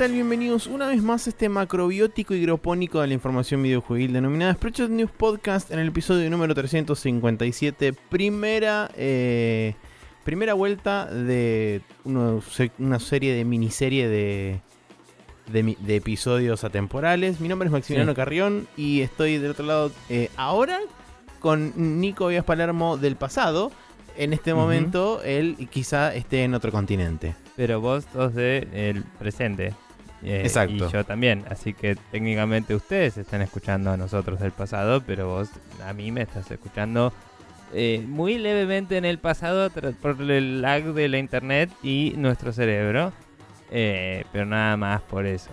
tal? 0.00 0.12
Bienvenidos 0.12 0.66
una 0.66 0.86
vez 0.86 1.02
más 1.02 1.26
a 1.26 1.30
este 1.30 1.50
macrobiótico 1.50 2.32
hidropónico 2.32 3.02
de 3.02 3.08
la 3.08 3.12
información 3.12 3.62
videojuegil 3.62 4.14
denominada 4.14 4.54
Spreadshot 4.54 4.88
News 4.88 5.10
Podcast 5.10 5.70
en 5.72 5.78
el 5.78 5.88
episodio 5.88 6.30
número 6.30 6.54
357, 6.54 7.92
primera, 8.08 8.90
eh, 8.96 9.74
primera 10.24 10.54
vuelta 10.54 11.04
de 11.04 11.82
una 12.06 12.98
serie 12.98 13.34
de 13.34 13.44
miniserie 13.44 14.08
de, 14.08 14.62
de, 15.52 15.76
de 15.78 15.96
episodios 15.96 16.64
atemporales. 16.64 17.38
Mi 17.38 17.48
nombre 17.48 17.66
es 17.66 17.72
Maximiliano 17.72 18.12
Sí. 18.12 18.16
Carrión 18.16 18.68
y 18.78 19.02
estoy 19.02 19.36
del 19.36 19.50
otro 19.50 19.66
lado 19.66 19.92
eh, 20.08 20.30
ahora 20.38 20.78
con 21.40 22.00
Nico 22.00 22.28
Vías 22.28 22.44
Palermo 22.46 22.96
del 22.96 23.16
pasado. 23.16 23.70
En 24.16 24.32
este 24.32 24.54
momento 24.54 25.20
él 25.24 25.68
quizá 25.70 26.14
esté 26.14 26.44
en 26.44 26.54
otro 26.54 26.72
continente. 26.72 27.34
Pero 27.54 27.82
vos 27.82 28.06
sos 28.14 28.34
del 28.34 28.66
el 28.72 29.04
presente. 29.18 29.74
Eh, 30.22 30.42
Exacto. 30.44 30.88
Y 30.88 30.92
yo 30.92 31.04
también. 31.04 31.44
Así 31.48 31.72
que 31.74 31.96
técnicamente 32.10 32.74
ustedes 32.74 33.16
están 33.16 33.42
escuchando 33.42 33.90
a 33.90 33.96
nosotros 33.96 34.40
del 34.40 34.52
pasado, 34.52 35.02
pero 35.02 35.28
vos 35.28 35.48
a 35.86 35.92
mí 35.92 36.10
me 36.12 36.22
estás 36.22 36.50
escuchando 36.50 37.12
eh, 37.72 38.04
muy 38.06 38.36
levemente 38.38 38.96
en 38.96 39.04
el 39.04 39.18
pasado 39.18 39.70
por 40.02 40.20
el 40.30 40.60
lag 40.62 40.84
de 40.92 41.08
la 41.08 41.18
internet 41.18 41.70
y 41.82 42.14
nuestro 42.16 42.52
cerebro. 42.52 43.12
eh, 43.70 44.24
pero 44.32 44.44
nada 44.46 44.76
más 44.76 45.00
por 45.02 45.26
eso. 45.26 45.50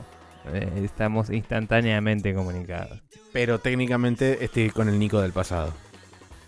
Estamos 0.81 1.29
instantáneamente 1.29 2.33
comunicados. 2.33 3.01
Pero 3.33 3.59
técnicamente 3.59 4.43
estoy 4.45 4.69
con 4.69 4.87
el 4.87 4.97
Nico 4.97 5.19
del 5.21 5.33
pasado. 5.33 5.73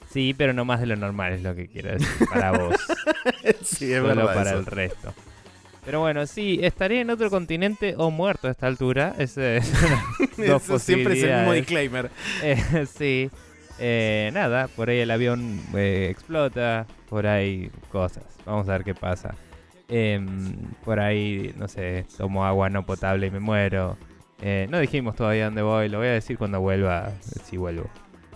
Sí, 0.09 0.33
pero 0.35 0.53
no 0.53 0.63
más 0.65 0.79
de 0.79 0.85
lo 0.87 0.95
normal 0.95 1.33
es 1.33 1.43
lo 1.43 1.53
que 1.53 1.67
quiero 1.67 1.91
decir 1.91 2.27
para 2.29 2.51
vos. 2.51 2.75
sí, 3.61 3.91
es 3.91 3.99
solo 4.01 4.15
verdad. 4.15 4.33
para 4.33 4.49
eso. 4.51 4.59
el 4.59 4.65
resto. 4.65 5.13
Pero 5.89 6.01
bueno, 6.01 6.27
sí, 6.27 6.59
estaría 6.61 7.01
en 7.01 7.09
otro 7.09 7.31
continente 7.31 7.95
o 7.97 8.11
muerto 8.11 8.47
a 8.47 8.51
esta 8.51 8.67
altura. 8.67 9.15
Ese 9.17 9.57
es 9.57 9.73
una- 10.37 10.47
dos 10.47 10.63
Eso 10.65 10.77
siempre 10.77 11.17
es 11.17 11.23
el 11.23 11.35
mismo 11.37 11.53
disclaimer. 11.53 12.11
Eh, 12.43 12.85
sí. 12.95 13.31
Eh, 13.79 14.29
nada, 14.31 14.67
por 14.67 14.91
ahí 14.91 14.99
el 14.99 15.09
avión 15.09 15.59
eh, 15.75 16.09
explota, 16.11 16.85
por 17.09 17.25
ahí 17.25 17.71
cosas. 17.91 18.23
Vamos 18.45 18.69
a 18.69 18.73
ver 18.73 18.83
qué 18.83 18.93
pasa. 18.93 19.33
Em, 19.87 20.53
por 20.85 20.99
ahí, 20.99 21.55
no 21.57 21.67
sé, 21.67 22.05
tomo 22.15 22.45
agua 22.45 22.69
no 22.69 22.85
potable 22.85 23.25
y 23.25 23.31
me 23.31 23.39
muero. 23.39 23.97
Eh, 24.43 24.67
no 24.69 24.79
dijimos 24.79 25.15
todavía 25.15 25.45
dónde 25.45 25.63
voy, 25.63 25.89
lo 25.89 25.97
voy 25.97 26.07
a 26.09 26.11
decir 26.11 26.37
cuando 26.37 26.61
vuelva, 26.61 27.13
si 27.45 27.57
vuelvo. 27.57 27.89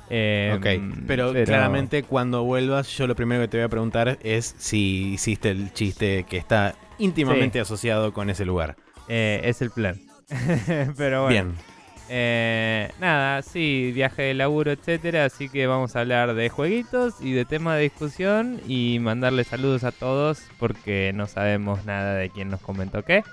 Em, 0.10 0.58
Ok, 0.58 1.06
pero, 1.08 1.34
claramente 1.46 2.04
cuando 2.04 2.44
vuelvas, 2.44 2.88
yo 2.98 3.06
lo 3.06 3.16
primero 3.16 3.42
que 3.42 3.48
te 3.48 3.58
voy 3.58 3.66
a 3.66 3.70
preguntar 3.70 4.18
es 4.24 4.56
si 4.58 5.14
hiciste 5.14 5.52
el 5.52 5.72
chiste 5.72 6.26
que 6.28 6.38
está 6.38 6.76
íntimamente 7.00 7.60
asociado 7.60 8.14
con 8.14 8.30
ese 8.30 8.46
lugar. 8.46 8.76
eh, 9.08 9.42
es 9.44 9.62
el 9.62 9.72
plan. 9.72 10.00
pero 10.98 11.24
bueno. 11.24 11.30
Bien. 11.30 11.74
Eh, 12.10 12.92
nada, 13.00 13.42
sí, 13.42 13.92
viaje 13.94 14.24
de 14.24 14.34
laburo, 14.34 14.72
etcétera. 14.72 15.26
Así 15.26 15.50
que 15.50 15.68
vamos 15.68 15.96
a 15.96 16.02
hablar 16.02 16.34
de 16.36 16.50
jueguitos 16.50 17.16
y 17.22 17.32
de 17.34 17.46
tema 17.46 17.76
de 17.76 17.84
discusión 17.84 18.60
y 18.68 19.00
mandarle 19.00 19.44
saludos 19.46 19.84
a 19.84 19.92
todos 19.92 20.44
porque 20.60 21.12
no 21.16 21.28
sabemos 21.28 21.86
nada 21.86 22.16
de 22.16 22.30
quién 22.30 22.50
nos 22.50 22.62
comentó 22.62 23.04
qué, 23.04 23.24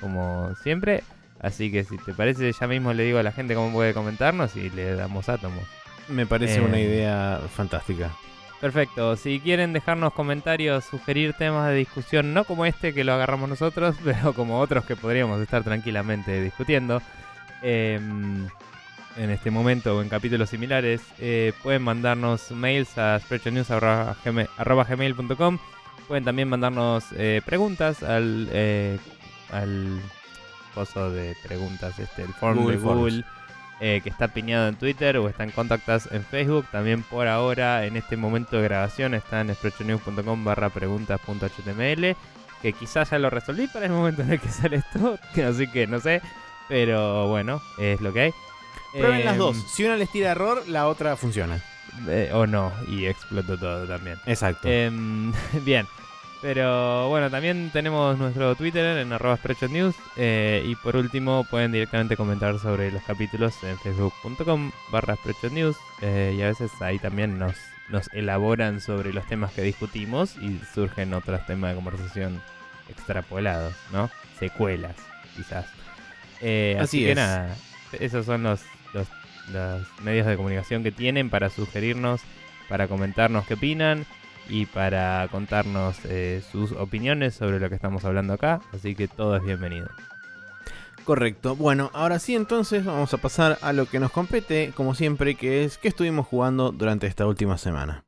como 0.00 0.54
siempre. 0.62 1.02
Así 1.40 1.70
que 1.70 1.84
si 1.84 1.96
te 1.98 2.12
parece, 2.14 2.50
ya 2.52 2.66
mismo 2.66 2.92
le 2.92 3.04
digo 3.04 3.18
a 3.18 3.22
la 3.22 3.32
gente 3.32 3.54
cómo 3.54 3.72
puede 3.72 3.94
comentarnos 3.94 4.56
y 4.56 4.70
le 4.70 4.94
damos 4.94 5.28
átomos. 5.28 5.62
Me 6.08 6.26
parece 6.26 6.58
Eh. 6.58 6.62
una 6.62 6.80
idea 6.80 7.40
fantástica. 7.54 8.10
Perfecto, 8.60 9.16
si 9.16 9.40
quieren 9.40 9.72
dejarnos 9.72 10.12
comentarios, 10.14 10.84
sugerir 10.84 11.32
temas 11.34 11.68
de 11.68 11.74
discusión, 11.74 12.32
no 12.32 12.44
como 12.44 12.64
este 12.64 12.94
que 12.94 13.04
lo 13.04 13.12
agarramos 13.12 13.50
nosotros, 13.50 13.96
pero 14.04 14.32
como 14.32 14.60
otros 14.60 14.86
que 14.86 14.96
podríamos 14.96 15.40
estar 15.40 15.62
tranquilamente 15.62 16.40
discutiendo 16.40 17.02
em, 17.62 18.46
en 19.16 19.30
este 19.30 19.50
momento 19.50 19.96
o 19.96 20.02
en 20.02 20.08
capítulos 20.08 20.48
similares, 20.50 21.02
eh, 21.18 21.52
pueden 21.62 21.82
mandarnos 21.82 22.50
mails 22.50 22.96
a 22.96 23.20
spreadshotnews.gmail.com 23.20 25.58
Pueden 26.08 26.24
también 26.24 26.48
mandarnos 26.48 27.04
eh, 27.16 27.42
preguntas 27.44 28.04
al, 28.04 28.48
eh, 28.52 28.98
al 29.50 30.00
coso 30.72 31.10
de 31.10 31.36
preguntas, 31.42 31.98
este, 31.98 32.22
el 32.22 32.32
form 32.34 32.58
Google 32.58 32.76
de 32.76 32.82
Google 32.82 33.22
Forms. 33.22 33.35
Eh, 33.80 34.00
que 34.02 34.08
está 34.08 34.28
piñado 34.28 34.68
en 34.68 34.76
Twitter 34.76 35.16
o 35.18 35.28
está 35.28 35.44
en 35.44 35.50
contactas 35.50 36.08
en 36.12 36.24
Facebook. 36.24 36.66
También 36.72 37.02
por 37.02 37.28
ahora, 37.28 37.84
en 37.86 37.96
este 37.96 38.16
momento 38.16 38.56
de 38.56 38.62
grabación, 38.64 39.14
está 39.14 39.40
en 39.40 39.54
sprechonews.com 39.54 40.44
barra 40.44 40.70
preguntas.html. 40.70 42.16
Que 42.62 42.72
quizás 42.72 43.10
ya 43.10 43.18
lo 43.18 43.28
resolví 43.30 43.66
para 43.68 43.86
el 43.86 43.92
momento 43.92 44.22
en 44.22 44.32
el 44.32 44.40
que 44.40 44.48
sale 44.48 44.76
esto. 44.76 45.18
Así 45.48 45.66
que 45.70 45.86
no 45.86 46.00
sé. 46.00 46.22
Pero 46.68 47.28
bueno, 47.28 47.60
es 47.78 48.00
lo 48.00 48.12
que 48.12 48.20
hay. 48.22 48.32
Prueben 48.92 49.24
las 49.24 49.34
Em, 49.34 49.38
dos. 49.38 49.56
Si 49.72 49.84
una 49.84 49.96
les 49.96 50.10
tira 50.10 50.30
error, 50.32 50.62
la 50.68 50.88
otra 50.88 51.16
funciona. 51.16 51.60
eh, 52.08 52.30
o 52.32 52.46
no, 52.46 52.72
y 52.88 53.06
explotó 53.06 53.56
todo 53.58 53.86
también. 53.86 54.18
Exacto. 54.26 54.68
Em, 54.68 55.32
bien. 55.64 55.86
Pero 56.46 57.08
bueno, 57.08 57.28
también 57.28 57.70
tenemos 57.72 58.16
nuestro 58.18 58.54
Twitter 58.54 58.98
en 58.98 59.12
arroba 59.12 59.36
News. 59.68 59.96
eh, 60.16 60.62
y 60.64 60.76
por 60.76 60.94
último, 60.94 61.44
pueden 61.50 61.72
directamente 61.72 62.16
comentar 62.16 62.60
sobre 62.60 62.92
los 62.92 63.02
capítulos 63.02 63.60
en 63.64 63.76
facebook.com 63.80 64.70
barra 64.92 65.18
News. 65.50 65.76
eh, 66.02 66.36
y 66.38 66.42
a 66.42 66.46
veces 66.46 66.70
ahí 66.80 67.00
también 67.00 67.36
nos, 67.36 67.56
nos 67.88 68.08
elaboran 68.12 68.80
sobre 68.80 69.12
los 69.12 69.26
temas 69.26 69.52
que 69.54 69.62
discutimos 69.62 70.36
y 70.36 70.60
surgen 70.72 71.14
otros 71.14 71.44
temas 71.46 71.70
de 71.70 71.74
conversación 71.74 72.40
extrapolados, 72.88 73.74
¿no? 73.90 74.08
Secuelas, 74.38 74.94
quizás. 75.34 75.66
Eh, 76.42 76.76
Así 76.78 76.98
así 76.98 77.00
que 77.06 77.10
es. 77.10 77.16
nada, 77.16 77.56
esos 77.98 78.24
son 78.24 78.44
los, 78.44 78.62
los, 78.94 79.08
los 79.52 79.82
medios 80.04 80.28
de 80.28 80.36
comunicación 80.36 80.84
que 80.84 80.92
tienen 80.92 81.28
para 81.28 81.50
sugerirnos, 81.50 82.20
para 82.68 82.86
comentarnos 82.86 83.46
qué 83.48 83.54
opinan 83.54 84.06
y 84.48 84.66
para 84.66 85.28
contarnos 85.30 85.98
eh, 86.04 86.42
sus 86.50 86.72
opiniones 86.72 87.34
sobre 87.34 87.60
lo 87.60 87.68
que 87.68 87.74
estamos 87.74 88.04
hablando 88.04 88.32
acá. 88.32 88.60
Así 88.72 88.94
que 88.94 89.08
todo 89.08 89.36
es 89.36 89.44
bienvenido. 89.44 89.88
Correcto. 91.04 91.54
Bueno, 91.54 91.90
ahora 91.94 92.18
sí 92.18 92.34
entonces 92.34 92.84
vamos 92.84 93.14
a 93.14 93.18
pasar 93.18 93.58
a 93.62 93.72
lo 93.72 93.86
que 93.86 94.00
nos 94.00 94.10
compete, 94.10 94.72
como 94.74 94.94
siempre, 94.94 95.36
que 95.36 95.64
es 95.64 95.78
qué 95.78 95.88
estuvimos 95.88 96.26
jugando 96.26 96.72
durante 96.72 97.06
esta 97.06 97.26
última 97.26 97.58
semana. 97.58 98.05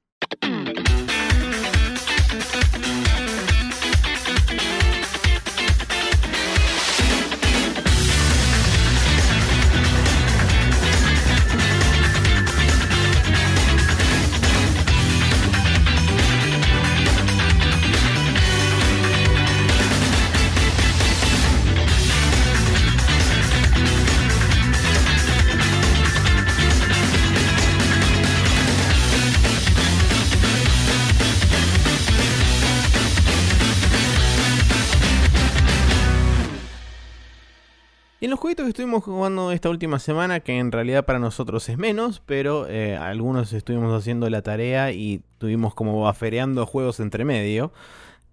Estuvimos 38.78 39.02
jugando 39.02 39.50
esta 39.50 39.70
última 39.70 39.98
semana, 39.98 40.38
que 40.38 40.56
en 40.56 40.70
realidad 40.70 41.04
para 41.04 41.18
nosotros 41.18 41.68
es 41.68 41.76
menos, 41.76 42.22
pero 42.24 42.68
eh, 42.68 42.96
algunos 42.96 43.52
estuvimos 43.52 43.92
haciendo 43.92 44.30
la 44.30 44.42
tarea 44.42 44.92
y 44.92 45.20
tuvimos 45.38 45.74
como 45.74 46.08
afereando 46.08 46.64
juegos 46.64 47.00
entre 47.00 47.24
medio. 47.24 47.72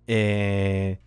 Eh, 0.06 1.00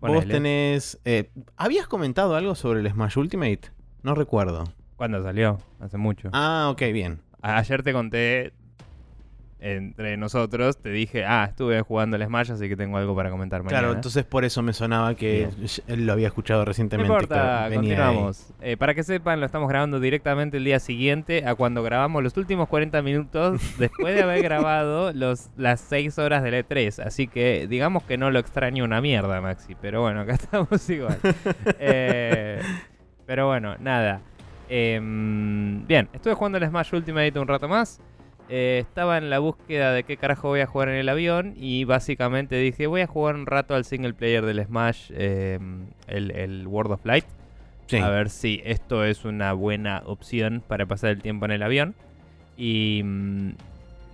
vos 0.00 0.26
tenés... 0.26 0.98
eh, 1.04 1.28
¿Habías 1.58 1.86
comentado 1.86 2.34
algo 2.34 2.54
sobre 2.54 2.80
el 2.80 2.90
Smash 2.90 3.18
Ultimate? 3.18 3.60
No 4.02 4.14
recuerdo. 4.14 4.72
¿Cuándo 4.96 5.22
salió? 5.22 5.58
Hace 5.78 5.98
mucho. 5.98 6.30
Ah, 6.32 6.70
ok, 6.72 6.80
bien. 6.94 7.20
Ayer 7.42 7.82
te 7.82 7.92
conté 7.92 8.54
entre 9.60 10.16
nosotros, 10.18 10.76
te 10.76 10.90
dije, 10.90 11.24
ah, 11.24 11.46
estuve 11.48 11.80
jugando 11.80 12.16
el 12.16 12.24
Smash, 12.26 12.52
así 12.52 12.68
que 12.68 12.76
tengo 12.76 12.98
algo 12.98 13.16
para 13.16 13.30
comentar 13.30 13.62
mañana. 13.62 13.80
Claro, 13.80 13.94
entonces 13.94 14.24
por 14.24 14.44
eso 14.44 14.62
me 14.62 14.72
sonaba 14.74 15.14
que 15.14 15.48
él 15.86 16.06
lo 16.06 16.12
había 16.12 16.26
escuchado 16.26 16.60
No 16.60 16.64
recientemente. 16.66 17.10
importa, 17.12 17.68
venía 17.68 17.70
ahí. 17.70 17.76
continuamos. 17.76 18.52
Eh, 18.60 18.76
para 18.76 18.94
que 18.94 19.02
sepan, 19.02 19.40
lo 19.40 19.46
estamos 19.46 19.68
grabando 19.68 20.00
directamente 20.00 20.58
el 20.58 20.64
día 20.64 20.80
siguiente 20.80 21.46
a 21.46 21.54
cuando 21.54 21.82
grabamos 21.82 22.22
los 22.22 22.36
últimos 22.36 22.68
40 22.68 23.00
minutos 23.02 23.60
después 23.78 24.14
de 24.14 24.22
haber 24.22 24.42
grabado 24.42 25.12
los, 25.12 25.48
las 25.56 25.80
6 25.80 26.18
horas 26.18 26.42
del 26.42 26.54
E3. 26.66 27.02
Así 27.04 27.26
que 27.26 27.66
digamos 27.66 28.02
que 28.02 28.18
no 28.18 28.30
lo 28.30 28.38
extraño 28.40 28.84
una 28.84 29.00
mierda, 29.00 29.40
Maxi. 29.40 29.74
Pero 29.80 30.02
bueno, 30.02 30.20
acá 30.20 30.32
estamos 30.34 30.90
igual. 30.90 31.18
Eh, 31.78 32.60
pero 33.26 33.46
bueno, 33.46 33.76
nada. 33.78 34.20
Em, 34.68 35.86
bien, 35.86 36.08
estuve 36.12 36.34
jugando 36.34 36.58
el 36.58 36.66
Smash 36.66 36.94
Ultimate 36.94 37.38
un 37.38 37.48
rato 37.48 37.68
más. 37.68 38.00
Eh, 38.48 38.78
estaba 38.82 39.16
en 39.18 39.30
la 39.30 39.38
búsqueda 39.38 39.92
de 39.92 40.04
qué 40.04 40.16
carajo 40.16 40.48
voy 40.48 40.60
a 40.60 40.66
jugar 40.66 40.88
en 40.90 40.96
el 40.96 41.08
avión 41.08 41.54
y 41.56 41.84
básicamente 41.84 42.56
dije 42.56 42.86
voy 42.86 43.00
a 43.00 43.06
jugar 43.06 43.34
un 43.36 43.46
rato 43.46 43.74
al 43.74 43.84
single 43.84 44.12
player 44.14 44.44
del 44.44 44.64
Smash, 44.64 45.10
eh, 45.14 45.58
el, 46.06 46.30
el 46.30 46.66
World 46.66 46.92
of 46.92 47.04
Light. 47.06 47.24
Sí. 47.86 47.96
A 47.98 48.08
ver 48.08 48.30
si 48.30 48.60
esto 48.64 49.04
es 49.04 49.24
una 49.24 49.52
buena 49.52 50.02
opción 50.06 50.62
para 50.66 50.86
pasar 50.86 51.10
el 51.10 51.20
tiempo 51.22 51.44
en 51.44 51.50
el 51.52 51.62
avión. 51.62 51.94
Y 52.56 53.02
mm, 53.04 53.50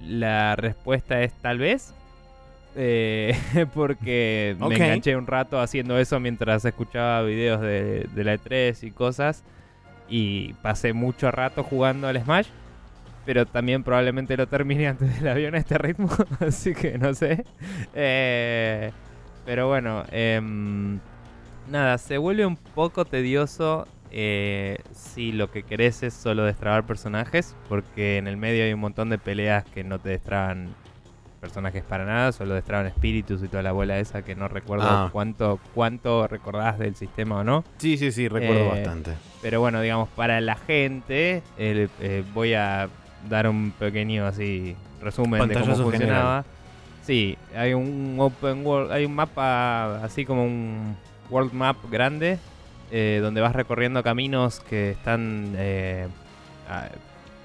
la 0.09 0.57
respuesta 0.57 1.23
es 1.23 1.33
tal 1.35 1.59
vez. 1.59 1.95
eh, 2.77 3.37
porque 3.75 4.57
me 4.61 4.75
enganché 4.77 5.17
un 5.17 5.27
rato 5.27 5.61
haciendo 5.61 5.99
eso 5.99 6.19
mientras 6.21 6.65
escuchaba 6.65 7.23
videos 7.23 7.61
de, 7.61 8.09
de 8.13 8.25
la 8.25 8.35
E3 8.35 8.83
y 8.87 8.91
cosas. 8.91 9.45
Y 10.09 10.55
pasé 10.63 10.93
mucho 10.93 11.31
rato 11.31 11.63
jugando 11.63 12.09
al 12.09 12.21
Smash. 12.21 12.49
Pero 13.27 13.47
también 13.47 13.83
probablemente 13.85 14.37
lo 14.37 14.47
termine 14.49 14.89
antes 14.89 15.19
del 15.21 15.29
avión 15.29 15.55
a 15.55 15.59
este 15.59 15.79
ritmo. 15.79 16.09
Así 16.41 16.75
que 16.75 16.99
no 16.99 17.15
sé. 17.15 17.45
Eh, 17.95 18.91
pero 19.45 19.69
bueno, 19.69 20.05
em, 20.11 20.99
nada, 21.69 21.99
se 21.99 22.19
vuelve 22.19 22.47
un 22.47 22.57
poco 22.57 23.05
tedioso 23.05 23.87
eh, 24.13 24.79
si 24.93 25.33
lo 25.33 25.51
que 25.51 25.63
querés 25.63 26.03
es 26.03 26.15
solo 26.15 26.45
destrabar 26.45 26.85
personajes, 26.85 27.55
porque 27.69 28.17
en 28.19 28.27
el 28.27 28.37
medio 28.37 28.65
hay 28.65 28.73
un 28.73 28.81
montón 28.81 29.09
de 29.11 29.19
peleas 29.19 29.65
que 29.65 29.85
no 29.85 29.99
te 29.99 30.09
destraban 30.11 30.69
personajes 31.41 31.83
para 31.85 32.05
nada, 32.05 32.33
solo 32.33 32.55
destraban 32.55 32.87
espíritus 32.87 33.43
y 33.43 33.49
toda 33.49 33.63
la 33.63 33.73
bola 33.73 33.99
esa 33.99 34.23
que 34.23 34.35
no 34.35 34.47
recuerdo 34.49 34.85
Ah. 34.87 35.09
cuánto, 35.11 35.59
cuánto 35.75 36.27
recordás 36.29 36.79
del 36.79 36.97
sistema 36.97 37.37
o 37.39 37.45
no. 37.45 37.65
Sí, 37.79 37.97
sí, 37.97 38.13
sí, 38.13 38.29
recuerdo 38.29 38.65
Eh, 38.65 38.69
bastante. 38.69 39.13
Pero 39.41 39.61
bueno, 39.61 39.81
digamos, 39.81 40.09
para 40.11 40.41
la 40.43 40.57
gente, 40.57 41.43
eh, 41.57 42.25
voy 42.35 42.53
a 42.55 42.91
dar 43.29 43.49
un 43.49 43.73
pequeño 43.73 44.27
así 44.27 44.77
resumen 45.03 45.49
de 45.49 45.55
cómo 45.55 45.77
funcionaba. 45.77 46.45
Sí, 47.03 47.37
hay 47.57 47.75
un 47.75 48.17
open 48.19 48.65
world, 48.65 48.93
hay 48.93 49.05
un 49.05 49.15
mapa 49.15 50.05
así 50.05 50.25
como 50.25 50.45
un 50.45 50.97
world 51.31 51.53
map 51.53 51.77
grande 51.91 52.39
eh, 52.91 53.21
donde 53.23 53.41
vas 53.41 53.55
recorriendo 53.55 54.03
caminos 54.03 54.61
que 54.61 54.91
están 54.91 55.55
eh, 55.57 56.09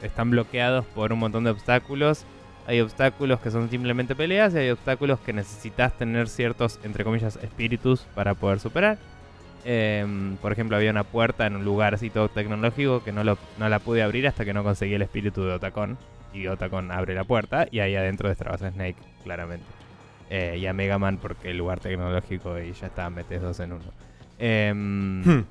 están 0.02 0.30
bloqueados 0.30 0.86
por 0.86 1.14
un 1.14 1.20
montón 1.20 1.44
de 1.44 1.52
obstáculos. 1.52 2.26
Hay 2.68 2.82
obstáculos 2.82 3.40
que 3.40 3.52
son 3.52 3.70
simplemente 3.70 4.16
peleas 4.16 4.54
y 4.56 4.58
hay 4.58 4.70
obstáculos 4.72 5.20
que 5.20 5.34
necesitas 5.34 5.94
tener 5.94 6.28
ciertos, 6.28 6.80
entre 6.84 7.04
comillas, 7.04 7.38
espíritus 7.38 8.02
para 8.16 8.34
poder 8.34 8.60
superar. 8.60 8.98
Em, 9.66 10.38
por 10.38 10.52
ejemplo, 10.52 10.78
había 10.78 10.92
una 10.92 11.04
puerta 11.04 11.48
en 11.48 11.56
un 11.56 11.66
lugar 11.66 11.96
así 11.96 12.10
todo 12.12 12.30
tecnológico 12.30 13.04
que 13.04 13.12
no, 13.12 13.24
lo- 13.24 13.38
no 13.58 13.68
la 13.68 13.80
pude 13.80 14.04
abrir 14.04 14.28
hasta 14.28 14.46
que 14.46 14.54
no 14.54 14.64
conseguí 14.64 14.94
el 14.94 15.02
espíritu 15.02 15.44
de 15.44 15.54
Otacon. 15.54 15.98
Y 16.34 16.48
Otacon 16.48 16.92
abre 16.92 17.16
la 17.16 17.24
puerta 17.24 17.66
y 17.72 17.80
ahí 17.80 17.96
adentro 17.96 18.30
destrabas 18.30 18.62
a 18.62 18.70
Snake, 18.72 18.98
claramente. 19.24 19.66
Eh, 20.30 20.58
y 20.60 20.66
a 20.68 20.74
Mega 20.74 20.98
Man 21.00 21.18
porque 21.22 21.52
el 21.52 21.58
lugar 21.58 21.80
tecnológico 21.80 22.60
y 22.60 22.74
ya 22.74 22.88
está, 22.88 23.10
metes 23.10 23.42
dos 23.42 23.60
en 23.60 23.74
uno. 23.74 23.84
Em, 24.40 25.24
Hmm. 25.24 25.46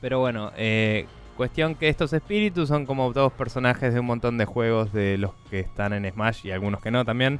pero 0.00 0.18
bueno, 0.20 0.50
eh, 0.56 1.06
cuestión 1.36 1.74
que 1.74 1.88
estos 1.88 2.12
espíritus 2.12 2.68
son 2.68 2.86
como 2.86 3.12
todos 3.12 3.32
personajes 3.32 3.92
de 3.94 4.00
un 4.00 4.06
montón 4.06 4.38
de 4.38 4.44
juegos 4.46 4.92
de 4.92 5.18
los 5.18 5.32
que 5.50 5.60
están 5.60 5.92
en 5.92 6.10
Smash 6.10 6.46
y 6.46 6.50
algunos 6.50 6.80
que 6.80 6.90
no 6.90 7.04
también. 7.04 7.38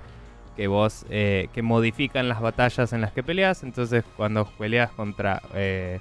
Que 0.56 0.66
vos, 0.66 1.06
eh, 1.08 1.48
que 1.54 1.62
modifican 1.62 2.28
las 2.28 2.40
batallas 2.40 2.92
en 2.92 3.00
las 3.00 3.12
que 3.12 3.22
peleas. 3.22 3.62
Entonces, 3.62 4.04
cuando 4.16 4.44
peleas 4.58 4.90
contra 4.90 5.40
eh, 5.54 6.00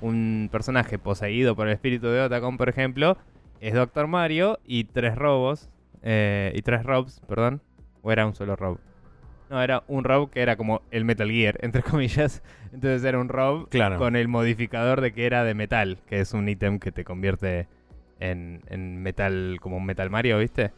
un 0.00 0.48
personaje 0.50 0.98
poseído 0.98 1.54
por 1.56 1.66
el 1.68 1.74
espíritu 1.74 2.06
de 2.08 2.20
Otacon, 2.22 2.56
por 2.56 2.68
ejemplo, 2.68 3.16
es 3.60 3.74
Doctor 3.74 4.06
Mario 4.06 4.58
y 4.64 4.84
tres 4.84 5.14
robos. 5.16 5.68
eh, 6.02 6.52
y 6.54 6.62
tres 6.62 6.82
robs, 6.84 7.20
perdón. 7.28 7.60
O 8.02 8.10
era 8.10 8.24
un 8.26 8.34
solo 8.34 8.56
rob. 8.56 8.78
No, 9.50 9.60
era 9.62 9.82
un 9.88 10.04
rob 10.04 10.30
que 10.30 10.40
era 10.40 10.56
como 10.56 10.80
el 10.90 11.04
Metal 11.04 11.28
Gear, 11.30 11.58
entre 11.62 11.82
comillas. 11.82 12.42
Entonces 12.72 13.04
era 13.04 13.18
un 13.18 13.28
rob 13.28 13.68
Claro. 13.68 13.98
con 13.98 14.16
el 14.16 14.26
modificador 14.28 15.00
de 15.02 15.12
que 15.12 15.26
era 15.26 15.44
de 15.44 15.54
metal, 15.54 15.98
que 16.06 16.20
es 16.20 16.32
un 16.32 16.48
ítem 16.48 16.78
que 16.78 16.92
te 16.92 17.04
convierte 17.04 17.68
en, 18.20 18.62
en 18.68 19.02
metal, 19.02 19.58
como 19.60 19.76
un 19.76 19.84
Metal 19.84 20.08
Mario, 20.08 20.38
¿viste? 20.38 20.72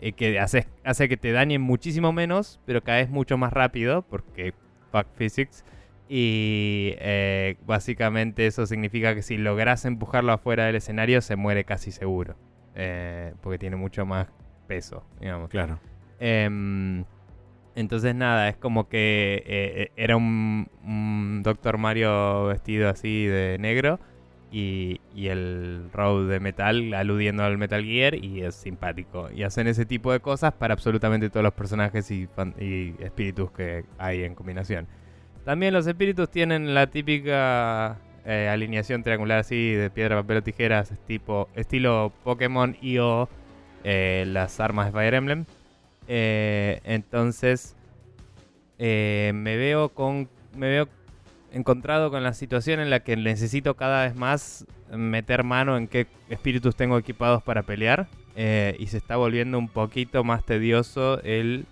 Y 0.00 0.12
que 0.14 0.40
hace, 0.40 0.66
hace 0.84 1.08
que 1.08 1.16
te 1.16 1.30
dañen 1.30 1.60
muchísimo 1.60 2.12
menos, 2.12 2.58
pero 2.66 2.82
caes 2.82 3.08
mucho 3.10 3.38
más 3.38 3.52
rápido, 3.52 4.02
porque 4.02 4.54
fuck 4.90 5.06
physics. 5.14 5.64
Y 6.08 6.94
eh, 6.98 7.56
básicamente 7.64 8.46
eso 8.46 8.66
significa 8.66 9.14
que 9.14 9.22
si 9.22 9.38
logras 9.38 9.84
empujarlo 9.84 10.32
afuera 10.32 10.66
del 10.66 10.76
escenario, 10.76 11.20
se 11.22 11.36
muere 11.36 11.64
casi 11.64 11.90
seguro. 11.90 12.36
Eh, 12.74 13.34
porque 13.40 13.58
tiene 13.58 13.76
mucho 13.76 14.04
más 14.06 14.28
peso, 14.66 15.04
digamos. 15.20 15.50
Claro. 15.50 15.78
Em, 16.18 17.04
entonces 17.74 18.14
nada, 18.14 18.48
es 18.48 18.56
como 18.56 18.88
que 18.88 19.42
eh, 19.46 19.92
era 19.96 20.16
un, 20.16 20.68
un 20.84 21.42
Doctor 21.42 21.78
Mario 21.78 22.46
vestido 22.46 22.88
así 22.88 23.26
de 23.26 23.56
negro 23.58 23.98
y, 24.50 25.00
y 25.14 25.28
el 25.28 25.88
Road 25.92 26.28
de 26.28 26.40
metal 26.40 26.92
aludiendo 26.92 27.42
al 27.42 27.56
Metal 27.56 27.82
Gear 27.82 28.14
y 28.14 28.42
es 28.42 28.54
simpático. 28.54 29.28
Y 29.34 29.42
hacen 29.44 29.66
ese 29.66 29.86
tipo 29.86 30.12
de 30.12 30.20
cosas 30.20 30.52
para 30.52 30.74
absolutamente 30.74 31.30
todos 31.30 31.42
los 31.42 31.54
personajes 31.54 32.10
y 32.10 32.28
espíritus 32.98 33.50
que 33.52 33.86
hay 33.98 34.24
en 34.24 34.34
combinación. 34.34 34.86
También 35.44 35.74
los 35.74 35.86
espíritus 35.86 36.30
tienen 36.30 36.72
la 36.72 36.86
típica 36.86 37.98
eh, 38.24 38.48
alineación 38.48 39.02
triangular 39.02 39.40
así 39.40 39.72
de 39.72 39.90
piedra, 39.90 40.20
papel 40.22 40.36
o 40.36 40.42
tijeras, 40.42 40.92
tipo, 41.08 41.48
estilo 41.56 42.12
Pokémon 42.22 42.76
y 42.80 42.98
o 42.98 43.28
eh, 43.82 44.24
las 44.28 44.60
armas 44.60 44.86
de 44.86 44.92
Fire 44.92 45.14
Emblem. 45.14 45.44
Eh, 46.06 46.80
entonces 46.84 47.76
me 48.78 49.56
veo 49.56 49.90
con 49.90 50.28
me 50.56 50.68
veo 50.68 50.88
encontrado 51.52 52.10
con 52.10 52.24
la 52.24 52.34
situación 52.34 52.80
en 52.80 52.90
la 52.90 53.00
que 53.00 53.16
necesito 53.16 53.74
cada 53.76 54.04
vez 54.04 54.16
más 54.16 54.66
meter 54.90 55.44
mano 55.44 55.76
en 55.76 55.86
qué 55.86 56.08
espíritus 56.28 56.74
tengo 56.74 56.98
equipados 56.98 57.44
para 57.44 57.62
pelear 57.62 58.08
y 58.34 58.86
se 58.88 58.96
está 58.96 59.14
volviendo 59.14 59.56
un 59.56 59.68
poquito 59.68 60.24
más 60.24 60.44
tedioso 60.44 61.22
el 61.22 61.64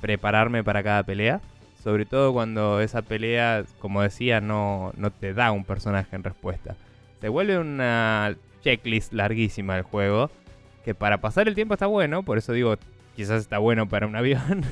prepararme 0.00 0.64
para 0.64 0.82
cada 0.82 1.02
pelea 1.02 1.42
sobre 1.86 2.04
todo 2.04 2.32
cuando 2.32 2.80
esa 2.80 3.02
pelea 3.02 3.62
como 3.78 4.02
decía 4.02 4.40
no, 4.40 4.92
no 4.96 5.12
te 5.12 5.32
da 5.34 5.52
un 5.52 5.62
personaje 5.64 6.16
en 6.16 6.24
respuesta 6.24 6.74
se 7.20 7.28
vuelve 7.28 7.58
una 7.58 8.34
checklist 8.64 9.12
larguísima 9.12 9.76
el 9.76 9.82
juego 9.84 10.28
que 10.84 10.96
para 10.96 11.18
pasar 11.18 11.46
el 11.46 11.54
tiempo 11.54 11.74
está 11.74 11.86
bueno 11.86 12.24
por 12.24 12.38
eso 12.38 12.52
digo 12.52 12.74
quizás 13.14 13.40
está 13.40 13.58
bueno 13.58 13.88
para 13.88 14.06
un 14.08 14.16
avión. 14.22 14.64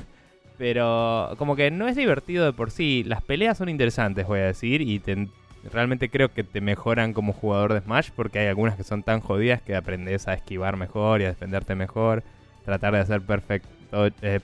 Pero 0.59 1.35
como 1.39 1.57
que 1.57 1.71
no 1.71 1.89
es 1.89 1.97
divertido 1.97 2.45
de 2.45 2.53
por 2.53 2.71
sí. 2.71 3.03
Las 3.05 3.23
peleas 3.23 3.59
son 3.59 3.69
interesantes, 3.69 4.25
voy 4.27 4.39
a 4.41 4.45
decir. 4.45 4.83
Y 4.83 5.01
te- 5.01 5.29
realmente 5.73 6.09
creo 6.11 6.33
que 6.33 6.45
te 6.45 6.61
mejoran 6.61 7.13
como 7.13 7.33
jugador 7.33 7.73
de 7.73 7.81
Smash. 7.81 8.11
Porque 8.15 8.39
hay 8.39 8.47
algunas 8.47 8.77
que 8.77 8.85
son 8.85 9.03
tan 9.03 9.21
jodidas 9.21 9.61
que 9.63 9.75
aprendes 9.75 10.29
a 10.29 10.35
esquivar 10.35 10.77
mejor 10.77 11.21
y 11.21 11.25
a 11.25 11.29
defenderte 11.29 11.75
mejor. 11.75 12.23
Tratar 12.65 12.93
de 12.95 13.01
hacer 13.01 13.21
perfect, 13.23 13.65
dodge- 13.91 14.13
eh, 14.23 14.39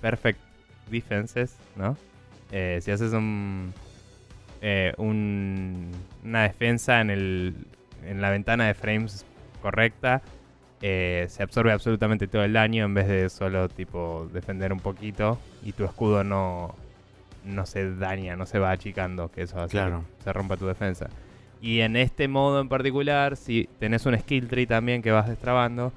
perfect 0.00 0.38
defenses, 0.90 1.56
¿no? 1.76 1.96
Eh, 2.52 2.78
si 2.82 2.90
haces 2.90 3.12
un, 3.12 3.72
eh, 4.62 4.94
un- 4.98 5.90
una 6.24 6.42
defensa 6.44 7.00
en, 7.00 7.10
el, 7.10 7.54
en 8.04 8.20
la 8.20 8.30
ventana 8.30 8.66
de 8.66 8.74
frames 8.74 9.24
correcta, 9.62 10.22
eh, 10.80 11.26
se 11.28 11.42
absorbe 11.42 11.72
absolutamente 11.72 12.28
todo 12.28 12.44
el 12.44 12.52
daño 12.52 12.84
en 12.84 12.94
vez 12.94 13.08
de 13.08 13.28
solo 13.30 13.68
tipo 13.68 14.28
defender 14.32 14.72
un 14.72 14.78
poquito 14.80 15.38
y 15.64 15.72
tu 15.72 15.84
escudo 15.84 16.22
no, 16.24 16.74
no 17.44 17.66
se 17.66 17.94
daña, 17.96 18.36
no 18.36 18.46
se 18.46 18.58
va 18.58 18.70
achicando, 18.70 19.30
que 19.30 19.42
eso 19.42 19.60
hace 19.60 19.72
Claro. 19.72 20.04
que 20.18 20.24
se 20.24 20.32
rompa 20.32 20.56
tu 20.56 20.66
defensa. 20.66 21.08
Y 21.60 21.80
en 21.80 21.96
este 21.96 22.28
modo 22.28 22.60
en 22.60 22.68
particular, 22.68 23.36
si 23.36 23.68
tenés 23.80 24.06
un 24.06 24.16
skill 24.16 24.46
tree 24.46 24.66
también 24.66 25.02
que 25.02 25.10
vas 25.10 25.28
destrabando 25.28 25.92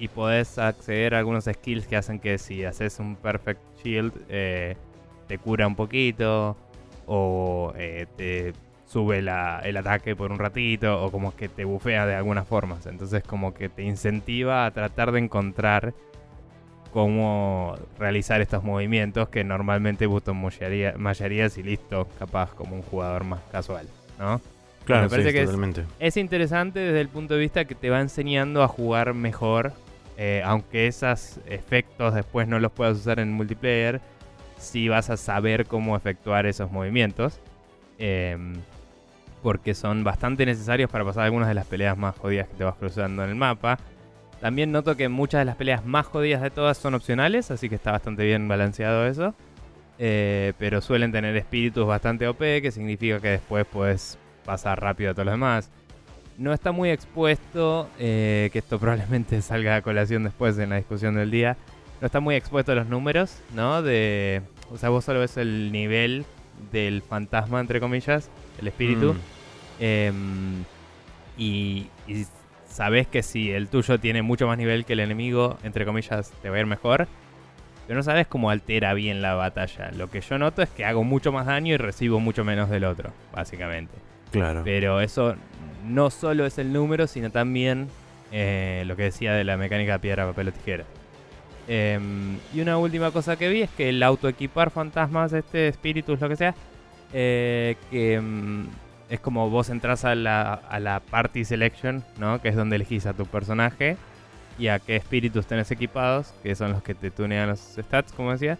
y 0.00 0.08
podés 0.08 0.58
acceder 0.58 1.14
a 1.14 1.18
algunos 1.18 1.44
skills 1.44 1.86
que 1.86 1.96
hacen 1.96 2.18
que 2.18 2.38
si 2.38 2.64
haces 2.64 2.98
un 2.98 3.14
perfect 3.16 3.60
shield 3.84 4.12
eh, 4.28 4.76
te 5.28 5.38
cura 5.38 5.66
un 5.66 5.76
poquito 5.76 6.56
o 7.06 7.72
eh, 7.76 8.06
te 8.16 8.52
sube 8.86 9.22
la- 9.22 9.60
el 9.62 9.76
ataque 9.76 10.16
por 10.16 10.32
un 10.32 10.38
ratito 10.38 11.04
o 11.04 11.12
como 11.12 11.36
que 11.36 11.48
te 11.48 11.64
bufea 11.64 12.06
de 12.06 12.14
algunas 12.16 12.48
formas. 12.48 12.86
Entonces 12.86 13.22
como 13.22 13.54
que 13.54 13.68
te 13.68 13.82
incentiva 13.82 14.66
a 14.66 14.70
tratar 14.72 15.12
de 15.12 15.20
encontrar 15.20 15.94
cómo 16.92 17.76
realizar 17.98 18.40
estos 18.40 18.64
movimientos 18.64 19.28
que 19.28 19.44
normalmente 19.44 20.06
button 20.06 20.36
masharías 20.96 21.58
y 21.58 21.62
listo, 21.62 22.08
capaz 22.18 22.52
como 22.54 22.74
un 22.74 22.82
jugador 22.82 23.24
más 23.24 23.40
casual, 23.52 23.86
¿no? 24.18 24.40
Claro, 24.84 25.04
Me 25.04 25.10
parece 25.10 25.28
sí, 25.30 25.34
que. 25.36 25.84
Es 26.00 26.16
interesante 26.16 26.80
desde 26.80 27.00
el 27.00 27.08
punto 27.08 27.34
de 27.34 27.40
vista 27.40 27.64
que 27.64 27.74
te 27.76 27.90
va 27.90 28.00
enseñando 28.00 28.62
a 28.62 28.68
jugar 28.68 29.14
mejor, 29.14 29.72
eh, 30.22 30.42
aunque 30.44 30.86
esos 30.86 31.40
efectos 31.46 32.14
después 32.14 32.46
no 32.46 32.60
los 32.60 32.70
puedas 32.70 32.98
usar 32.98 33.20
en 33.20 33.32
multiplayer, 33.32 34.02
sí 34.58 34.86
vas 34.86 35.08
a 35.08 35.16
saber 35.16 35.64
cómo 35.64 35.96
efectuar 35.96 36.44
esos 36.44 36.70
movimientos, 36.70 37.40
em, 37.98 38.52
porque 39.42 39.72
son 39.72 40.04
bastante 40.04 40.44
necesarios 40.44 40.90
para 40.90 41.06
pasar 41.06 41.24
algunas 41.24 41.48
de 41.48 41.54
las 41.54 41.64
peleas 41.64 41.96
más 41.96 42.14
jodidas 42.18 42.48
que 42.48 42.54
te 42.56 42.64
vas 42.64 42.74
cruzando 42.74 43.24
en 43.24 43.30
el 43.30 43.34
mapa. 43.34 43.78
También 44.42 44.72
noto 44.72 44.94
que 44.94 45.08
muchas 45.08 45.38
de 45.38 45.46
las 45.46 45.56
peleas 45.56 45.86
más 45.86 46.04
jodidas 46.04 46.42
de 46.42 46.50
todas 46.50 46.76
son 46.76 46.92
opcionales, 46.92 47.50
así 47.50 47.70
que 47.70 47.76
está 47.76 47.92
bastante 47.92 48.22
bien 48.22 48.46
balanceado 48.46 49.06
eso. 49.06 49.34
Eh, 49.98 50.52
pero 50.58 50.82
suelen 50.82 51.12
tener 51.12 51.34
espíritus 51.34 51.86
bastante 51.86 52.28
OP, 52.28 52.60
que 52.60 52.70
significa 52.70 53.20
que 53.20 53.28
después 53.28 53.64
puedes 53.64 54.18
pasar 54.44 54.82
rápido 54.82 55.12
a 55.12 55.14
todos 55.14 55.24
los 55.24 55.34
demás. 55.34 55.70
No 56.40 56.54
está 56.54 56.72
muy 56.72 56.88
expuesto, 56.88 57.90
eh, 57.98 58.48
que 58.50 58.60
esto 58.60 58.78
probablemente 58.78 59.42
salga 59.42 59.76
a 59.76 59.82
colación 59.82 60.24
después 60.24 60.58
en 60.58 60.70
la 60.70 60.76
discusión 60.76 61.14
del 61.14 61.30
día. 61.30 61.58
No 62.00 62.06
está 62.06 62.20
muy 62.20 62.34
expuesto 62.34 62.72
a 62.72 62.74
los 62.74 62.86
números, 62.86 63.42
¿no? 63.54 63.82
De, 63.82 64.40
o 64.72 64.78
sea, 64.78 64.88
vos 64.88 65.04
solo 65.04 65.20
ves 65.20 65.36
el 65.36 65.70
nivel 65.70 66.24
del 66.72 67.02
fantasma, 67.02 67.60
entre 67.60 67.78
comillas, 67.78 68.30
el 68.58 68.68
espíritu. 68.68 69.12
Mm. 69.12 69.18
Em, 69.80 70.64
y, 71.36 71.88
y 72.08 72.24
sabes 72.66 73.06
que 73.06 73.22
si 73.22 73.50
el 73.50 73.68
tuyo 73.68 74.00
tiene 74.00 74.22
mucho 74.22 74.46
más 74.46 74.56
nivel 74.56 74.86
que 74.86 74.94
el 74.94 75.00
enemigo, 75.00 75.58
entre 75.62 75.84
comillas, 75.84 76.32
te 76.40 76.48
va 76.48 76.56
a 76.56 76.60
ir 76.60 76.66
mejor. 76.66 77.06
Pero 77.86 77.98
no 77.98 78.02
sabes 78.02 78.26
cómo 78.26 78.48
altera 78.48 78.94
bien 78.94 79.20
la 79.20 79.34
batalla. 79.34 79.90
Lo 79.90 80.10
que 80.10 80.22
yo 80.22 80.38
noto 80.38 80.62
es 80.62 80.70
que 80.70 80.86
hago 80.86 81.04
mucho 81.04 81.32
más 81.32 81.44
daño 81.44 81.74
y 81.74 81.76
recibo 81.76 82.18
mucho 82.18 82.44
menos 82.46 82.70
del 82.70 82.84
otro, 82.84 83.12
básicamente. 83.30 84.09
Claro. 84.30 84.62
Pero 84.64 85.00
eso 85.00 85.36
no 85.84 86.10
solo 86.10 86.46
es 86.46 86.58
el 86.58 86.72
número, 86.72 87.06
sino 87.06 87.30
también 87.30 87.88
eh, 88.32 88.84
lo 88.86 88.96
que 88.96 89.04
decía 89.04 89.32
de 89.32 89.44
la 89.44 89.56
mecánica 89.56 89.98
piedra, 89.98 90.26
papel 90.26 90.48
o 90.48 90.52
tijera. 90.52 90.84
Em, 91.68 92.38
y 92.52 92.60
una 92.60 92.78
última 92.78 93.10
cosa 93.10 93.36
que 93.36 93.48
vi 93.48 93.62
es 93.62 93.70
que 93.70 93.88
el 93.88 94.02
autoequipar 94.02 94.70
fantasmas, 94.70 95.32
este 95.32 95.68
espíritus, 95.68 96.20
lo 96.20 96.28
que 96.28 96.36
sea, 96.36 96.54
eh, 97.12 97.76
que 97.90 98.20
mm, 98.20 98.66
es 99.08 99.20
como 99.20 99.50
vos 99.50 99.70
entras 99.70 100.04
a 100.04 100.14
la, 100.14 100.54
a 100.54 100.80
la 100.80 101.00
party 101.00 101.44
selection, 101.44 102.04
¿no? 102.18 102.40
Que 102.40 102.48
es 102.48 102.56
donde 102.56 102.76
elegís 102.76 103.06
a 103.06 103.12
tu 103.12 103.26
personaje 103.26 103.96
y 104.58 104.68
a 104.68 104.78
qué 104.78 104.96
espíritus 104.96 105.46
tenés 105.46 105.70
equipados, 105.70 106.34
que 106.42 106.54
son 106.54 106.72
los 106.72 106.82
que 106.82 106.94
te 106.94 107.10
tunean 107.10 107.48
los 107.48 107.60
stats, 107.60 108.12
como 108.12 108.32
decía. 108.32 108.58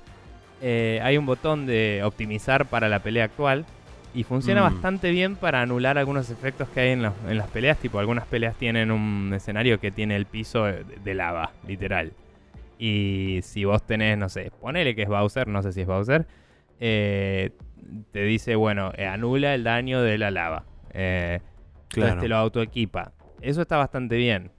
Eh, 0.62 1.00
hay 1.03 1.17
un 1.17 1.27
botón 1.27 1.67
de 1.67 2.03
optimizar 2.05 2.67
para 2.67 2.89
la 2.89 2.99
pelea 3.00 3.25
actual 3.25 3.65
y 4.14 4.25
funciona 4.25 4.61
Mm. 4.62 4.73
bastante 4.75 5.11
bien 5.11 5.37
para 5.37 5.62
anular 5.62 5.97
algunos 5.99 6.31
efectos 6.31 6.69
que 6.71 6.81
hay 6.81 6.90
en, 6.90 7.02
los- 7.02 7.14
en 7.29 7.38
las 7.38 7.49
peleas. 7.49 7.79
Tipo, 7.79 7.99
algunas 7.99 8.26
peleas 8.26 8.57
tienen 8.57 8.90
un 8.90 9.33
escenario 9.35 9.79
que 9.79 9.90
tiene 9.90 10.17
el 10.17 10.26
piso 10.26 10.64
de, 10.64 10.85
de 10.85 11.14
lava, 11.14 11.52
literal. 11.67 12.12
Y 12.79 13.40
si 13.43 13.64
vos 13.64 13.87
tenés, 13.87 14.17
no 14.19 14.29
sé, 14.29 14.50
ponele 14.61 14.95
que 14.95 15.02
es 15.02 15.09
Bowser, 15.09 15.47
no 15.49 15.62
sé 15.62 15.73
si 15.73 15.83
es 15.83 15.87
Bowser, 15.87 16.26
eh, 16.81 17.50
te 18.12 18.23
dice, 18.25 18.57
bueno, 18.57 18.90
eh, 18.97 19.07
anula 19.07 19.55
el 19.55 19.64
daño 19.64 20.00
de 20.02 20.17
la 20.19 20.31
lava. 20.31 20.64
Eh, 20.93 21.40
entonces 21.83 21.88
claro. 21.88 22.21
te 22.21 22.29
lo 22.29 22.37
autoequipa. 22.37 23.12
Eso 23.40 23.62
está 23.62 23.76
bastante 23.76 24.17
bien. 24.17 24.50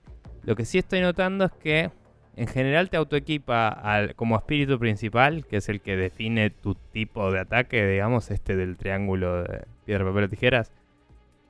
Lo 0.44 0.54
que 0.56 0.64
sí 0.64 0.78
estoy 0.78 1.00
notando 1.00 1.44
es 1.46 1.52
que 1.52 1.90
en 2.34 2.46
general 2.46 2.88
te 2.88 2.96
autoequipa 2.96 3.68
al, 3.68 4.14
como 4.14 4.36
espíritu 4.36 4.78
principal, 4.78 5.46
que 5.46 5.58
es 5.58 5.68
el 5.68 5.80
que 5.80 5.96
define 5.96 6.50
tu 6.50 6.74
tipo 6.74 7.30
de 7.30 7.40
ataque, 7.40 7.86
digamos, 7.86 8.30
este 8.30 8.56
del 8.56 8.76
triángulo 8.76 9.42
de 9.42 9.64
piedra, 9.84 10.04
papel 10.04 10.24
o 10.24 10.28
tijeras. 10.28 10.72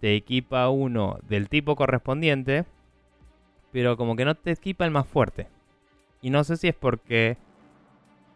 Te 0.00 0.16
equipa 0.16 0.68
uno 0.68 1.18
del 1.28 1.48
tipo 1.48 1.76
correspondiente, 1.76 2.64
pero 3.70 3.96
como 3.96 4.16
que 4.16 4.24
no 4.24 4.34
te 4.34 4.50
equipa 4.50 4.84
el 4.84 4.90
más 4.90 5.06
fuerte. 5.06 5.46
Y 6.20 6.30
no 6.30 6.42
sé 6.42 6.56
si 6.56 6.68
es 6.68 6.74
porque 6.74 7.36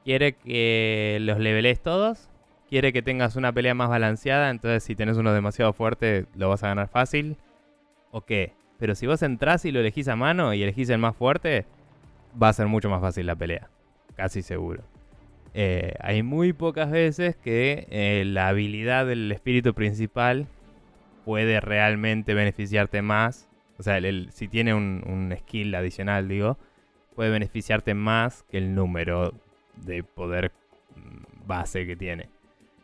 quiere 0.05 0.35
que 0.35 1.19
los 1.21 1.41
levelees 1.41 1.83
todos, 1.83 2.29
quiere 2.69 2.93
que 2.93 3.03
tengas 3.03 3.35
una 3.35 3.53
pelea 3.53 3.75
más 3.75 3.89
balanceada, 3.89 4.51
entonces 4.51 4.85
si 4.85 4.95
tenés 4.95 5.17
uno 5.17 5.33
demasiado 5.33 5.73
fuerte 5.73 6.27
lo 6.37 6.49
vas 6.49 6.63
a 6.63 6.69
ganar 6.69 6.89
fácil, 6.89 7.37
o 8.13 8.21
qué. 8.21 8.55
Pero 8.79 8.95
si 8.95 9.07
vos 9.07 9.23
entrás 9.23 9.65
y 9.65 9.73
lo 9.73 9.81
elegís 9.81 10.07
a 10.07 10.15
mano 10.15 10.55
y 10.55 10.63
elegís 10.63 10.91
el 10.91 10.99
más 10.99 11.17
fuerte, 11.17 11.67
va 12.41 12.49
a 12.49 12.53
ser 12.53 12.67
mucho 12.67 12.89
más 12.91 13.01
fácil 13.01 13.27
la 13.27 13.37
pelea. 13.37 13.69
Casi 14.17 14.43
seguro. 14.43 14.83
Eh, 15.55 15.95
hay 16.01 16.23
muy 16.23 16.53
pocas 16.53 16.91
veces 16.91 17.37
que 17.37 17.87
eh, 17.91 18.25
la 18.27 18.49
habilidad 18.49 19.07
del 19.07 19.31
espíritu 19.33 19.75
principal 19.75 20.47
puede 21.25 21.61
realmente 21.61 22.35
beneficiarte 22.35 23.03
más. 23.03 23.49
O 23.79 23.83
sea, 23.83 23.97
el- 23.99 24.05
el- 24.05 24.33
si 24.33 24.49
tiene 24.49 24.75
un, 24.75 25.03
un 25.07 25.35
skill 25.39 25.75
adicional, 25.75 26.29
digo, 26.29 26.59
puede 27.15 27.31
beneficiarte 27.31 27.95
más 27.95 28.43
que 28.51 28.59
el 28.59 28.75
número 28.75 29.33
de 29.77 30.03
poder 30.03 30.53
mm, 30.95 31.47
base 31.47 31.87
que 31.87 31.97
tiene. 31.97 32.29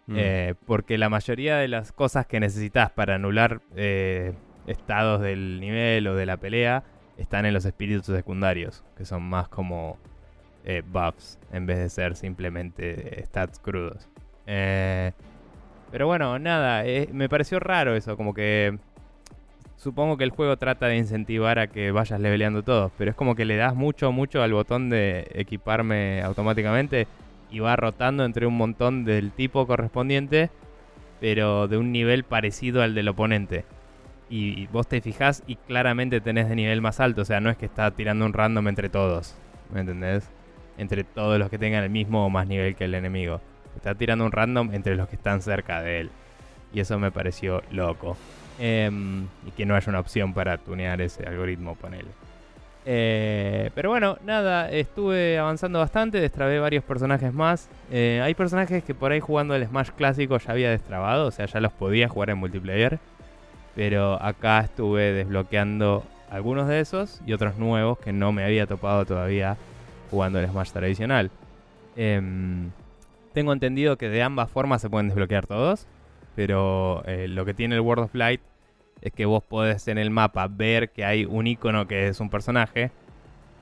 Mm. 0.07 0.15
Eh, 0.17 0.55
porque 0.67 0.99
la 0.99 1.09
mayoría 1.09 1.57
de 1.59 1.69
las 1.69 1.93
cosas 1.93 2.27
que 2.27 2.41
necesitas 2.41 2.91
para 2.91 3.15
anular 3.17 3.61
eh, 3.77 4.33
estados 4.67 5.21
del 5.21 5.61
nivel 5.61 6.07
o 6.09 6.15
de 6.17 6.27
la 6.27 6.37
pelea 6.39 6.83
están 7.17 7.47
en 7.47 7.55
los 7.55 7.65
espíritus 7.65 8.07
secundarios, 8.07 8.85
que 8.97 9.05
son 9.05 9.23
más 9.23 9.49
como 9.49 9.99
eh, 10.65 10.83
buffs 10.87 11.39
en 11.53 11.67
vez 11.67 11.79
de 11.79 11.89
ser 11.89 12.17
simplemente 12.17 13.21
eh, 13.21 13.25
stats 13.27 13.59
crudos. 13.59 14.09
Eh, 14.47 15.13
pero 15.91 16.07
bueno, 16.07 16.39
nada, 16.39 16.85
me 17.13 17.29
pareció 17.29 17.61
raro 17.61 17.95
eso, 17.95 18.17
como 18.17 18.33
que 18.33 18.79
supongo 19.77 20.17
que 20.17 20.25
el 20.25 20.31
juego 20.31 20.57
trata 20.57 20.87
de 20.87 20.97
incentivar 20.97 21.59
a 21.59 21.67
que 21.67 21.91
vayas 21.91 22.21
leveleando 22.21 22.63
todos, 22.63 22.93
pero 22.97 23.11
es 23.11 23.17
como 23.17 23.35
que 23.35 23.45
le 23.45 23.57
das 23.57 23.75
mucho, 23.75 24.13
mucho 24.13 24.43
al 24.43 24.53
botón 24.53 24.89
de 24.89 25.29
equiparme 25.35 26.23
automáticamente 26.23 27.09
y 27.51 27.59
va 27.59 27.77
rotando 27.77 28.25
entre 28.25 28.47
un 28.47 28.57
montón 28.57 29.05
del 29.05 29.33
tipo 29.33 29.67
correspondiente, 29.67 30.51
pero 31.21 31.69
de 31.69 31.77
un 31.77 31.93
nivel 31.93 32.25
parecido 32.25 32.83
al 32.83 32.95
del 32.95 33.09
oponente. 33.09 33.65
Y 34.35 34.67
vos 34.69 34.87
te 34.87 35.03
fijás 35.03 35.43
y 35.47 35.57
claramente 35.57 36.23
tenés 36.23 36.49
de 36.49 36.57
nivel 36.57 36.81
más 36.81 37.01
alto, 37.01 37.21
o 37.21 37.25
sea, 37.27 37.41
no 37.41 37.51
es 37.51 37.59
que 37.59 37.67
está 37.67 37.91
tirando 37.91 38.25
un 38.25 38.33
random 38.33 38.67
entre 38.69 38.89
todos, 38.89 39.35
¿me 39.75 39.81
entendés? 39.81 40.27
Entre 40.79 41.05
todos 41.05 41.39
los 41.39 41.51
que 41.51 41.59
tengan 41.59 41.85
el 41.85 41.91
mismo 41.91 42.25
o 42.25 42.31
más 42.31 42.47
nivel 42.47 42.75
que 42.75 42.87
el 42.87 42.95
enemigo. 42.95 43.43
Está 43.77 43.95
tirando 43.95 44.25
un 44.25 44.33
random 44.33 44.73
entre 44.73 44.97
los 44.97 45.07
que 45.09 45.17
están 45.17 45.43
cerca 45.43 45.83
de 45.83 46.01
él. 46.01 46.11
Y 46.73 46.81
eso 46.81 46.99
me 46.99 47.11
pareció 47.11 47.63
loco. 47.71 48.17
Em, 48.59 49.27
y 49.47 49.51
que 49.55 49.67
no 49.67 49.75
haya 49.75 49.91
una 49.91 50.01
opción 50.01 50.33
para 50.33 50.57
tunear 50.57 51.03
ese 51.03 51.27
algoritmo, 51.27 51.75
ponele. 51.75 52.09
Eh, 52.87 53.71
pero 53.75 53.91
bueno, 53.91 54.17
nada, 54.25 54.71
estuve 54.71 55.39
avanzando 55.39 55.79
bastante, 55.79 56.23
destrabé 56.23 56.59
varios 56.59 56.85
personajes 56.85 57.35
más. 57.35 57.69
Eh, 57.91 58.23
hay 58.25 58.33
personajes 58.33 58.83
que 58.83 58.95
por 58.95 59.13
ahí 59.13 59.21
jugando 59.21 59.55
el 59.55 59.67
Smash 59.67 59.91
clásico 59.91 60.39
ya 60.39 60.53
había 60.53 60.71
destrabado, 60.71 61.27
o 61.27 61.31
sea, 61.31 61.45
ya 61.45 61.61
los 61.61 61.73
podía 61.73 62.09
jugar 62.09 62.31
en 62.31 62.39
multiplayer. 62.39 62.99
Pero 63.75 64.23
acá 64.23 64.61
estuve 64.61 65.13
desbloqueando 65.13 66.05
algunos 66.31 66.69
de 66.69 66.81
esos 66.81 67.21
y 67.27 67.33
otros 67.33 67.57
nuevos 67.57 67.99
que 67.99 68.13
no 68.13 68.33
me 68.33 68.45
había 68.45 68.67
topado 68.67 69.05
todavía 69.05 69.57
jugando 70.11 70.39
el 70.39 70.49
Smash 70.49 70.71
tradicional. 70.71 71.31
Em, 71.97 72.71
tengo 73.33 73.53
entendido 73.53 73.97
que 73.97 74.09
de 74.09 74.23
ambas 74.23 74.51
formas 74.51 74.83
se 74.83 74.91
pueden 74.91 75.09
desbloquear 75.09 75.47
todos, 75.47 75.87
pero 76.35 77.03
eh, 77.07 77.29
lo 77.29 77.45
que 77.45 77.55
tiene 77.55 77.75
el 77.75 77.81
World 77.81 78.05
of 78.05 78.15
Light 78.15 78.41
es 79.01 79.13
que 79.13 79.27
vos 79.27 79.43
podés 79.43 79.89
en 79.89 79.99
el 79.99 80.11
mapa 80.11 80.47
ver 80.49 80.91
que 80.91 81.05
hay 81.05 81.25
un 81.25 81.47
icono 81.47 81.87
que 81.87 82.09
es 82.09 82.21
un 82.21 82.31
personaje, 82.31 82.91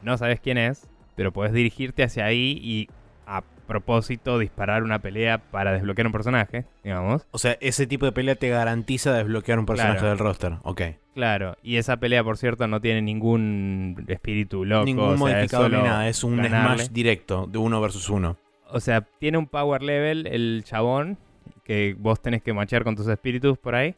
no 0.03 0.17
sabes 0.19 0.41
quién 0.41 0.59
es, 0.59 0.89
pero 1.17 1.33
podés 1.33 1.53
dirigirte 1.53 2.03
hacia 2.03 2.25
ahí 2.25 2.61
y 2.63 2.89
a 3.27 3.43
propósito 3.71 4.39
disparar 4.39 4.83
una 4.83 4.99
pelea 4.99 5.39
para 5.39 5.73
desbloquear 5.73 6.07
un 6.07 6.13
personaje, 6.13 6.67
digamos. 6.85 7.27
O 7.31 7.39
sea, 7.39 7.57
ese 7.61 7.87
tipo 7.87 8.05
de 8.05 8.13
pelea 8.13 8.35
te 8.35 8.49
garantiza 8.51 9.15
desbloquear 9.15 9.59
un 9.59 9.67
personaje 9.67 9.99
Claro. 9.99 10.09
del 10.11 10.19
roster. 10.19 10.55
Ok. 10.65 10.83
Claro, 11.15 11.57
y 11.63 11.77
esa 11.77 11.97
pelea, 11.99 12.23
por 12.23 12.37
cierto, 12.37 12.67
no 12.67 12.81
tiene 12.81 13.01
ningún 13.03 14.05
espíritu 14.09 14.65
loco. 14.65 14.85
Ningún 14.85 15.05
o 15.05 15.07
sea, 15.09 15.15
es 15.15 15.21
modificador 15.21 15.71
ni 15.73 15.79
nada. 15.83 16.09
Es 16.09 16.23
un 16.25 16.37
ganarle. 16.37 16.77
smash 16.85 16.91
directo 16.93 17.47
de 17.47 17.59
uno 17.59 17.81
versus 17.81 18.09
uno. 18.11 18.37
O 18.69 18.81
sea, 18.81 19.01
tiene 19.01 19.39
un 19.39 19.47
power 19.47 19.83
level 19.83 20.27
el 20.27 20.63
chabón 20.65 21.17
que 21.65 21.97
vos 21.99 22.21
tenés 22.21 22.43
que 22.43 22.53
machear 22.53 22.85
con 22.85 22.97
tus 22.97 23.09
espíritus 23.09 23.59
por 23.59 23.75
ahí. 23.75 23.95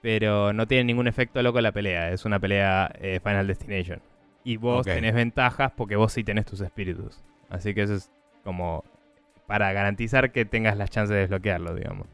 Pero 0.00 0.52
no 0.52 0.66
tiene 0.66 0.84
ningún 0.84 1.06
efecto 1.06 1.42
loco 1.42 1.60
la 1.60 1.72
pelea. 1.72 2.10
Es 2.10 2.24
una 2.24 2.38
pelea 2.40 2.92
eh, 3.00 3.20
Final 3.22 3.46
Destination. 3.46 4.00
Y 4.44 4.56
vos 4.56 4.84
tenés 4.84 5.14
ventajas 5.14 5.72
porque 5.76 5.94
vos 5.94 6.12
sí 6.12 6.24
tenés 6.24 6.44
tus 6.46 6.60
espíritus. 6.60 7.22
Así 7.48 7.72
que 7.74 7.82
eso 7.82 7.94
es 7.94 8.10
como 8.44 8.84
para 9.46 9.72
garantizar 9.72 10.32
que 10.32 10.44
tengas 10.44 10.76
las 10.76 10.90
chances 10.90 11.14
de 11.14 11.20
desbloquearlo, 11.20 11.74
digamos. 11.74 12.06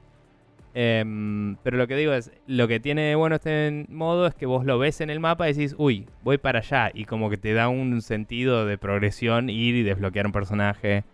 Em, 0.74 1.56
pero 1.62 1.76
lo 1.76 1.88
que 1.88 1.96
digo 1.96 2.12
es, 2.12 2.30
lo 2.46 2.68
que 2.68 2.78
tiene 2.78 3.02
de 3.02 3.14
bueno 3.16 3.36
este 3.36 3.86
modo 3.88 4.28
es 4.28 4.34
que 4.34 4.46
vos 4.46 4.64
lo 4.64 4.78
ves 4.78 5.00
en 5.00 5.10
el 5.10 5.18
mapa 5.18 5.48
y 5.48 5.52
decís, 5.52 5.74
uy, 5.78 6.06
voy 6.22 6.38
para 6.38 6.60
allá. 6.60 6.90
Y 6.94 7.04
como 7.04 7.30
que 7.30 7.36
te 7.36 7.52
da 7.52 7.68
un 7.68 8.00
sentido 8.02 8.66
de 8.66 8.78
progresión 8.78 9.50
ir 9.50 9.74
y 9.74 9.82
desbloquear 9.82 10.26
un 10.26 10.32
personaje. 10.32 11.04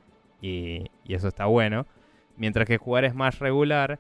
Y, 0.42 0.90
eso 1.09 1.28
está 1.28 1.47
bueno. 1.47 1.87
Mientras 2.37 2.66
que 2.66 2.76
jugar 2.76 3.04
es 3.04 3.14
más 3.14 3.38
regular, 3.38 3.99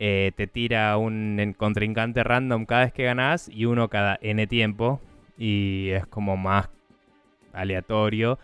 eh, 0.00 0.32
te 0.36 0.46
tira 0.46 0.96
un 0.96 1.54
contrincante 1.56 2.24
random 2.24 2.66
cada 2.66 2.84
vez 2.84 2.92
que 2.92 3.04
ganás 3.04 3.48
y 3.48 3.66
uno 3.66 3.88
cada 3.88 4.18
N 4.22 4.46
tiempo. 4.48 5.00
Y 5.36 5.90
es 5.90 6.06
como 6.06 6.36
más 6.36 6.70
aleatorio. 7.52 8.38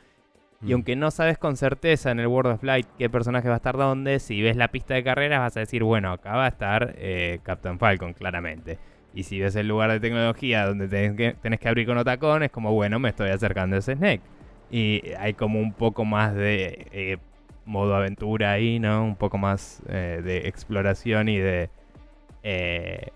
Y 0.65 0.71
Mm. 0.71 0.73
aunque 0.73 0.97
no 0.97 1.11
sabes 1.11 1.37
con 1.39 1.57
certeza 1.57 2.11
en 2.11 2.21
el 2.21 2.27
World 2.27 2.53
of 2.55 2.63
Light 2.63 2.87
qué 2.99 3.11
personaje 3.11 3.49
va 3.49 3.55
a 3.55 3.57
estar 3.59 3.77
dónde, 3.77 4.19
si 4.19 4.41
ves 4.43 4.57
la 4.57 4.69
pista 4.69 4.95
de 4.95 5.05
carreras 5.05 5.41
vas 5.41 5.57
a 5.57 5.61
decir, 5.61 5.83
bueno, 5.85 6.11
acá 6.13 6.37
va 6.37 6.47
a 6.47 6.49
estar 6.49 6.95
eh, 6.99 7.41
Captain 7.43 7.79
Falcon, 7.79 8.15
claramente. 8.15 8.79
Y 9.15 9.25
si 9.25 9.39
ves 9.41 9.55
el 9.57 9.69
lugar 9.69 9.91
de 9.91 10.01
tecnología 10.01 10.67
donde 10.67 10.89
tenés 10.89 11.17
que, 11.17 11.37
tenés 11.41 11.61
que 11.61 11.69
abrir 11.69 11.87
con 11.87 11.99
otacón, 11.99 12.43
es 12.43 12.51
como, 12.51 12.73
bueno, 12.73 12.99
me 12.99 13.11
estoy 13.11 13.31
acercando 13.31 13.77
a 13.77 13.79
ese 13.81 13.95
Snake. 13.95 14.23
Y 14.71 15.03
hay 15.19 15.35
como 15.35 15.61
un 15.61 15.73
poco 15.73 16.05
más 16.05 16.35
de 16.35 16.87
eh, 16.93 17.19
modo 17.67 17.95
aventura 17.95 18.53
ahí, 18.53 18.79
¿no? 18.81 19.05
Un 19.05 19.17
poco 19.17 19.39
más 19.39 19.83
eh, 19.89 20.21
de 20.25 20.49
exploración 20.49 21.29
y 21.29 21.39
de 21.39 21.69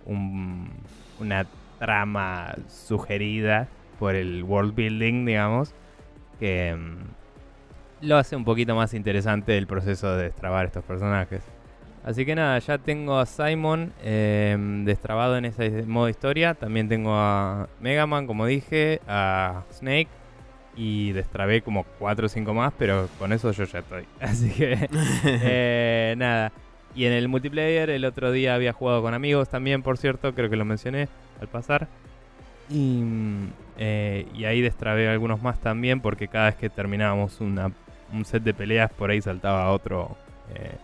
un- 0.06 0.70
una 1.20 1.46
trama 1.78 2.54
sugerida 2.68 3.68
por 3.98 4.14
el 4.14 4.42
world 4.44 4.74
building, 4.74 5.24
digamos, 5.26 5.74
que 6.38 6.74
mm, 6.74 7.17
lo 8.00 8.16
hace 8.16 8.36
un 8.36 8.44
poquito 8.44 8.74
más 8.74 8.94
interesante 8.94 9.56
el 9.58 9.66
proceso 9.66 10.16
de 10.16 10.24
destrabar 10.24 10.66
estos 10.66 10.84
personajes. 10.84 11.42
Así 12.04 12.24
que 12.24 12.34
nada, 12.34 12.58
ya 12.60 12.78
tengo 12.78 13.18
a 13.18 13.26
Simon 13.26 13.92
eh, 14.02 14.56
destrabado 14.84 15.36
en 15.36 15.44
ese 15.44 15.82
modo 15.86 16.08
historia. 16.08 16.54
También 16.54 16.88
tengo 16.88 17.12
a 17.14 17.68
Mega 17.80 18.06
Man, 18.06 18.26
como 18.26 18.46
dije, 18.46 19.00
a 19.06 19.64
Snake. 19.72 20.08
Y 20.76 21.10
destrabé 21.10 21.60
como 21.60 21.84
4 21.98 22.26
o 22.26 22.28
5 22.28 22.54
más, 22.54 22.72
pero 22.78 23.08
con 23.18 23.32
eso 23.32 23.50
yo 23.50 23.64
ya 23.64 23.80
estoy. 23.80 24.04
Así 24.20 24.50
que 24.50 24.88
eh, 25.24 26.14
nada. 26.16 26.52
Y 26.94 27.04
en 27.04 27.12
el 27.12 27.28
multiplayer 27.28 27.90
el 27.90 28.04
otro 28.04 28.30
día 28.32 28.54
había 28.54 28.72
jugado 28.72 29.02
con 29.02 29.12
amigos 29.12 29.48
también, 29.48 29.82
por 29.82 29.98
cierto, 29.98 30.34
creo 30.34 30.48
que 30.48 30.56
lo 30.56 30.64
mencioné 30.64 31.08
al 31.40 31.48
pasar. 31.48 31.88
Y, 32.70 33.00
mm, 33.02 33.48
eh, 33.78 34.26
y 34.34 34.44
ahí 34.44 34.60
destrabé 34.60 35.08
algunos 35.08 35.42
más 35.42 35.58
también, 35.60 36.00
porque 36.00 36.28
cada 36.28 36.46
vez 36.46 36.54
que 36.54 36.70
terminábamos 36.70 37.40
una- 37.40 37.72
un 38.12 38.24
set 38.24 38.42
de 38.42 38.54
peleas, 38.54 38.90
por 38.92 39.10
ahí 39.10 39.20
saltaba 39.20 39.70
otro. 39.72 40.16
eh, 40.54 40.76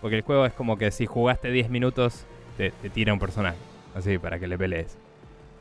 porque 0.00 0.16
el 0.16 0.22
juego 0.22 0.46
es 0.46 0.52
como 0.52 0.76
que 0.78 0.90
si 0.90 1.06
jugaste 1.06 1.50
10 1.50 1.70
minutos, 1.70 2.26
te, 2.56 2.70
te 2.70 2.90
tira 2.90 3.12
un 3.12 3.18
personaje. 3.20 3.58
Así, 3.94 4.18
para 4.18 4.38
que 4.38 4.46
le 4.48 4.58
pelees. 4.58 4.98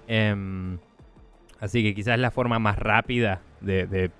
Em, 0.08 0.80
así 1.60 1.84
que 1.84 1.94
quizás 1.94 2.18
la 2.20 2.32
forma 2.32 2.58
más 2.60 2.78
rápida 2.80 3.42
de, 3.60 3.86
de, 3.88 4.12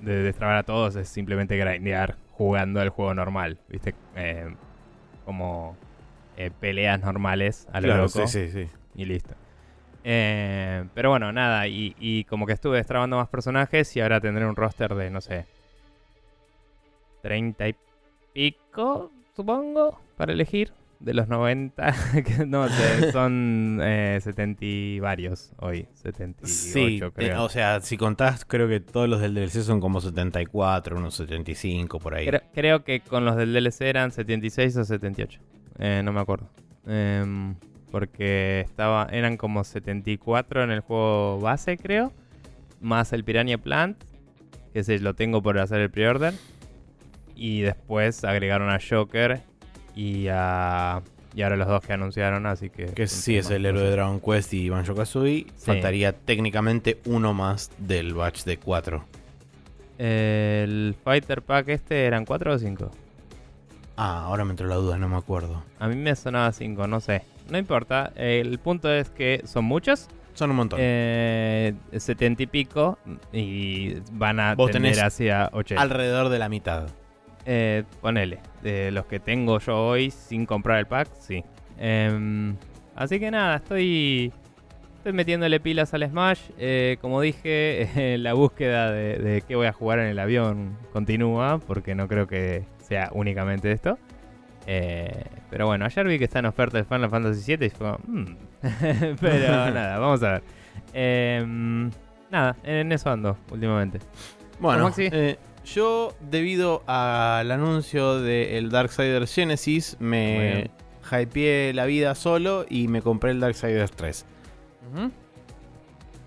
de 0.00 0.22
destrabar 0.22 0.56
a 0.56 0.62
todos 0.64 0.96
es 0.96 1.08
simplemente 1.08 1.56
grindear 1.56 2.16
jugando 2.32 2.82
el 2.82 2.90
juego 2.90 3.14
normal. 3.14 3.58
¿Viste? 3.68 3.94
Em, 4.16 4.54
como 5.24 5.76
eh, 6.36 6.50
peleas 6.60 7.00
normales 7.00 7.66
a 7.72 7.80
lo 7.80 7.86
Claro, 7.86 8.02
loco 8.02 8.26
sí, 8.26 8.50
sí, 8.50 8.50
sí. 8.50 8.68
y 8.96 9.04
listo. 9.06 9.34
Eh, 10.06 10.84
pero 10.94 11.08
bueno, 11.10 11.32
nada, 11.32 11.66
y, 11.68 11.94
y 11.98 12.24
como 12.24 12.44
que 12.46 12.52
estuve 12.52 12.76
destrabando 12.76 13.16
más 13.16 13.28
personajes 13.28 13.96
y 13.96 14.00
ahora 14.02 14.20
tendré 14.20 14.44
un 14.44 14.54
roster 14.56 14.94
de, 14.94 15.08
no 15.10 15.22
sé, 15.22 15.46
30 17.24 17.68
y 17.68 17.74
pico, 18.34 19.10
supongo, 19.34 19.98
para 20.18 20.34
elegir. 20.34 20.72
De 21.00 21.12
los 21.14 21.26
90, 21.28 21.94
que 22.24 22.46
no 22.46 22.68
sé, 22.68 23.12
son 23.12 23.80
eh, 23.82 24.18
70 24.22 24.64
y 24.64 25.00
varios 25.00 25.52
hoy, 25.58 25.86
78 25.94 26.46
Sí, 26.46 27.00
creo. 27.14 27.42
o 27.44 27.48
sea, 27.48 27.80
si 27.80 27.96
contás, 27.96 28.44
creo 28.44 28.68
que 28.68 28.80
todos 28.80 29.08
los 29.08 29.20
del 29.20 29.34
DLC 29.34 29.62
son 29.62 29.80
como 29.80 30.00
74, 30.00 30.96
unos 30.96 31.14
75 31.14 31.98
por 31.98 32.14
ahí. 32.14 32.26
Creo, 32.26 32.40
creo 32.54 32.84
que 32.84 33.00
con 33.00 33.24
los 33.24 33.36
del 33.36 33.52
DLC 33.52 33.82
eran 33.82 34.12
76 34.12 34.76
o 34.76 34.84
78. 34.84 35.40
Eh, 35.78 36.02
no 36.04 36.12
me 36.12 36.20
acuerdo. 36.20 36.48
Em, 36.86 37.54
porque 37.90 38.60
estaba, 38.60 39.08
eran 39.10 39.36
como 39.36 39.64
74 39.64 40.62
en 40.62 40.70
el 40.70 40.80
juego 40.80 41.38
base, 41.40 41.76
creo. 41.78 42.12
Más 42.80 43.12
el 43.12 43.24
Piranha 43.24 43.58
Plant. 43.58 44.02
Que 44.72 44.80
ese 44.80 44.98
lo 45.00 45.14
tengo 45.14 45.42
por 45.42 45.58
hacer 45.58 45.80
el 45.80 45.90
pre-order. 45.90 46.34
Y 47.36 47.62
después 47.62 48.24
agregaron 48.24 48.70
a 48.70 48.78
Joker 48.78 49.42
y 49.94 50.28
a. 50.30 51.02
Y 51.34 51.42
ahora 51.42 51.56
los 51.56 51.66
dos 51.66 51.84
que 51.84 51.92
anunciaron, 51.92 52.46
así 52.46 52.70
que. 52.70 52.86
Que 52.86 53.08
sí 53.08 53.36
es 53.36 53.50
el 53.50 53.66
héroe 53.66 53.82
de 53.82 53.90
Dragon 53.90 54.20
Quest 54.20 54.54
y 54.54 54.68
Banjo 54.68 54.94
Kazooie. 54.94 55.46
Faltaría 55.58 56.12
técnicamente 56.12 57.00
uno 57.06 57.34
más 57.34 57.70
del 57.78 58.14
batch 58.14 58.44
de 58.44 58.58
4. 58.58 59.04
El 59.98 60.94
Fighter 61.02 61.42
Pack 61.42 61.68
este 61.68 62.04
eran 62.04 62.24
4 62.24 62.52
o 62.52 62.58
5. 62.58 62.90
Ah, 63.96 64.24
ahora 64.24 64.44
me 64.44 64.50
entró 64.50 64.66
la 64.66 64.76
duda, 64.76 64.98
no 64.98 65.08
me 65.08 65.16
acuerdo. 65.16 65.62
A 65.78 65.88
mí 65.88 65.94
me 65.94 66.14
sonaba 66.16 66.50
5, 66.52 66.86
no 66.86 67.00
sé. 67.00 67.22
No 67.48 67.58
importa. 67.58 68.12
El 68.16 68.58
punto 68.58 68.92
es 68.92 69.10
que 69.10 69.42
son 69.44 69.64
muchos. 69.64 70.08
Son 70.34 70.50
un 70.50 70.56
montón. 70.56 70.78
Eh, 70.82 71.74
70 71.96 72.42
y 72.42 72.46
pico. 72.46 72.98
Y 73.32 73.94
van 74.12 74.40
a 74.40 74.54
Vos 74.54 74.70
tender 74.70 74.92
tenés 74.92 75.04
hacia 75.04 75.48
80. 75.52 75.80
Alrededor 75.80 76.28
de 76.28 76.38
la 76.38 76.48
mitad. 76.48 76.88
Eh, 77.46 77.84
ponele. 78.00 78.38
De 78.62 78.90
los 78.90 79.06
que 79.06 79.20
tengo 79.20 79.58
yo 79.58 79.86
hoy 79.86 80.10
sin 80.10 80.46
comprar 80.46 80.78
el 80.78 80.86
pack, 80.86 81.08
sí. 81.18 81.44
Em, 81.78 82.56
así 82.94 83.18
que 83.20 83.30
nada, 83.30 83.56
estoy. 83.56 84.32
Estoy 84.96 85.12
metiéndole 85.12 85.60
pilas 85.60 85.92
al 85.92 86.08
Smash. 86.08 86.40
Eh, 86.58 86.96
como 87.02 87.20
dije, 87.20 88.16
la 88.18 88.32
búsqueda 88.32 88.90
de, 88.90 89.18
de 89.18 89.42
qué 89.42 89.54
voy 89.56 89.66
a 89.66 89.72
jugar 89.72 89.98
en 89.98 90.06
el 90.06 90.18
avión 90.18 90.78
continúa. 90.92 91.58
Porque 91.66 91.94
no 91.94 92.08
creo 92.08 92.26
que 92.26 92.64
sea 92.80 93.10
únicamente 93.12 93.70
esto. 93.70 93.98
Eh, 94.66 95.24
pero 95.50 95.66
bueno, 95.66 95.84
ayer 95.84 96.06
vi 96.06 96.18
que 96.18 96.24
está 96.24 96.38
en 96.38 96.46
oferta 96.46 96.78
el 96.78 96.86
Final 96.86 97.10
Fantasy 97.10 97.56
VII 97.56 97.66
y 97.66 97.70
fue 97.70 97.92
"Mm". 98.06 98.36
pero 99.20 99.70
nada, 99.74 99.98
vamos 99.98 100.22
a 100.22 100.32
ver. 100.32 100.42
Em, 100.94 101.90
nada, 102.30 102.56
en 102.64 102.90
eso 102.90 103.10
ando 103.10 103.36
últimamente. 103.50 103.98
Bueno, 104.58 104.84
Maxi? 104.84 105.10
Yo 105.64 106.14
debido 106.20 106.82
al 106.86 107.50
anuncio 107.50 108.20
del 108.20 108.70
Darksiders 108.70 109.34
Genesis 109.34 109.96
me 109.98 110.70
hypeé 111.10 111.72
la 111.72 111.86
vida 111.86 112.14
solo 112.14 112.66
y 112.68 112.88
me 112.88 113.02
compré 113.02 113.30
el 113.32 113.40
Darksiders 113.40 113.92
3. 113.92 114.26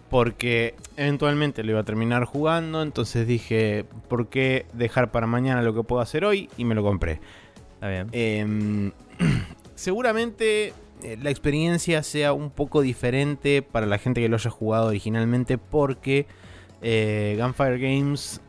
Porque 0.10 0.76
eventualmente 0.96 1.64
lo 1.64 1.72
iba 1.72 1.82
a 1.82 1.84
terminar 1.84 2.24
jugando, 2.26 2.82
entonces 2.82 3.28
dije, 3.28 3.86
¿por 4.08 4.30
qué 4.30 4.66
dejar 4.74 5.12
para 5.12 5.28
mañana 5.28 5.62
lo 5.62 5.74
que 5.74 5.84
puedo 5.84 6.02
hacer 6.02 6.24
hoy? 6.24 6.50
Y 6.58 6.66
me 6.66 6.76
lo 6.76 6.84
compré. 6.84 7.20
Está 7.76 7.90
bien. 7.90 8.08
Em, 8.14 8.92
seguramente 9.76 10.74
eh, 11.04 11.18
la 11.22 11.30
experiencia 11.30 12.02
sea 12.04 12.34
un 12.34 12.50
poco 12.50 12.82
diferente 12.82 13.62
para 13.62 13.86
la 13.86 13.98
gente 13.98 14.22
que 14.22 14.30
lo 14.30 14.38
haya 14.38 14.50
jugado 14.50 14.88
originalmente 14.88 15.58
porque 15.58 16.26
eh, 16.82 17.38
Gunfire 17.40 17.78
Games 17.78 18.42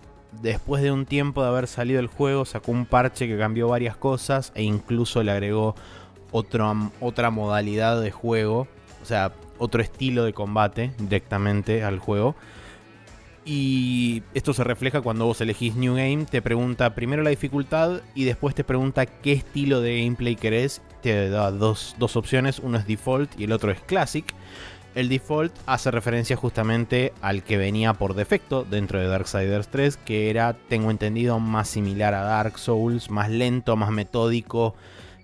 después 0.42 0.82
de 0.82 0.92
un 0.92 1.06
tiempo 1.06 1.42
de 1.42 1.48
haber 1.48 1.66
salido 1.66 2.00
el 2.00 2.06
juego 2.06 2.44
sacó 2.44 2.72
un 2.72 2.86
parche 2.86 3.26
que 3.26 3.38
cambió 3.38 3.68
varias 3.68 3.96
cosas 3.96 4.52
e 4.54 4.62
incluso 4.62 5.22
le 5.22 5.32
agregó 5.32 5.74
otra 6.30 7.30
modalidad 7.30 8.00
de 8.00 8.10
juego, 8.10 8.68
o 9.02 9.04
sea, 9.04 9.32
otro 9.58 9.82
estilo 9.82 10.24
de 10.24 10.32
combate 10.32 10.92
directamente 10.98 11.84
al 11.84 11.98
juego. 11.98 12.34
Y 13.50 14.22
esto 14.34 14.52
se 14.52 14.62
refleja 14.62 15.00
cuando 15.00 15.24
vos 15.24 15.40
elegís 15.40 15.74
New 15.74 15.94
Game, 15.94 16.26
te 16.26 16.42
pregunta 16.42 16.94
primero 16.94 17.22
la 17.22 17.30
dificultad 17.30 18.02
y 18.14 18.24
después 18.24 18.54
te 18.54 18.62
pregunta 18.62 19.06
qué 19.06 19.32
estilo 19.32 19.80
de 19.80 20.02
gameplay 20.02 20.36
querés. 20.36 20.82
Te 21.00 21.30
da 21.30 21.50
dos, 21.50 21.96
dos 21.98 22.16
opciones, 22.16 22.58
uno 22.58 22.76
es 22.76 22.86
default 22.86 23.40
y 23.40 23.44
el 23.44 23.52
otro 23.52 23.70
es 23.70 23.80
classic. 23.80 24.34
El 24.98 25.08
default 25.08 25.54
hace 25.66 25.92
referencia 25.92 26.34
justamente 26.34 27.12
al 27.22 27.44
que 27.44 27.56
venía 27.56 27.94
por 27.94 28.14
defecto 28.14 28.64
dentro 28.64 28.98
de 28.98 29.06
Darksiders 29.06 29.68
3, 29.68 29.96
que 29.96 30.28
era, 30.28 30.54
tengo 30.54 30.90
entendido, 30.90 31.38
más 31.38 31.68
similar 31.68 32.14
a 32.14 32.22
Dark 32.22 32.58
Souls, 32.58 33.08
más 33.08 33.30
lento, 33.30 33.76
más 33.76 33.92
metódico, 33.92 34.74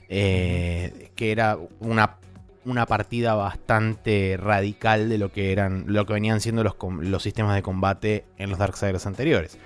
eh, 0.09 1.11
que 1.17 1.33
era 1.33 1.59
una, 1.81 2.19
una 2.65 2.87
partida 2.87 3.35
bastante 3.35 4.37
radical 4.41 5.09
de 5.09 5.19
lo 5.19 5.33
que 5.33 5.51
eran, 5.51 5.87
lo 5.89 6.07
que 6.07 6.13
venían 6.13 6.41
siendo 6.41 6.63
los, 6.63 6.77
los 7.01 7.25
sistemas 7.25 7.57
de 7.57 7.63
combate 7.63 8.27
en 8.39 8.51
los 8.51 8.61
Darksiders 8.61 9.07
anteriores. 9.07 9.59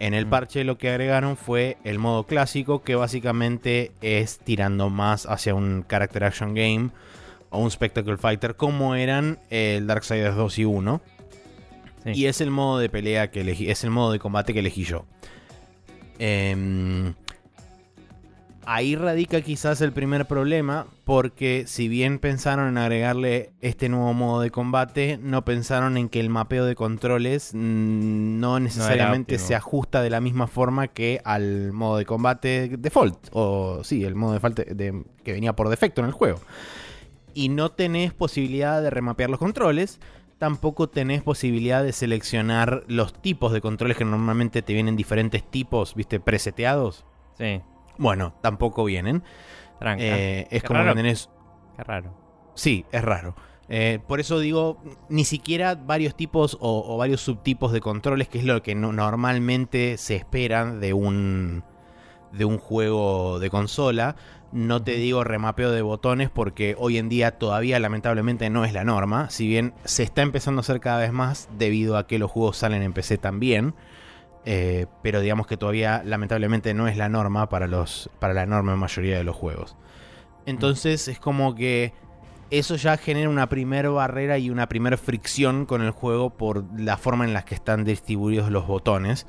En 0.00 0.12
el 0.12 0.26
Mm. 0.26 0.30
parche 0.30 0.64
lo 0.64 0.76
que 0.76 0.90
agregaron 0.90 1.38
fue 1.38 1.78
el 1.84 1.98
modo 1.98 2.24
clásico, 2.24 2.82
que 2.82 2.94
básicamente 2.94 3.92
es 4.02 4.38
tirando 4.38 4.90
más 4.90 5.24
hacia 5.24 5.54
un 5.54 5.86
character 5.88 6.24
action 6.24 6.52
game 6.52 6.90
o 7.50 7.58
un 7.60 7.70
spectacle 7.70 8.16
fighter, 8.16 8.56
como 8.56 8.94
eran 8.94 9.38
el 9.50 9.86
Darksiders 9.86 10.36
2 10.36 10.58
y 10.60 10.64
1. 10.64 11.00
Sí. 12.04 12.10
Y 12.14 12.26
es 12.26 12.40
el 12.40 12.50
modo 12.50 12.78
de 12.78 12.88
pelea 12.88 13.30
que 13.30 13.42
elegí, 13.42 13.70
es 13.70 13.84
el 13.84 13.90
modo 13.90 14.12
de 14.12 14.18
combate 14.18 14.52
que 14.54 14.60
elegí 14.60 14.84
yo. 14.84 15.04
Em, 16.18 17.14
ahí 18.66 18.94
radica 18.94 19.40
quizás 19.40 19.80
el 19.80 19.92
primer 19.92 20.26
problema, 20.26 20.86
porque 21.04 21.64
si 21.66 21.88
bien 21.88 22.18
pensaron 22.18 22.68
en 22.68 22.78
agregarle 22.78 23.50
este 23.60 23.88
nuevo 23.88 24.12
modo 24.14 24.40
de 24.42 24.50
combate, 24.50 25.18
no 25.20 25.44
pensaron 25.44 25.96
en 25.96 26.08
que 26.08 26.20
el 26.20 26.28
mapeo 26.28 26.64
de 26.66 26.74
controles 26.74 27.50
mm, 27.54 28.38
no 28.38 28.60
necesariamente 28.60 29.38
se 29.38 29.54
ajusta 29.54 30.02
de 30.02 30.10
la 30.10 30.20
misma 30.20 30.46
forma 30.46 30.88
que 30.88 31.20
al 31.24 31.72
modo 31.72 31.96
de 31.96 32.04
combate 32.06 32.76
default, 32.78 33.28
o 33.32 33.82
sí, 33.82 34.04
el 34.04 34.14
modo 34.14 34.38
de 34.38 34.64
de- 34.74 35.04
que 35.24 35.32
venía 35.32 35.54
por 35.54 35.68
defecto 35.68 36.00
en 36.02 36.06
el 36.06 36.12
juego. 36.12 36.40
Y 37.34 37.48
no 37.48 37.70
tenés 37.70 38.12
posibilidad 38.12 38.80
de 38.82 38.90
remapear 38.90 39.30
los 39.30 39.38
controles, 39.38 40.00
tampoco 40.38 40.88
tenés 40.88 41.22
posibilidad 41.22 41.82
de 41.82 41.92
seleccionar 41.92 42.84
los 42.88 43.12
tipos 43.20 43.52
de 43.52 43.60
controles 43.60 43.96
que 43.96 44.04
normalmente 44.04 44.62
te 44.62 44.72
vienen 44.72 44.96
diferentes 44.96 45.42
tipos, 45.48 45.94
viste, 45.94 46.20
preseteados. 46.20 47.04
Sí, 47.38 47.60
Bueno, 47.98 48.34
tampoco 48.42 48.84
vienen. 48.84 49.22
tranca. 49.78 50.02
Eh, 50.04 50.46
es 50.50 50.62
Qué 50.62 50.66
como 50.68 50.80
raro. 50.80 50.94
tenés. 50.94 51.30
Qué 51.76 51.82
raro. 51.84 52.14
Sí, 52.54 52.84
es 52.92 53.02
raro. 53.02 53.34
Eh, 53.68 54.00
por 54.08 54.18
eso 54.20 54.38
digo, 54.40 54.82
ni 55.08 55.24
siquiera 55.24 55.74
varios 55.76 56.16
tipos 56.16 56.58
o, 56.60 56.84
o 56.86 56.96
varios 56.96 57.20
subtipos 57.20 57.70
de 57.72 57.80
controles, 57.80 58.28
que 58.28 58.38
es 58.38 58.44
lo 58.44 58.62
que 58.62 58.74
no- 58.74 58.92
normalmente 58.92 59.96
se 59.96 60.16
espera 60.16 60.64
de 60.74 60.92
un, 60.92 61.62
de 62.32 62.44
un 62.44 62.58
juego 62.58 63.38
de 63.38 63.48
consola. 63.48 64.16
No 64.52 64.82
te 64.82 64.92
digo 64.92 65.22
remapeo 65.22 65.70
de 65.70 65.82
botones 65.82 66.28
porque 66.28 66.74
hoy 66.76 66.98
en 66.98 67.08
día 67.08 67.38
todavía 67.38 67.78
lamentablemente 67.78 68.50
no 68.50 68.64
es 68.64 68.72
la 68.72 68.82
norma. 68.82 69.30
Si 69.30 69.46
bien 69.46 69.74
se 69.84 70.02
está 70.02 70.22
empezando 70.22 70.60
a 70.60 70.62
hacer 70.62 70.80
cada 70.80 70.98
vez 70.98 71.12
más 71.12 71.48
debido 71.56 71.96
a 71.96 72.06
que 72.06 72.18
los 72.18 72.30
juegos 72.30 72.56
salen 72.56 72.82
en 72.82 72.92
PC 72.92 73.18
también. 73.18 73.74
eh, 74.46 74.86
pero 75.02 75.20
digamos 75.20 75.46
que 75.46 75.56
todavía 75.56 76.02
lamentablemente 76.04 76.72
no 76.74 76.88
es 76.88 76.96
la 76.96 77.08
norma 77.08 77.48
para, 77.48 77.66
los, 77.66 78.10
para 78.18 78.32
la 78.34 78.42
enorme 78.42 78.74
mayoría 78.74 79.18
de 79.18 79.24
los 79.24 79.36
juegos. 79.36 79.76
Entonces 80.46 81.08
es 81.08 81.20
como 81.20 81.54
que 81.54 81.92
eso 82.50 82.76
ya 82.76 82.96
genera 82.96 83.28
una 83.28 83.48
primer 83.48 83.88
barrera 83.90 84.38
y 84.38 84.50
una 84.50 84.68
primer 84.68 84.98
fricción 84.98 85.66
con 85.66 85.82
el 85.82 85.90
juego 85.92 86.30
por 86.30 86.64
la 86.78 86.96
forma 86.96 87.24
en 87.24 87.34
la 87.34 87.44
que 87.44 87.54
están 87.54 87.84
distribuidos 87.84 88.50
los 88.50 88.66
botones. 88.66 89.26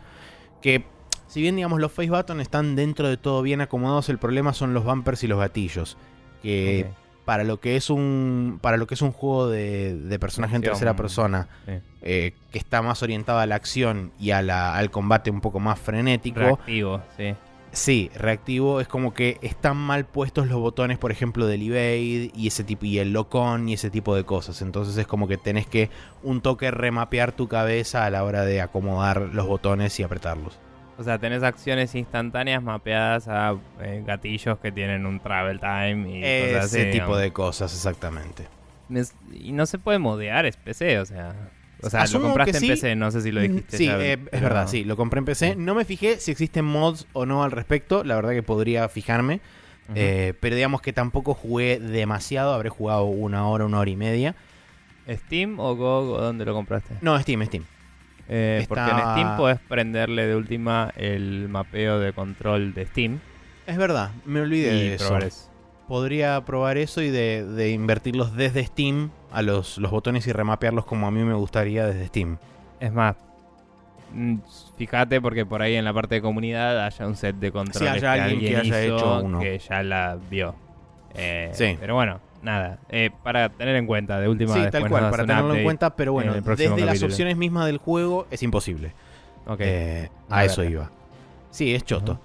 Que 0.61 0.85
si 1.31 1.41
bien 1.41 1.55
digamos 1.55 1.79
los 1.79 1.91
face 1.91 2.09
buttons 2.09 2.41
están 2.41 2.75
dentro 2.75 3.07
de 3.09 3.17
todo 3.17 3.41
bien 3.41 3.61
acomodados, 3.61 4.09
el 4.09 4.17
problema 4.19 4.53
son 4.53 4.73
los 4.73 4.83
bumpers 4.83 5.23
y 5.23 5.27
los 5.27 5.39
gatillos. 5.39 5.97
Que 6.43 6.87
para 7.25 7.43
lo 7.43 7.59
que 7.59 7.75
es 7.75 7.89
un. 7.89 8.59
Para 8.61 8.77
lo 8.77 8.87
que 8.87 8.95
es 8.95 9.01
un 9.01 9.11
juego 9.11 9.47
de, 9.47 9.95
de 9.95 10.19
personaje 10.19 10.55
en 10.55 10.61
tercera 10.71 10.95
persona. 10.95 11.47
Sí. 11.65 11.73
eh, 12.01 12.33
que 12.51 12.57
está 12.57 12.81
más 12.81 13.01
orientado 13.03 13.39
a 13.39 13.45
la 13.45 13.55
acción 13.55 14.11
y 14.19 14.31
a 14.31 14.41
la- 14.41 14.75
al 14.75 14.89
combate 14.91 15.29
un 15.31 15.39
poco 15.39 15.59
más 15.59 15.79
frenético. 15.79 16.39
Reactivo, 16.39 17.01
sí. 17.15 17.35
Sí, 17.73 18.11
reactivo 18.15 18.81
es 18.81 18.87
como 18.89 19.13
que 19.13 19.37
están 19.41 19.77
mal 19.77 20.03
puestos 20.05 20.47
los 20.47 20.59
botones, 20.59 20.97
por 20.97 21.09
ejemplo, 21.11 21.45
del 21.47 21.61
evade 21.61 22.29
y 22.35 22.47
ese 22.47 22.65
tipo 22.65 22.85
y 22.85 22.97
el 22.99 23.13
lock 23.13 23.33
on 23.35 23.69
y 23.69 23.73
ese 23.75 23.89
tipo 23.89 24.13
de 24.13 24.25
cosas. 24.25 24.61
Entonces 24.61 24.97
es 24.97 25.07
como 25.07 25.25
que 25.29 25.37
tenés 25.37 25.67
que 25.67 25.89
un 26.23 26.41
toque 26.41 26.69
remapear 26.71 27.31
tu 27.31 27.47
cabeza 27.47 28.03
a 28.05 28.09
la 28.09 28.25
hora 28.25 28.43
de 28.43 28.59
acomodar 28.59 29.21
los 29.33 29.47
botones 29.47 29.97
y 30.01 30.03
apretarlos. 30.03 30.59
O 31.01 31.03
sea, 31.03 31.17
tenés 31.19 31.43
acciones 31.43 31.93
instantáneas 31.95 32.61
mapeadas 32.63 33.27
a 33.27 33.55
eh, 33.81 34.03
gatillos 34.05 34.59
que 34.59 34.71
tienen 34.71 35.05
un 35.05 35.19
travel 35.19 35.59
time 35.59 36.17
y 36.19 36.21
cosas 36.53 36.65
así, 36.65 36.77
Ese 36.77 36.85
tipo 36.85 36.93
digamos. 36.93 37.19
de 37.21 37.31
cosas, 37.33 37.73
exactamente. 37.73 38.47
Es- 38.93 39.13
Y 39.33 39.51
no 39.51 39.65
se 39.65 39.79
puede 39.79 39.99
modear, 39.99 40.45
es 40.45 40.57
PC, 40.57 40.99
o 40.99 41.05
sea. 41.05 41.33
O 41.83 41.89
sea, 41.89 42.03
Asumo 42.03 42.27
lo 42.27 42.33
compraste 42.35 42.57
en. 42.59 42.67
PC, 42.67 42.95
no 42.95 43.09
sé 43.09 43.21
si 43.21 43.31
lo 43.31 43.41
dijiste. 43.41 43.75
Sí, 43.77 43.87
eh, 43.89 44.19
es 44.31 44.41
verdad, 44.41 44.67
sí, 44.67 44.83
lo 44.83 44.95
compré 44.95 45.17
en 45.19 45.25
PC. 45.25 45.55
No 45.55 45.73
me 45.73 45.83
fijé 45.83 46.17
si 46.19 46.29
existen 46.31 46.63
mods 46.65 47.07
o 47.13 47.25
no 47.25 47.43
al 47.43 47.51
respecto. 47.51 48.03
La 48.03 48.13
verdad 48.15 48.31
que 48.31 48.43
podría 48.43 48.87
fijarme. 48.87 49.41
Eh, 49.95 50.33
pero 50.39 50.55
digamos 50.55 50.81
que 50.81 50.93
tampoco 50.93 51.33
jugué 51.33 51.79
demasiado. 51.79 52.53
Habré 52.53 52.69
jugado 52.69 53.05
una 53.05 53.47
hora, 53.47 53.65
una 53.65 53.79
hora 53.79 53.89
y 53.89 53.95
media. 53.95 54.35
¿Steam 55.09 55.59
o 55.59 55.75
GOG 55.75 56.09
o 56.11 56.21
dónde 56.21 56.45
lo 56.45 56.53
compraste? 56.53 56.95
No, 57.01 57.19
Steam, 57.19 57.43
Steam. 57.45 57.65
Eh, 58.33 58.59
Está- 58.61 58.69
Porque 58.85 58.91
en 58.91 59.11
Steam 59.11 59.35
podés 59.37 59.59
prenderle 59.67 60.25
de 60.25 60.35
última 60.37 60.91
el 60.95 61.49
mapeo 61.49 61.99
de 61.99 62.13
control 62.13 62.73
de 62.73 62.85
Steam 62.85 63.19
Es 63.67 63.75
verdad, 63.77 64.11
me 64.25 64.39
olvidé 64.39 64.73
y 64.73 64.87
de 64.89 64.95
eso. 64.95 65.19
podría 65.87 66.39
probar 66.45 66.77
eso 66.77 67.01
y 67.01 67.09
de, 67.09 67.43
de 67.45 67.71
invertirlos 67.71 68.33
desde 68.35 68.63
Steam 68.65 69.09
a 69.33 69.41
los, 69.41 69.77
los 69.77 69.91
botones 69.91 70.25
y 70.27 70.31
remapearlos 70.31 70.85
como 70.85 71.07
a 71.07 71.11
mí 71.11 71.21
me 71.25 71.33
gustaría 71.33 71.85
desde 71.85 72.07
Steam. 72.07 72.37
Es 72.79 72.93
más, 72.93 73.17
mm, 74.13 74.37
fíjate 74.77 75.19
porque 75.19 75.45
por 75.45 75.61
ahí 75.61 75.75
en 75.75 75.83
la 75.83 75.93
parte 75.93 76.15
de 76.15 76.21
comunidad 76.21 76.85
haya 76.85 77.05
un 77.07 77.17
set 77.17 77.35
de 77.35 77.51
controles 77.51 77.91
haya 77.91 78.13
que 78.15 78.21
alguien 78.21 78.39
que 78.39 78.57
haya 78.57 78.85
hizo 78.85 78.95
hecho 78.95 79.19
uno. 79.25 79.39
que 79.41 79.59
ya 79.59 79.83
la 79.83 80.17
vio. 80.29 80.55
Eh, 81.15 81.51
Sí. 81.53 81.75
Pero 81.77 81.95
bueno, 81.95 82.21
nada. 82.41 82.79
eh, 82.89 83.11
para 83.23 83.49
tener 83.49 83.75
en 83.75 83.85
cuenta, 83.85 84.19
de 84.19 84.27
última 84.27 84.53
sí, 84.53 84.61
tal 84.71 84.89
cual, 84.89 85.03
nos 85.03 85.11
para 85.11 85.25
tenerlo 85.25 85.55
en 85.55 85.63
cuenta, 85.63 85.95
pero 85.95 86.13
bueno, 86.13 86.33
desde 86.33 86.85
las 86.85 87.01
opciones 87.03 87.37
mismas 87.37 87.65
del 87.65 87.77
juego 87.77 88.27
es 88.31 88.43
imposible. 88.43 88.93
Eh, 89.59 90.09
a 90.29 90.45
eso 90.45 90.63
iba. 90.63 90.89
Sí, 91.49 91.73
es 91.73 91.83
choto. 91.83 92.19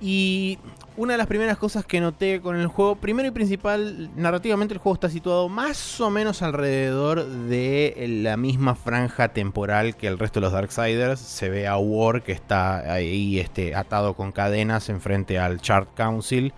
Y 0.00 0.58
una 0.96 1.14
de 1.14 1.18
las 1.18 1.26
primeras 1.26 1.56
cosas 1.56 1.84
que 1.84 2.00
noté 2.00 2.40
con 2.40 2.56
el 2.56 2.66
juego, 2.66 2.96
primero 2.96 3.26
y 3.28 3.30
principal, 3.30 4.10
narrativamente 4.16 4.74
el 4.74 4.78
juego 4.78 4.94
está 4.94 5.08
situado 5.08 5.48
más 5.48 6.00
o 6.00 6.10
menos 6.10 6.42
alrededor 6.42 7.24
de 7.24 8.20
la 8.22 8.36
misma 8.36 8.74
franja 8.74 9.28
temporal 9.28 9.96
que 9.96 10.06
el 10.06 10.18
resto 10.18 10.40
de 10.40 10.46
los 10.46 10.52
Darksiders. 10.52 11.20
Se 11.20 11.48
ve 11.48 11.66
a 11.66 11.78
War 11.78 12.22
que 12.22 12.32
está 12.32 12.92
ahí 12.92 13.40
este, 13.40 13.74
atado 13.74 14.14
con 14.14 14.30
cadenas 14.30 14.88
enfrente 14.88 15.38
al 15.38 15.60
Chart 15.60 15.88
Council. 15.94 16.52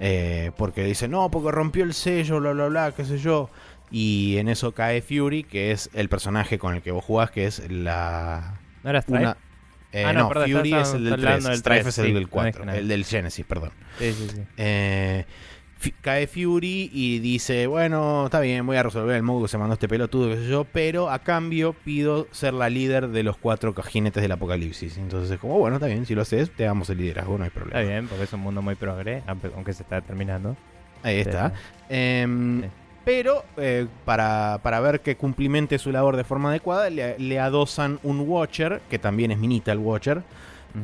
Eh, 0.00 0.52
porque 0.56 0.84
dice, 0.84 1.08
no, 1.08 1.30
porque 1.30 1.50
rompió 1.50 1.84
el 1.84 1.94
sello, 1.94 2.40
bla, 2.40 2.52
bla, 2.52 2.68
bla, 2.68 2.92
qué 2.92 3.04
sé 3.04 3.18
yo. 3.18 3.50
Y 3.90 4.36
en 4.36 4.48
eso 4.48 4.72
cae 4.72 5.00
Fury, 5.00 5.44
que 5.44 5.72
es 5.72 5.88
el 5.94 6.08
personaje 6.08 6.58
con 6.58 6.74
el 6.74 6.82
que 6.82 6.90
vos 6.90 7.04
jugás, 7.04 7.30
que 7.30 7.46
es 7.46 7.70
la... 7.70 8.58
¿No 8.84 8.90
era 8.90 9.00
Stripe? 9.00 9.22
Una, 9.22 9.36
eh, 9.92 10.04
Ah, 10.04 10.12
no, 10.12 10.20
no, 10.20 10.28
perdón, 10.28 10.50
Fury 10.52 10.74
es 10.74 10.92
el 10.92 11.04
del 11.04 11.12
hablando 11.14 11.38
3, 11.38 11.44
del 11.44 11.58
Strife 11.58 11.80
3, 11.82 11.86
es 11.86 11.98
el 11.98 12.06
sí, 12.06 12.12
del 12.12 12.22
no 12.24 12.28
4, 12.28 12.50
dije 12.52 12.66
nada. 12.66 12.78
el 12.78 12.88
del 12.88 13.04
Genesis, 13.06 13.46
perdón. 13.46 13.70
Sí, 13.98 14.12
sí, 14.12 14.28
sí. 14.28 14.42
Eh, 14.58 15.24
cae 16.00 16.26
Fury 16.26 16.90
y 16.92 17.18
dice, 17.20 17.66
bueno, 17.66 18.26
está 18.26 18.40
bien, 18.40 18.66
voy 18.66 18.76
a 18.76 18.82
resolver 18.82 19.16
el 19.16 19.22
modo 19.22 19.42
que 19.42 19.48
se 19.48 19.58
mandó 19.58 19.74
este 19.74 19.88
pelotudo, 19.88 20.30
qué 20.30 20.36
sé 20.36 20.48
yo, 20.48 20.64
pero 20.64 21.10
a 21.10 21.20
cambio 21.20 21.72
pido 21.72 22.26
ser 22.30 22.54
la 22.54 22.68
líder 22.68 23.08
de 23.08 23.22
los 23.22 23.36
cuatro 23.36 23.74
jinetes 23.74 24.22
del 24.22 24.32
apocalipsis. 24.32 24.98
Entonces 24.98 25.30
es 25.30 25.38
como, 25.38 25.58
bueno, 25.58 25.76
está 25.76 25.86
bien, 25.86 26.06
si 26.06 26.14
lo 26.14 26.22
haces, 26.22 26.50
te 26.50 26.64
damos 26.64 26.90
el 26.90 26.98
liderazgo, 26.98 27.38
no 27.38 27.44
hay 27.44 27.50
problema. 27.50 27.80
Está 27.80 27.90
bien, 27.92 28.08
porque 28.08 28.24
es 28.24 28.32
un 28.32 28.40
mundo 28.40 28.62
muy 28.62 28.74
progre, 28.74 29.22
aunque 29.26 29.72
se 29.72 29.82
está 29.82 30.00
terminando. 30.00 30.56
Ahí 31.02 31.18
está. 31.20 31.52
Em, 31.88 32.62
Sí. 32.62 32.68
Pero 33.08 33.42
eh, 33.56 33.86
para, 34.04 34.60
para 34.62 34.80
ver 34.80 35.00
que 35.00 35.16
cumplimente 35.16 35.78
su 35.78 35.90
labor 35.90 36.14
de 36.14 36.24
forma 36.24 36.50
adecuada, 36.50 36.90
le, 36.90 37.18
le 37.18 37.40
adosan 37.40 37.98
un 38.02 38.20
Watcher, 38.20 38.82
que 38.90 38.98
también 38.98 39.30
es 39.30 39.38
Minita 39.38 39.72
el 39.72 39.78
Watcher, 39.78 40.22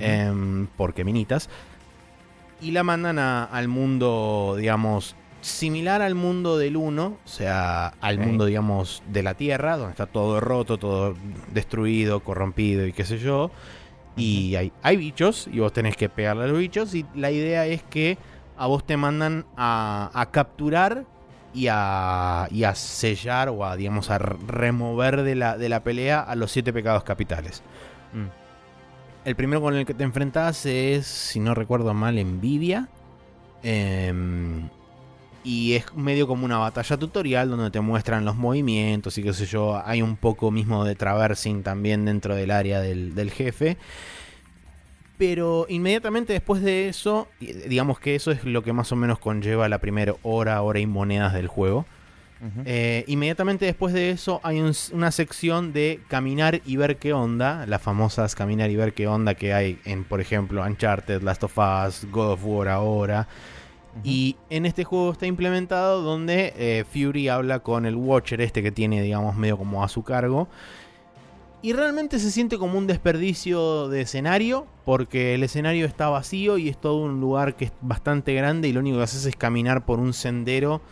em, 0.00 0.66
porque 0.78 1.04
Minitas, 1.04 1.50
y 2.64 2.70
la 2.72 2.82
mandan 2.82 3.18
a- 3.18 3.44
al 3.44 3.68
mundo, 3.68 4.54
digamos, 4.58 5.14
similar 5.40 6.00
al 6.00 6.14
mundo 6.14 6.56
del 6.56 6.76
1, 6.76 7.18
o 7.22 7.28
sea, 7.28 7.88
al 8.00 8.18
mundo, 8.18 8.46
digamos, 8.46 9.02
de 9.12 9.22
la 9.22 9.34
Tierra, 9.34 9.76
donde 9.76 9.90
está 9.90 10.06
todo 10.06 10.40
roto, 10.40 10.78
todo 10.78 11.14
destruido, 11.52 12.20
corrompido 12.20 12.86
y 12.86 12.92
qué 12.92 13.04
sé 13.04 13.18
yo. 13.18 13.50
Y 14.16 14.54
hay, 14.56 14.72
hay 14.82 14.96
bichos, 14.96 15.48
y 15.52 15.58
vos 15.58 15.72
tenés 15.72 15.96
que 15.96 16.08
pegarle 16.08 16.44
a 16.44 16.46
los 16.46 16.58
bichos, 16.58 16.94
y 16.94 17.04
la 17.14 17.30
idea 17.30 17.66
es 17.66 17.82
que 17.82 18.16
a 18.56 18.66
vos 18.68 18.86
te 18.86 18.96
mandan 18.96 19.44
a, 19.56 20.10
a 20.14 20.30
capturar 20.30 21.04
y 21.52 21.66
a, 21.70 22.48
y 22.50 22.64
a 22.64 22.74
sellar 22.74 23.48
o 23.48 23.64
a, 23.66 23.76
digamos, 23.76 24.10
a 24.10 24.18
remover 24.18 25.22
de 25.24 25.34
la, 25.34 25.58
de 25.58 25.68
la 25.68 25.80
pelea 25.82 26.20
a 26.20 26.34
los 26.36 26.52
siete 26.52 26.72
pecados 26.72 27.04
capitales. 27.04 27.62
Mm. 28.12 28.43
El 29.24 29.36
primero 29.36 29.62
con 29.62 29.74
el 29.74 29.86
que 29.86 29.94
te 29.94 30.04
enfrentas 30.04 30.66
es, 30.66 31.06
si 31.06 31.40
no 31.40 31.54
recuerdo 31.54 31.94
mal, 31.94 32.18
Envidia. 32.18 32.88
Em, 33.62 34.68
y 35.42 35.74
es 35.74 35.94
medio 35.94 36.26
como 36.26 36.44
una 36.44 36.58
batalla 36.58 36.98
tutorial 36.98 37.48
donde 37.48 37.70
te 37.70 37.80
muestran 37.80 38.26
los 38.26 38.36
movimientos 38.36 39.16
y 39.16 39.22
qué 39.22 39.32
sé 39.32 39.46
yo. 39.46 39.80
Hay 39.84 40.02
un 40.02 40.16
poco 40.16 40.50
mismo 40.50 40.84
de 40.84 40.94
traversing 40.94 41.62
también 41.62 42.04
dentro 42.04 42.34
del 42.34 42.50
área 42.50 42.80
del, 42.80 43.14
del 43.14 43.30
jefe. 43.30 43.78
Pero 45.16 45.64
inmediatamente 45.70 46.34
después 46.34 46.60
de 46.60 46.88
eso, 46.88 47.28
digamos 47.40 48.00
que 48.00 48.16
eso 48.16 48.30
es 48.30 48.44
lo 48.44 48.62
que 48.62 48.72
más 48.74 48.92
o 48.92 48.96
menos 48.96 49.18
conlleva 49.18 49.68
la 49.68 49.78
primera 49.78 50.14
hora, 50.22 50.60
hora 50.60 50.80
y 50.80 50.86
monedas 50.86 51.32
del 51.32 51.46
juego. 51.46 51.86
Eh, 52.66 53.04
inmediatamente 53.06 53.64
después 53.64 53.94
de 53.94 54.10
eso 54.10 54.40
hay 54.42 54.60
un- 54.60 54.74
una 54.92 55.10
sección 55.10 55.72
de 55.72 56.00
caminar 56.08 56.60
y 56.66 56.76
ver 56.76 56.96
qué 56.98 57.12
onda, 57.14 57.64
las 57.66 57.80
famosas 57.80 58.34
caminar 58.34 58.70
y 58.70 58.76
ver 58.76 58.92
qué 58.92 59.06
onda 59.06 59.34
que 59.34 59.54
hay 59.54 59.78
en, 59.84 60.04
por 60.04 60.20
ejemplo, 60.20 60.62
Uncharted, 60.62 61.22
Last 61.22 61.44
of 61.44 61.56
Us, 61.56 62.06
God 62.10 62.32
of 62.32 62.44
War 62.44 62.68
ahora. 62.68 63.28
Y 64.02 64.36
en 64.50 64.66
este 64.66 64.82
juego 64.84 65.12
está 65.12 65.26
implementado 65.26 66.02
donde 66.02 66.52
eh, 66.56 66.84
Fury 66.92 67.28
habla 67.28 67.60
con 67.60 67.86
el 67.86 67.94
Watcher 67.94 68.40
este 68.40 68.62
que 68.62 68.72
tiene, 68.72 69.00
digamos, 69.00 69.36
medio 69.36 69.56
como 69.56 69.84
a 69.84 69.88
su 69.88 70.02
cargo. 70.02 70.48
Y 71.62 71.72
realmente 71.72 72.18
se 72.18 72.30
siente 72.30 72.58
como 72.58 72.76
un 72.76 72.86
desperdicio 72.86 73.88
de 73.88 74.02
escenario, 74.02 74.66
porque 74.84 75.34
el 75.34 75.42
escenario 75.44 75.86
está 75.86 76.10
vacío 76.10 76.58
y 76.58 76.68
es 76.68 76.76
todo 76.76 76.96
un 76.96 77.20
lugar 77.20 77.56
que 77.56 77.66
es 77.66 77.72
bastante 77.80 78.34
grande 78.34 78.68
y 78.68 78.74
lo 78.74 78.80
único 78.80 78.98
que 78.98 79.04
haces 79.04 79.24
es 79.24 79.34
caminar 79.34 79.86
por 79.86 79.98
un 79.98 80.12
sendero 80.12 80.82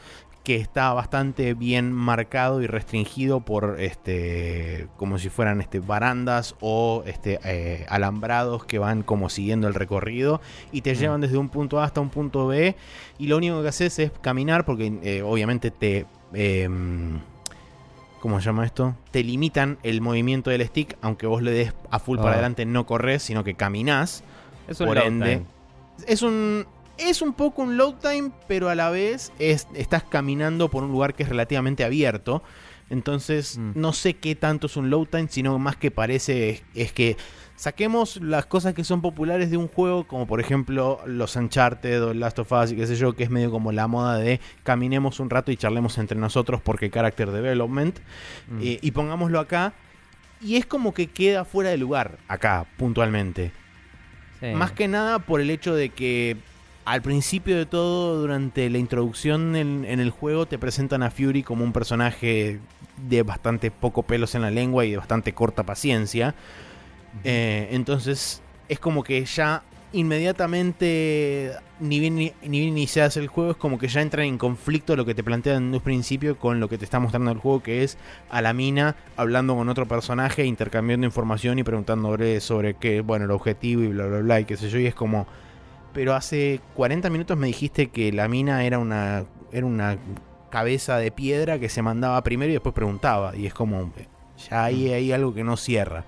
que 0.45 0.57
está 0.57 0.93
bastante 0.93 1.55
bien 1.55 1.93
marcado 1.93 2.63
y 2.63 2.67
restringido 2.67 3.41
por 3.41 3.77
este 3.81 4.89
como 4.97 5.19
si 5.19 5.29
fueran 5.29 5.61
este 5.61 5.79
barandas 5.79 6.57
o 6.61 7.05
este 7.07 7.39
eh, 7.45 7.87
alambrados 7.89 8.65
que 8.65 8.79
van 8.81 9.03
como 9.05 9.29
siguiendo 9.29 9.69
el 9.69 9.75
recorrido 9.75 10.41
y 10.73 10.81
te 10.81 10.95
Mm. 10.95 10.97
llevan 10.97 11.21
desde 11.21 11.37
un 11.39 11.49
punto 11.49 11.81
A 11.81 11.85
hasta 11.85 12.01
un 12.01 12.09
punto 12.11 12.49
B 12.49 12.75
y 13.19 13.27
lo 13.29 13.37
único 13.37 13.63
que 13.63 13.69
haces 13.69 13.99
es 14.01 14.11
caminar 14.21 14.65
porque 14.65 14.93
eh, 15.03 15.23
obviamente 15.23 15.71
te 15.71 16.07
em, 16.35 17.21
¿Cómo 18.21 18.39
se 18.41 18.47
llama 18.47 18.65
esto? 18.65 18.95
Te 19.11 19.25
limitan 19.25 19.79
el 19.83 20.01
movimiento 20.01 20.51
del 20.51 20.65
stick, 20.65 20.97
aunque 21.03 21.27
vos 21.27 21.43
le 21.43 21.51
des 21.51 21.75
a 21.91 21.99
full 21.99 22.19
para 22.19 22.31
Ah. 22.31 22.35
adelante, 22.35 22.65
no 22.65 22.87
corres, 22.87 23.21
sino 23.25 23.43
que 23.43 23.55
caminás. 23.55 24.23
es 24.69 24.81
un 24.81 24.87
por 24.87 24.99
ende, 24.99 25.39
time. 25.39 25.47
es 26.07 26.23
un. 26.23 26.67
Es 27.09 27.23
un 27.23 27.35
poco 27.35 27.63
un 27.63 27.77
load 27.77 27.95
time, 28.01 28.31
pero 28.49 28.69
a 28.69 28.75
la 28.75 28.91
vez 28.91 29.33
es, 29.39 29.67
estás 29.75 30.03
caminando 30.05 30.69
por 30.71 30.85
un 30.85 30.91
lugar 30.93 31.15
que 31.15 31.23
es 31.23 31.29
relativamente 31.29 31.85
abierto. 31.85 32.43
Entonces, 32.91 33.57
Mm. 33.59 33.73
no 33.77 33.93
sé 33.93 34.15
qué 34.15 34.35
tanto 34.35 34.67
es 34.67 34.77
un 34.77 34.91
load 34.91 35.07
time, 35.07 35.27
sino 35.31 35.59
más 35.59 35.77
que 35.77 35.91
parece 35.91 36.51
es, 36.51 36.63
es 36.75 36.93
que 36.93 37.17
saquemos 37.57 38.17
las 38.21 38.45
cosas 38.47 38.75
que 38.75 38.85
son 38.85 39.01
populares 39.01 39.51
de 39.51 39.57
un 39.57 39.69
juego, 39.69 40.07
como 40.07 40.27
por 40.27 40.41
ejemplo 40.41 41.01
los 41.07 41.37
Uncharted 41.37 42.03
o 42.05 42.13
Last 42.13 42.39
of 42.41 42.53
Us 42.53 42.73
y 42.73 42.77
qué 42.77 42.87
sé 42.87 42.97
yo, 42.97 43.15
que 43.15 43.23
es 43.25 43.31
medio 43.31 43.51
como 43.51 43.73
la 43.73 43.87
moda 43.87 44.19
de 44.19 44.41
caminemos 44.63 45.21
un 45.21 45.31
rato 45.31 45.51
y 45.53 45.57
charlemos 45.57 45.97
entre 45.99 46.19
nosotros 46.19 46.61
porque 46.63 46.91
character 46.91 47.31
development, 47.31 47.99
Mm. 48.49 48.59
eh, 48.63 48.79
y 48.83 48.91
pongámoslo 48.91 49.39
acá. 49.41 49.73
Y 50.43 50.57
es 50.57 50.67
como 50.67 50.93
que 50.93 51.07
queda 51.07 51.45
fuera 51.45 51.71
de 51.71 51.79
lugar 51.79 52.19
acá, 52.29 52.67
puntualmente. 52.77 53.53
Sí. 54.41 54.47
Más 54.49 54.73
que 54.73 54.89
nada 54.89 55.21
por 55.21 55.41
el 55.41 55.49
hecho 55.51 55.73
de 55.75 55.91
que 55.91 56.37
al 56.85 57.03
principio 57.03 57.57
de 57.57 57.67
todo, 57.67 58.21
durante 58.21 58.69
la 58.71 58.79
introducción 58.79 59.57
en, 59.57 59.85
en 59.85 60.01
el 60.01 60.11
juego, 60.11 60.47
te 60.47 60.59
presentan 60.59 61.03
a 61.03 61.11
Fury 61.11 61.43
como 61.43 61.65
un 61.65 61.73
personaje 61.73 62.61
de 63.09 63.23
bastante 63.23 63.71
poco 63.71 64.03
pelos 64.03 64.35
en 64.35 64.43
la 64.43 64.51
lengua 64.51 64.85
y 64.85 64.91
de 64.93 64.97
bastante 64.97 65.33
corta 65.33 65.63
paciencia. 65.65 66.35
Eh, 67.25 67.69
entonces 67.73 68.43
es 68.69 68.79
como 68.79 69.03
que 69.05 69.25
ya 69.25 69.63
inmediatamente, 69.93 71.53
ni 71.79 72.01
bien 72.01 72.17
ni, 72.17 72.33
ni 72.43 72.61
bien 72.61 72.71
inicias 72.71 73.17
el 73.19 73.29
juego, 73.29 73.51
es 73.51 73.57
como 73.59 73.79
que 73.79 73.89
ya 73.89 74.01
entra 74.01 74.25
en 74.25 74.39
conflicto 74.39 74.97
lo 74.97 75.05
que 75.05 75.15
te 75.15 75.23
plantean 75.23 75.65
en 75.65 75.75
un 75.75 75.81
principio 75.81 76.39
con 76.39 76.61
lo 76.61 76.69
que 76.69 76.79
te 76.79 76.85
está 76.85 76.99
mostrando 76.99 77.31
el 77.31 77.39
juego, 77.39 77.63
que 77.63 77.85
es 77.85 77.99
a 78.31 78.41
la 78.41 78.55
mina 78.55 78.97
hablando 79.17 79.55
con 79.55 79.69
otro 79.69 79.87
personaje, 79.87 80.47
intercambiando 80.47 81.07
información 81.07 81.59
y 81.59 81.63
preguntándole 81.63 82.41
sobre 82.41 82.75
qué, 82.75 83.03
bueno, 83.03 83.27
el 83.27 83.31
objetivo 83.31 83.83
y 83.83 83.89
bla, 83.89 84.07
bla, 84.07 84.19
bla, 84.21 84.41
y 84.41 84.47
qué 84.47 84.57
sé 84.57 84.69
yo, 84.71 84.79
y 84.79 84.87
es 84.87 84.95
como... 84.95 85.27
Pero 85.93 86.15
hace 86.15 86.61
40 86.75 87.11
minutos 87.11 87.37
me 87.37 87.47
dijiste 87.47 87.89
que 87.89 88.13
la 88.13 88.29
mina 88.29 88.65
era 88.65 88.79
una, 88.79 89.25
era 89.53 89.67
una 89.67 89.99
cabeza 90.51 90.97
de 90.99 91.11
piedra 91.11 91.59
que 91.59 91.69
se 91.69 91.83
mandaba 91.83 92.23
primero 92.23 92.51
y 92.51 92.55
después 92.55 92.75
preguntaba, 92.75 93.37
y 93.37 93.47
es 93.47 93.55
como... 93.55 93.93
Ya 94.49 94.65
hay, 94.65 94.93
hay 94.93 95.13
algo 95.13 95.35
que 95.35 95.45
no 95.45 95.57
cierra 95.57 96.05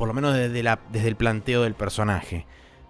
por 0.00 0.08
lo 0.08 0.14
menos 0.14 0.34
desde, 0.34 0.62
la, 0.62 0.80
desde 0.90 1.08
el 1.08 1.16
planteo 1.16 1.60
del 1.60 1.74
personaje. 1.74 2.46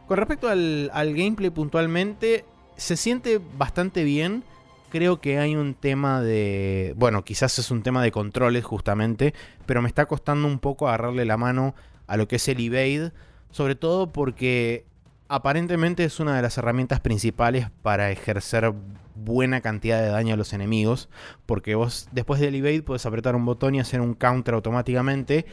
Con 0.06 0.16
respecto 0.16 0.48
al, 0.48 0.92
al, 0.94 1.12
gameplay 1.12 1.50
puntualmente, 1.50 2.44
se 2.76 2.96
siente 2.96 3.40
bastante 3.58 4.04
bien. 4.04 4.44
Creo 4.90 5.20
que 5.20 5.40
hay 5.40 5.56
un 5.56 5.74
tema 5.74 6.22
de... 6.22 6.94
Bueno, 6.96 7.24
quizás 7.24 7.58
es 7.58 7.72
un 7.72 7.82
tema 7.82 8.00
de 8.00 8.12
controles 8.12 8.64
justamente, 8.64 9.34
pero 9.66 9.82
me 9.82 9.88
está 9.88 10.06
costando 10.06 10.46
un 10.46 10.60
poco 10.60 10.86
agarrarle 10.86 11.24
la 11.24 11.36
mano 11.36 11.74
a 12.06 12.16
lo 12.16 12.28
que 12.28 12.36
es 12.36 12.46
el 12.46 12.60
evade, 12.60 13.10
sobre 13.50 13.74
todo 13.74 14.12
porque 14.12 14.84
aparentemente 15.30 16.04
es 16.04 16.18
una 16.18 16.34
de 16.34 16.42
las 16.42 16.58
herramientas 16.58 16.98
principales 17.00 17.68
para 17.82 18.10
ejercer 18.10 18.74
buena 19.14 19.60
cantidad 19.60 20.02
de 20.02 20.08
daño 20.08 20.34
a 20.34 20.36
los 20.36 20.52
enemigos, 20.52 21.08
porque 21.46 21.76
vos 21.76 22.08
después 22.10 22.40
del 22.40 22.56
evade 22.56 22.82
puedes 22.82 23.06
apretar 23.06 23.36
un 23.36 23.44
botón 23.44 23.76
y 23.76 23.80
hacer 23.80 24.00
un 24.00 24.14
counter 24.14 24.54
automáticamente 24.54 25.46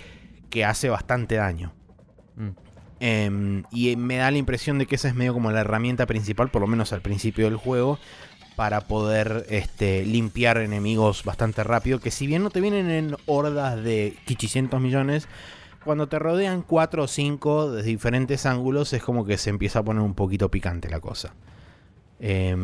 que 0.49 0.65
hace 0.65 0.89
bastante 0.89 1.35
daño. 1.35 1.73
Mm. 2.35 2.49
Eh, 2.99 3.63
y 3.71 3.95
me 3.97 4.17
da 4.17 4.31
la 4.31 4.39
impresión 4.39 4.79
de 4.79 4.87
que 4.87 4.95
esa 4.95 5.09
es 5.09 5.15
medio 5.15 5.33
como 5.33 5.51
la 5.51 5.61
herramienta 5.61 6.07
principal, 6.07 6.49
por 6.49 6.61
lo 6.61 6.67
menos 6.67 6.91
al 6.91 7.01
principio 7.01 7.45
del 7.45 7.57
juego, 7.57 7.99
para 8.55 8.81
poder 8.81 9.45
este, 9.49 10.03
limpiar 10.05 10.57
enemigos 10.57 11.23
bastante 11.23 11.63
rápido. 11.63 11.99
Que 11.99 12.09
si 12.09 12.25
bien 12.25 12.41
no 12.41 12.49
te 12.49 12.61
vienen 12.61 12.89
en 12.89 13.15
hordas 13.27 13.83
de 13.83 14.17
500 14.25 14.81
millones, 14.81 15.27
cuando 15.83 16.07
te 16.07 16.19
rodean 16.19 16.61
4 16.61 17.03
o 17.03 17.07
5 17.07 17.71
de 17.71 17.83
diferentes 17.83 18.45
ángulos, 18.45 18.93
es 18.93 19.01
como 19.03 19.25
que 19.25 19.37
se 19.37 19.49
empieza 19.49 19.79
a 19.79 19.83
poner 19.83 20.01
un 20.01 20.13
poquito 20.13 20.49
picante 20.49 20.89
la 20.89 20.99
cosa. 20.99 21.33
Eh, 22.19 22.55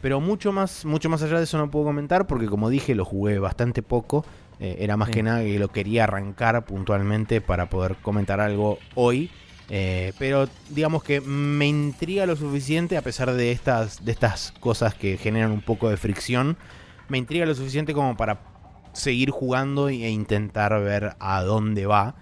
pero 0.00 0.20
mucho 0.20 0.52
más, 0.52 0.84
mucho 0.84 1.10
más 1.10 1.22
allá 1.22 1.38
de 1.38 1.44
eso 1.44 1.58
no 1.58 1.70
puedo 1.70 1.84
comentar, 1.86 2.26
porque 2.26 2.46
como 2.46 2.70
dije, 2.70 2.94
lo 2.94 3.04
jugué 3.04 3.38
bastante 3.38 3.82
poco. 3.82 4.24
Eh, 4.58 4.76
era 4.80 4.96
más 4.96 5.08
Sí. 5.08 5.14
que 5.14 5.22
nada 5.22 5.40
que 5.42 5.58
lo 5.58 5.68
quería 5.68 6.04
arrancar 6.04 6.64
puntualmente 6.64 7.40
para 7.40 7.68
poder 7.68 7.96
comentar 7.96 8.40
algo 8.40 8.78
hoy. 8.94 9.30
Eh, 9.68 10.12
pero 10.18 10.48
digamos 10.70 11.02
que 11.04 11.20
me 11.20 11.66
intriga 11.66 12.26
lo 12.26 12.34
suficiente, 12.36 12.96
a 12.96 13.02
pesar 13.02 13.32
de 13.32 13.52
estas, 13.52 14.04
de 14.04 14.10
estas 14.12 14.52
cosas 14.58 14.94
que 14.94 15.16
generan 15.16 15.52
un 15.52 15.60
poco 15.60 15.88
de 15.88 15.96
fricción, 15.96 16.56
me 17.08 17.18
intriga 17.18 17.46
lo 17.46 17.54
suficiente 17.54 17.92
como 17.94 18.16
para 18.16 18.40
seguir 18.92 19.30
jugando 19.30 19.88
e 19.88 20.08
intentar 20.10 20.78
ver 20.80 21.14
a 21.18 21.42
dónde 21.42 21.86
va. 21.86 22.16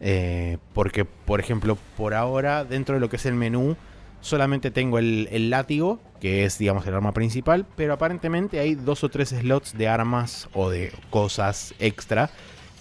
Eh, 0.00 0.58
porque, 0.74 1.04
por 1.04 1.40
ejemplo, 1.40 1.76
por 1.96 2.14
ahora, 2.14 2.64
dentro 2.64 2.94
de 2.94 3.00
lo 3.00 3.08
que 3.08 3.16
es 3.16 3.26
el 3.26 3.34
menú, 3.34 3.76
solamente 4.20 4.70
tengo 4.70 4.98
el, 4.98 5.28
el 5.32 5.50
látigo, 5.50 5.98
que 6.20 6.44
es, 6.44 6.58
digamos, 6.58 6.86
el 6.86 6.94
arma 6.94 7.12
principal, 7.12 7.66
pero 7.76 7.94
aparentemente 7.94 8.60
hay 8.60 8.74
dos 8.74 9.04
o 9.04 9.08
tres 9.08 9.30
slots 9.30 9.76
de 9.76 9.88
armas 9.88 10.48
o 10.52 10.70
de 10.70 10.92
cosas 11.10 11.74
extra 11.78 12.30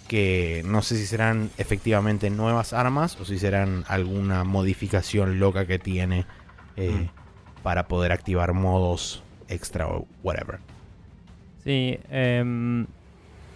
que 0.07 0.63
no 0.65 0.81
sé 0.81 0.95
si 0.95 1.05
serán 1.05 1.49
efectivamente 1.57 2.29
nuevas 2.29 2.73
armas 2.73 3.19
o 3.19 3.25
si 3.25 3.37
serán 3.37 3.83
alguna 3.87 4.43
modificación 4.43 5.39
loca 5.39 5.65
que 5.65 5.79
tiene 5.79 6.25
eh, 6.77 7.09
para 7.61 7.87
poder 7.87 8.11
activar 8.11 8.53
modos 8.53 9.23
extra 9.49 9.87
o 9.87 10.07
whatever. 10.23 10.59
Sí, 11.63 11.99
em, 12.09 12.87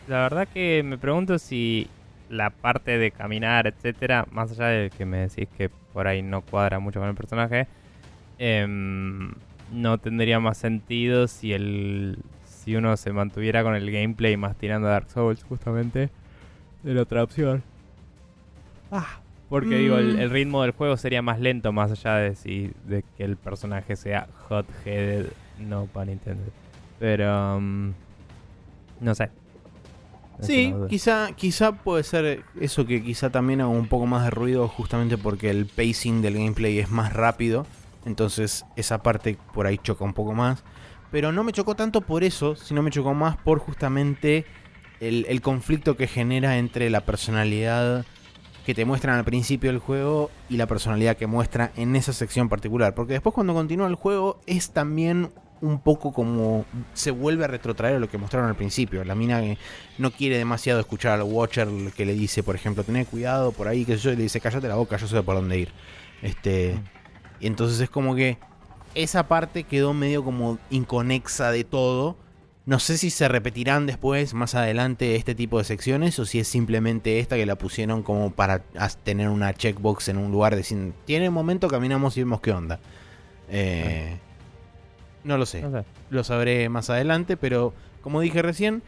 la 0.08 0.18
verdad 0.24 0.48
que 0.48 0.84
me 0.84 0.98
pregunto 0.98 1.38
si 1.40 1.88
la 2.30 2.50
parte 2.50 2.98
de 2.98 3.12
caminar, 3.12 3.68
etcétera, 3.68 4.26
más 4.32 4.52
allá 4.52 4.68
de 4.68 4.90
que 4.90 5.06
me 5.06 5.18
decís 5.28 5.48
que 5.58 5.70
por 5.94 6.08
ahí 6.08 6.22
no 6.22 6.42
cuadra 6.42 6.80
mucho 6.80 7.00
con 7.00 7.10
el 7.10 7.16
personaje, 7.16 7.68
em, 8.38 9.32
no 9.72 9.98
tendría 9.98 10.40
más 10.40 10.58
sentido 10.58 11.28
si 11.28 11.54
el 11.54 12.18
si 12.44 12.76
uno 12.76 12.96
se 12.96 13.12
mantuviera 13.12 13.64
con 13.64 13.74
el 13.76 13.90
gameplay 13.92 14.38
más 14.38 14.56
tirando 14.56 14.88
a 14.88 14.92
Dark 14.92 15.10
Souls 15.10 15.44
justamente 15.44 16.10
de 16.84 16.94
la 16.94 17.02
otra 17.02 17.24
opción. 17.24 17.64
Ah, 18.92 19.20
porque 19.50 19.76
digo, 19.78 19.98
el, 19.98 20.16
Mm. 20.16 20.20
el 20.20 20.30
ritmo 20.30 20.62
del 20.62 20.72
juego 20.72 20.96
sería 20.98 21.22
más 21.22 21.40
lento 21.40 21.72
más 21.74 21.92
allá 21.92 22.16
de 22.18 22.36
si 22.36 22.72
de 22.86 23.04
que 23.18 23.24
el 23.24 23.36
personaje 23.38 23.96
sea 23.96 24.28
hot-headed, 24.48 25.28
no 25.60 25.86
para 25.88 26.06
Nintendo. 26.06 26.44
Pero 27.00 27.58
um, 27.58 27.94
no 29.00 29.16
sé. 29.16 29.30
Sí, 30.42 30.74
quizá, 30.90 31.34
quizá 31.34 31.72
puede 31.72 32.04
ser 32.04 32.44
eso 32.60 32.86
que 32.86 33.04
quizá 33.04 33.30
también 33.30 33.62
haga 33.62 33.70
un 33.70 33.88
poco 33.88 34.06
más 34.08 34.24
de 34.24 34.32
ruido 34.32 34.68
justamente 34.68 35.18
porque 35.18 35.50
el 35.50 35.68
pacing 35.68 36.22
del 36.22 36.36
gameplay 36.36 36.80
es 36.80 36.90
más 36.90 37.14
rápido. 37.14 37.66
Entonces 38.06 38.66
esa 38.76 39.04
parte 39.04 39.38
por 39.54 39.68
ahí 39.68 39.78
choca 39.78 40.04
un 40.04 40.14
poco 40.14 40.34
más. 40.34 40.64
Pero 41.12 41.32
no 41.32 41.44
me 41.44 41.52
chocó 41.52 41.76
tanto 41.76 42.02
por 42.02 42.24
eso, 42.24 42.56
sino 42.56 42.82
me 42.82 42.90
chocó 42.90 43.14
más 43.14 43.38
por 43.38 43.60
justamente 43.60 44.46
el, 45.00 45.26
el 45.30 45.42
conflicto 45.42 45.98
que 45.98 46.08
genera 46.08 46.58
entre 46.58 46.90
la 46.90 47.02
personalidad 47.02 48.06
que 48.66 48.74
te 48.74 48.86
muestran 48.86 49.18
al 49.18 49.26
principio 49.26 49.72
del 49.72 49.80
juego 49.80 50.30
y 50.50 50.58
la 50.58 50.68
personalidad 50.68 51.18
que 51.18 51.28
muestra 51.28 51.72
en 51.76 51.96
esa 51.96 52.14
sección 52.14 52.50
particular. 52.50 52.96
Porque 52.96 53.14
después 53.14 53.36
cuando 53.36 53.54
continúa 53.54 53.88
el 53.88 53.96
juego 53.96 54.40
es 54.46 54.72
también 54.72 55.32
un 55.62 55.80
poco 55.80 56.12
como 56.12 56.66
se 56.94 57.12
vuelve 57.12 57.46
a 57.46 57.48
retrotraer 57.48 57.96
a 57.96 58.00
lo 58.00 58.10
que 58.10 58.18
mostraron 58.18 58.50
al 58.50 58.56
principio. 58.56 59.04
La 59.04 59.16
mina 59.16 59.42
que 59.42 59.58
no 59.98 60.12
quiere 60.12 60.38
demasiado 60.38 60.80
escuchar 60.80 61.20
al 61.20 61.24
Watcher 61.24 61.68
que 61.96 62.06
le 62.06 62.14
dice, 62.14 62.44
por 62.44 62.56
ejemplo, 62.56 62.84
tené 62.84 63.06
cuidado 63.06 63.52
por 63.52 63.68
ahí, 63.68 63.86
que 63.86 63.98
yo, 63.98 64.12
y 64.12 64.16
le 64.16 64.24
dice, 64.24 64.42
cállate 64.42 64.68
la 64.68 64.76
boca, 64.76 64.98
yo 64.98 65.08
sé 65.08 65.22
por 65.24 65.36
dónde 65.36 65.60
ir. 65.60 65.70
Este, 66.22 66.80
y 67.40 67.48
entonces 67.48 67.80
es 67.80 67.90
como 67.90 68.16
que 68.16 68.38
esa 68.96 69.28
parte 69.28 69.64
quedó 69.64 69.94
medio 69.94 70.24
como 70.24 70.58
inconexa 70.70 71.52
de 71.52 71.64
todo. 71.64 72.18
No 72.66 72.80
sé 72.80 72.98
si 72.98 73.10
se 73.10 73.28
repetirán 73.28 73.88
después, 73.88 74.34
más 74.34 74.54
adelante, 74.54 75.16
este 75.16 75.34
tipo 75.34 75.58
de 75.58 75.64
secciones 75.64 76.20
o 76.20 76.26
si 76.26 76.40
es 76.40 76.48
simplemente 76.48 77.20
esta 77.20 77.36
que 77.36 77.46
la 77.46 77.56
pusieron 77.56 78.04
como 78.04 78.32
para 78.32 78.60
tener 79.04 79.30
una 79.30 79.54
checkbox 79.54 80.10
en 80.10 80.18
un 80.18 80.32
lugar 80.32 80.56
diciendo, 80.56 80.96
tiene 81.06 81.30
un 81.30 81.34
momento, 81.34 81.68
caminamos 81.68 82.16
y 82.18 82.22
vemos 82.22 82.40
qué 82.42 82.52
onda. 82.52 82.80
Eh, 83.50 84.20
no 85.24 85.38
lo 85.38 85.46
sé 85.46 85.62
No 85.62 85.72
sé. 85.72 85.86
lo 86.10 86.24
sabré 86.24 86.68
más 86.70 86.90
adelante, 86.90 87.38
pero 87.38 87.74
como 88.02 88.22
dije 88.22 88.42
recién, 88.42 88.82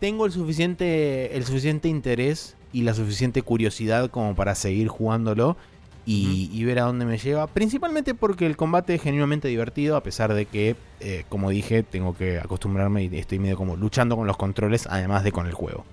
tengo 0.00 0.26
el 0.26 0.32
suficiente, 0.32 1.36
el 1.36 1.44
suficiente 1.44 1.88
interés 1.88 2.56
y 2.72 2.82
la 2.82 2.94
suficiente 2.94 3.42
curiosidad 3.42 4.10
como 4.10 4.34
para 4.34 4.54
seguir 4.54 4.88
jugándolo 4.88 5.56
y, 6.04 6.50
y 6.52 6.64
ver 6.64 6.80
a 6.80 6.82
dónde 6.84 7.04
me 7.04 7.16
lleva. 7.18 7.46
Principalmente 7.46 8.14
porque 8.14 8.46
el 8.46 8.56
combate 8.56 8.94
es 8.96 9.02
genuinamente 9.02 9.46
divertido, 9.46 9.94
a 9.96 10.02
pesar 10.02 10.34
de 10.34 10.46
que, 10.46 10.74
eh, 11.00 11.24
como 11.28 11.50
dije, 11.50 11.84
tengo 11.84 12.16
que 12.16 12.38
acostumbrarme 12.40 13.04
y 13.04 13.16
estoy 13.18 13.38
medio 13.38 13.56
como 13.56 13.76
luchando 13.76 14.16
con 14.16 14.26
los 14.26 14.36
controles, 14.36 14.88
además 14.90 15.22
de 15.22 15.30
con 15.30 15.46
el 15.46 15.52
juego. 15.54 15.84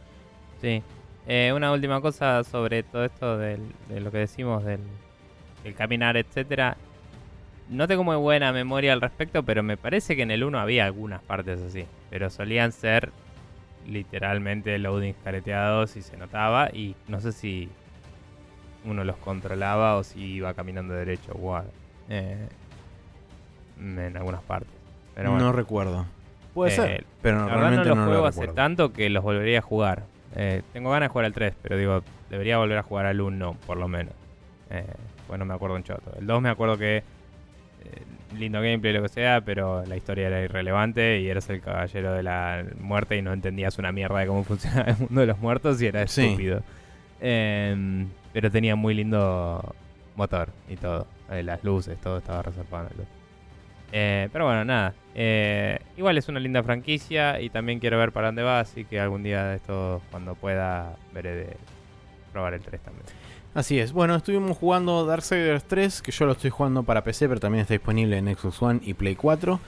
Sí. 0.62 0.82
Eh, 1.28 1.54
una 1.56 1.72
última 1.72 2.02
cosa 2.02 2.44
sobre 2.44 2.82
todo 2.82 3.06
esto 3.06 3.38
del- 3.38 3.72
de 3.88 4.00
lo 4.00 4.10
que 4.12 4.18
decimos 4.20 4.64
del, 4.66 4.80
del 5.64 5.76
caminar, 5.76 6.18
etcétera. 6.18 6.76
No 7.70 7.88
tengo 7.88 8.04
muy 8.04 8.16
buena 8.16 8.52
memoria 8.52 8.94
al 8.94 9.02
respecto, 9.02 9.44
pero 9.44 9.62
me 9.64 9.78
parece 9.78 10.16
que 10.16 10.24
en 10.24 10.32
el 10.32 10.44
1 10.44 10.60
había 10.60 10.86
algunas 10.86 11.22
partes 11.22 11.62
así. 11.62 11.86
Pero 12.10 12.30
solían 12.30 12.72
ser 12.72 13.12
literalmente 13.88 14.78
loadings 14.80 15.18
careteados 15.24 15.96
y 15.96 16.02
se 16.02 16.18
notaba. 16.18 16.70
Y 16.74 16.96
no 17.08 17.20
sé 17.22 17.32
si 17.32 17.70
uno 18.86 19.04
los 19.04 19.18
controlaba 19.18 19.98
o 19.98 20.04
si 20.04 20.20
iba 20.20 20.54
caminando 20.54 20.94
derecho. 20.94 21.34
o 21.34 21.56
algo. 21.56 21.72
Eh, 22.10 22.48
en 23.80 24.18
algunas 24.18 24.42
partes. 24.42 24.70
Pero 25.16 25.30
no 25.30 25.36
bueno, 25.36 25.52
recuerdo. 25.52 26.06
Puede 26.54 26.72
Eh, 26.74 26.76
ser, 26.76 27.06
pero 27.22 27.48
realmente 27.48 27.90
no 27.90 27.96
no, 27.96 28.02
los 28.02 28.06
lo 28.06 28.12
juego 28.12 28.26
hace 28.26 28.40
recuerdo. 28.42 28.56
tanto 28.56 28.94
que 28.94 29.10
los 29.10 29.24
volvería 29.24 29.60
a 29.60 29.62
jugar. 29.62 30.04
Eh, 30.36 30.64
tengo 30.74 30.90
ganas 30.92 31.10
de 31.10 31.12
jugar 31.12 31.26
al 31.26 31.34
3, 31.34 31.54
pero 31.62 31.78
digo, 31.78 32.04
debería 32.30 32.58
volver 32.58 32.78
a 32.80 32.84
jugar 32.84 33.06
al 33.06 33.22
1, 33.22 33.56
por 33.68 33.78
lo 33.78 33.88
menos. 33.88 34.14
Eh, 34.72 34.86
pues 35.28 35.38
no 35.40 35.46
me 35.46 35.54
acuerdo 35.54 35.76
un 35.76 35.84
choto. 35.84 36.12
El 36.20 36.26
2 36.28 36.42
me 36.42 36.50
acuerdo 36.50 36.78
que 36.78 37.04
lindo 38.38 38.62
gameplay, 38.62 38.94
lo 38.94 39.02
que 39.02 39.10
sea, 39.10 39.42
pero 39.42 39.84
la 39.86 39.96
historia 39.98 40.28
era 40.28 40.42
irrelevante 40.42 41.20
y 41.20 41.28
eras 41.30 41.50
el 41.50 41.62
caballero 41.62 42.14
de 42.14 42.24
la 42.24 42.64
muerte 42.80 43.18
y 43.18 43.22
no 43.22 43.34
entendías 43.34 43.78
una 43.80 43.92
mierda 43.92 44.20
de 44.20 44.28
cómo 44.28 44.44
funcionaba 44.46 44.92
el 44.92 44.98
mundo 44.98 45.22
de 45.22 45.28
los 45.28 45.40
muertos 45.40 45.82
y 45.82 45.88
era 45.88 46.08
Sí. 46.08 46.26
estúpido. 46.26 46.62
Eh, 47.22 48.06
pero 48.34 48.52
tenía 48.52 48.76
muy 48.76 48.94
lindo 48.94 49.76
motor 50.16 50.50
y 50.70 50.76
todo. 50.76 51.08
Eh, 51.32 51.44
las 51.44 51.64
luces, 51.64 52.00
todo 52.02 52.18
estaba 52.20 52.42
reservado 52.42 52.86
en 52.88 52.92
el 52.92 52.98
2. 52.98 53.08
Eh, 53.92 54.30
pero 54.32 54.46
bueno, 54.46 54.64
nada. 54.66 54.94
Eh, 55.16 55.80
igual 55.98 56.18
es 56.18 56.30
una 56.30 56.40
linda 56.40 56.62
franquicia 56.64 57.42
y 57.42 57.50
también 57.50 57.80
quiero 57.80 57.98
ver 57.98 58.12
para 58.12 58.28
dónde 58.28 58.44
va, 58.44 58.60
así 58.60 58.86
que 58.86 59.00
algún 59.00 59.24
día 59.24 59.44
de 59.46 59.56
esto, 59.56 60.02
cuando 60.12 60.36
pueda, 60.36 60.96
veré 61.14 61.36
de 61.36 61.58
probar 62.32 62.54
el 62.54 62.62
3 62.62 62.80
también. 62.82 63.06
Así 63.54 63.80
es. 63.80 63.92
Bueno, 63.94 64.16
estuvimos 64.16 64.58
jugando 64.58 65.06
Darksiders 65.06 65.64
3, 65.66 66.02
que 66.02 66.12
yo 66.12 66.26
lo 66.26 66.34
estoy 66.34 66.52
jugando 66.52 66.84
para 66.84 67.04
PC, 67.04 67.28
pero 67.28 67.40
también 67.40 67.64
está 67.64 67.74
disponible 67.74 68.18
en 68.18 68.36
Xbox 68.36 68.62
One 68.62 68.80
y 68.84 68.94
Play 68.94 69.16
4. 69.16 69.60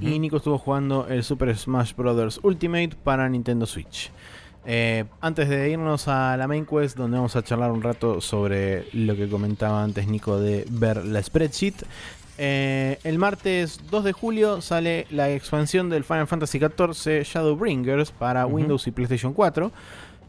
Y 0.00 0.20
Nico 0.20 0.36
estuvo 0.36 0.56
jugando 0.56 1.08
el 1.08 1.24
Super 1.24 1.56
Smash 1.56 1.94
Bros. 1.96 2.38
Ultimate 2.44 2.90
para 3.02 3.28
Nintendo 3.28 3.66
Switch. 3.66 4.12
Eh, 4.64 5.04
antes 5.20 5.48
de 5.48 5.70
irnos 5.70 6.06
a 6.06 6.36
la 6.36 6.46
main 6.46 6.64
quest, 6.64 6.96
donde 6.96 7.16
vamos 7.16 7.34
a 7.34 7.42
charlar 7.42 7.72
un 7.72 7.82
rato 7.82 8.20
sobre 8.20 8.86
lo 8.92 9.16
que 9.16 9.28
comentaba 9.28 9.82
antes 9.82 10.06
Nico 10.06 10.38
de 10.38 10.64
ver 10.70 11.04
la 11.04 11.20
spreadsheet. 11.20 11.74
eh, 12.38 12.98
el 13.02 13.18
martes 13.18 13.80
2 13.90 14.04
de 14.04 14.12
julio 14.12 14.60
sale 14.60 15.06
la 15.10 15.28
expansión 15.30 15.90
del 15.90 16.04
Final 16.04 16.28
Fantasy 16.28 16.60
XIV 16.60 17.24
Shadowbringers 17.24 18.12
para. 18.12 18.46
Windows 18.46 18.86
y 18.86 18.92
PlayStation 18.92 19.32
4. 19.32 19.72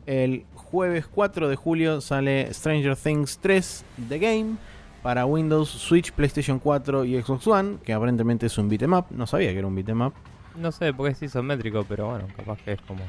El 0.08 0.44
jueves 0.72 1.06
4 1.08 1.50
de 1.50 1.56
julio 1.56 2.02
sale 2.02 2.54
Stranger 2.54 2.96
Things 2.96 3.38
3 3.40 3.86
The 4.10 4.20
Game 4.20 4.56
para 5.04 5.26
Windows, 5.26 5.70
Switch, 5.70 6.12
PlayStation 6.12 6.60
4 6.60 7.06
y 7.06 7.22
Xbox 7.22 7.48
One, 7.48 7.78
que 7.84 7.92
aparentemente 7.94 8.46
es 8.46 8.58
un 8.58 8.70
beat'em 8.70 8.94
up. 8.94 9.06
No 9.10 9.26
sabía 9.28 9.52
que 9.52 9.58
era 9.60 9.68
un 9.68 9.76
beat'em 9.76 10.02
up. 10.02 10.14
No 10.56 10.72
sé 10.72 10.94
porque 10.94 11.14
es 11.14 11.22
isométrico, 11.24 11.84
pero 11.88 12.10
bueno, 12.10 12.28
capaz 12.36 12.60
que 12.64 12.74
es 12.74 12.82
como. 12.82 13.02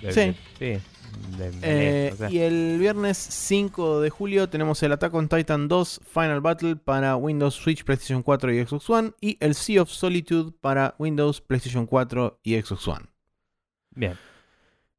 de- 0.00 0.12
Sí. 0.12 0.34
Sí. 0.58 0.78
de 1.38 1.52
Eh. 1.62 2.12
Y 2.30 2.38
el 2.38 2.76
viernes 2.78 3.16
5 3.18 4.00
de 4.00 4.10
julio 4.10 4.48
tenemos 4.48 4.82
el 4.82 4.92
Attack 4.92 5.14
on 5.14 5.28
Titan 5.28 5.68
2 5.68 6.00
Final 6.04 6.40
Battle 6.40 6.76
para 6.76 7.16
Windows, 7.16 7.54
Switch, 7.54 7.84
PlayStation 7.84 8.22
4 8.22 8.52
y 8.52 8.64
Xbox 8.66 8.90
One. 8.90 9.12
Y 9.20 9.36
el 9.40 9.54
Sea 9.54 9.82
of 9.82 9.90
Solitude 9.90 10.52
para 10.60 10.94
Windows, 10.98 11.40
PlayStation 11.40 11.86
4 11.86 12.40
y 12.42 12.60
Xbox 12.60 12.88
One. 12.88 13.06
Bien. 13.94 14.14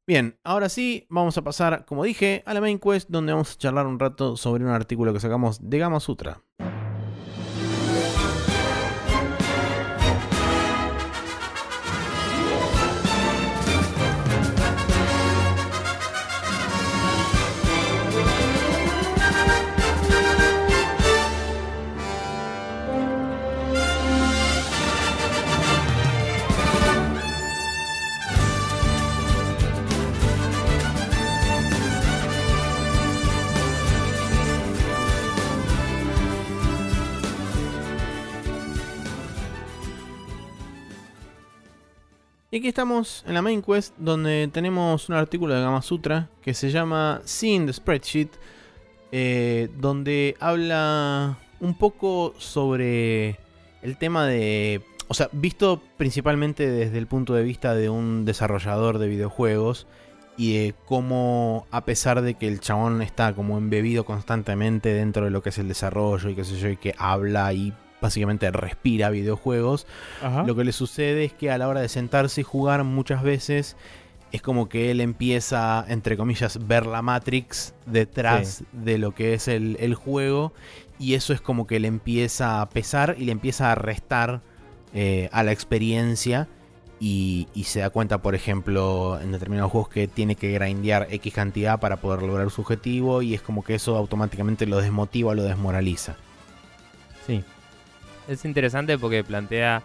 Bien, 0.06 0.38
ahora 0.44 0.68
sí, 0.68 1.06
vamos 1.08 1.38
a 1.38 1.42
pasar, 1.42 1.86
como 1.86 2.04
dije, 2.04 2.42
a 2.44 2.52
la 2.52 2.60
main 2.60 2.78
quest 2.78 3.08
donde 3.08 3.32
vamos 3.32 3.54
a 3.54 3.58
charlar 3.58 3.86
un 3.86 3.98
rato 3.98 4.36
sobre 4.36 4.62
un 4.62 4.70
artículo 4.70 5.14
que 5.14 5.20
sacamos 5.20 5.58
de 5.62 5.78
Gama 5.78 5.98
Sutra. 5.98 6.42
Y 42.54 42.58
aquí 42.58 42.68
estamos 42.68 43.24
en 43.26 43.34
la 43.34 43.42
main 43.42 43.62
quest 43.62 43.96
donde 43.98 44.48
tenemos 44.52 45.08
un 45.08 45.16
artículo 45.16 45.54
de 45.54 45.60
Gama 45.60 45.82
Sutra 45.82 46.28
que 46.40 46.54
se 46.54 46.70
llama 46.70 47.20
Seeing 47.24 47.66
the 47.66 47.72
Spreadsheet, 47.72 48.28
eh, 49.10 49.68
donde 49.76 50.36
habla 50.38 51.36
un 51.58 51.76
poco 51.76 52.32
sobre 52.38 53.40
el 53.82 53.96
tema 53.98 54.24
de, 54.24 54.82
o 55.08 55.14
sea, 55.14 55.28
visto 55.32 55.82
principalmente 55.96 56.70
desde 56.70 56.96
el 56.96 57.08
punto 57.08 57.34
de 57.34 57.42
vista 57.42 57.74
de 57.74 57.90
un 57.90 58.24
desarrollador 58.24 58.98
de 58.98 59.08
videojuegos 59.08 59.88
y 60.36 60.56
de 60.56 60.74
cómo 60.84 61.66
a 61.72 61.84
pesar 61.84 62.22
de 62.22 62.34
que 62.34 62.46
el 62.46 62.60
chabón 62.60 63.02
está 63.02 63.34
como 63.34 63.58
embebido 63.58 64.04
constantemente 64.04 64.94
dentro 64.94 65.24
de 65.24 65.32
lo 65.32 65.42
que 65.42 65.48
es 65.48 65.58
el 65.58 65.66
desarrollo 65.66 66.28
y 66.28 66.36
qué 66.36 66.44
sé 66.44 66.56
yo, 66.56 66.68
y 66.68 66.76
que 66.76 66.94
habla 66.98 67.52
y 67.52 67.74
básicamente 68.04 68.50
respira 68.50 69.08
videojuegos, 69.08 69.86
lo 70.46 70.54
que 70.54 70.64
le 70.64 70.72
sucede 70.72 71.24
es 71.24 71.32
que 71.32 71.50
a 71.50 71.58
la 71.58 71.68
hora 71.68 71.80
de 71.80 71.88
sentarse 71.88 72.42
y 72.42 72.44
jugar 72.44 72.84
muchas 72.84 73.22
veces 73.22 73.76
es 74.30 74.42
como 74.42 74.68
que 74.68 74.90
él 74.90 75.00
empieza, 75.00 75.84
entre 75.88 76.16
comillas, 76.16 76.66
ver 76.66 76.86
la 76.86 77.00
Matrix 77.02 77.72
detrás 77.86 78.64
de 78.72 78.98
lo 78.98 79.14
que 79.14 79.32
es 79.32 79.48
el, 79.48 79.76
el 79.80 79.94
juego. 79.94 80.52
Y 80.98 81.14
eso 81.14 81.32
es 81.32 81.40
como 81.40 81.66
que 81.66 81.80
le 81.80 81.88
empieza 81.88 82.60
a 82.60 82.68
pesar 82.68 83.16
y 83.16 83.24
le 83.24 83.32
empieza 83.32 83.72
a 83.72 83.74
restar 83.74 84.42
eh, 84.92 85.28
a 85.32 85.44
la 85.44 85.52
experiencia. 85.52 86.48
Y, 87.00 87.48
y 87.54 87.64
se 87.64 87.80
da 87.80 87.90
cuenta, 87.90 88.22
por 88.22 88.34
ejemplo, 88.34 89.20
en 89.20 89.32
determinados 89.32 89.70
juegos 89.70 89.88
que 89.88 90.08
tiene 90.08 90.34
que 90.34 90.52
grindear 90.52 91.06
X 91.10 91.32
cantidad 91.32 91.78
para 91.78 91.96
poder 91.96 92.22
lograr 92.22 92.50
su 92.50 92.62
objetivo. 92.62 93.22
Y 93.22 93.34
es 93.34 93.40
como 93.40 93.62
que 93.62 93.76
eso 93.76 93.96
automáticamente 93.96 94.66
lo 94.66 94.78
desmotiva, 94.78 95.34
lo 95.34 95.44
desmoraliza. 95.44 96.16
Sí. 97.26 97.44
Es 98.28 98.44
interesante 98.44 98.98
porque 98.98 99.24
plantea 99.24 99.82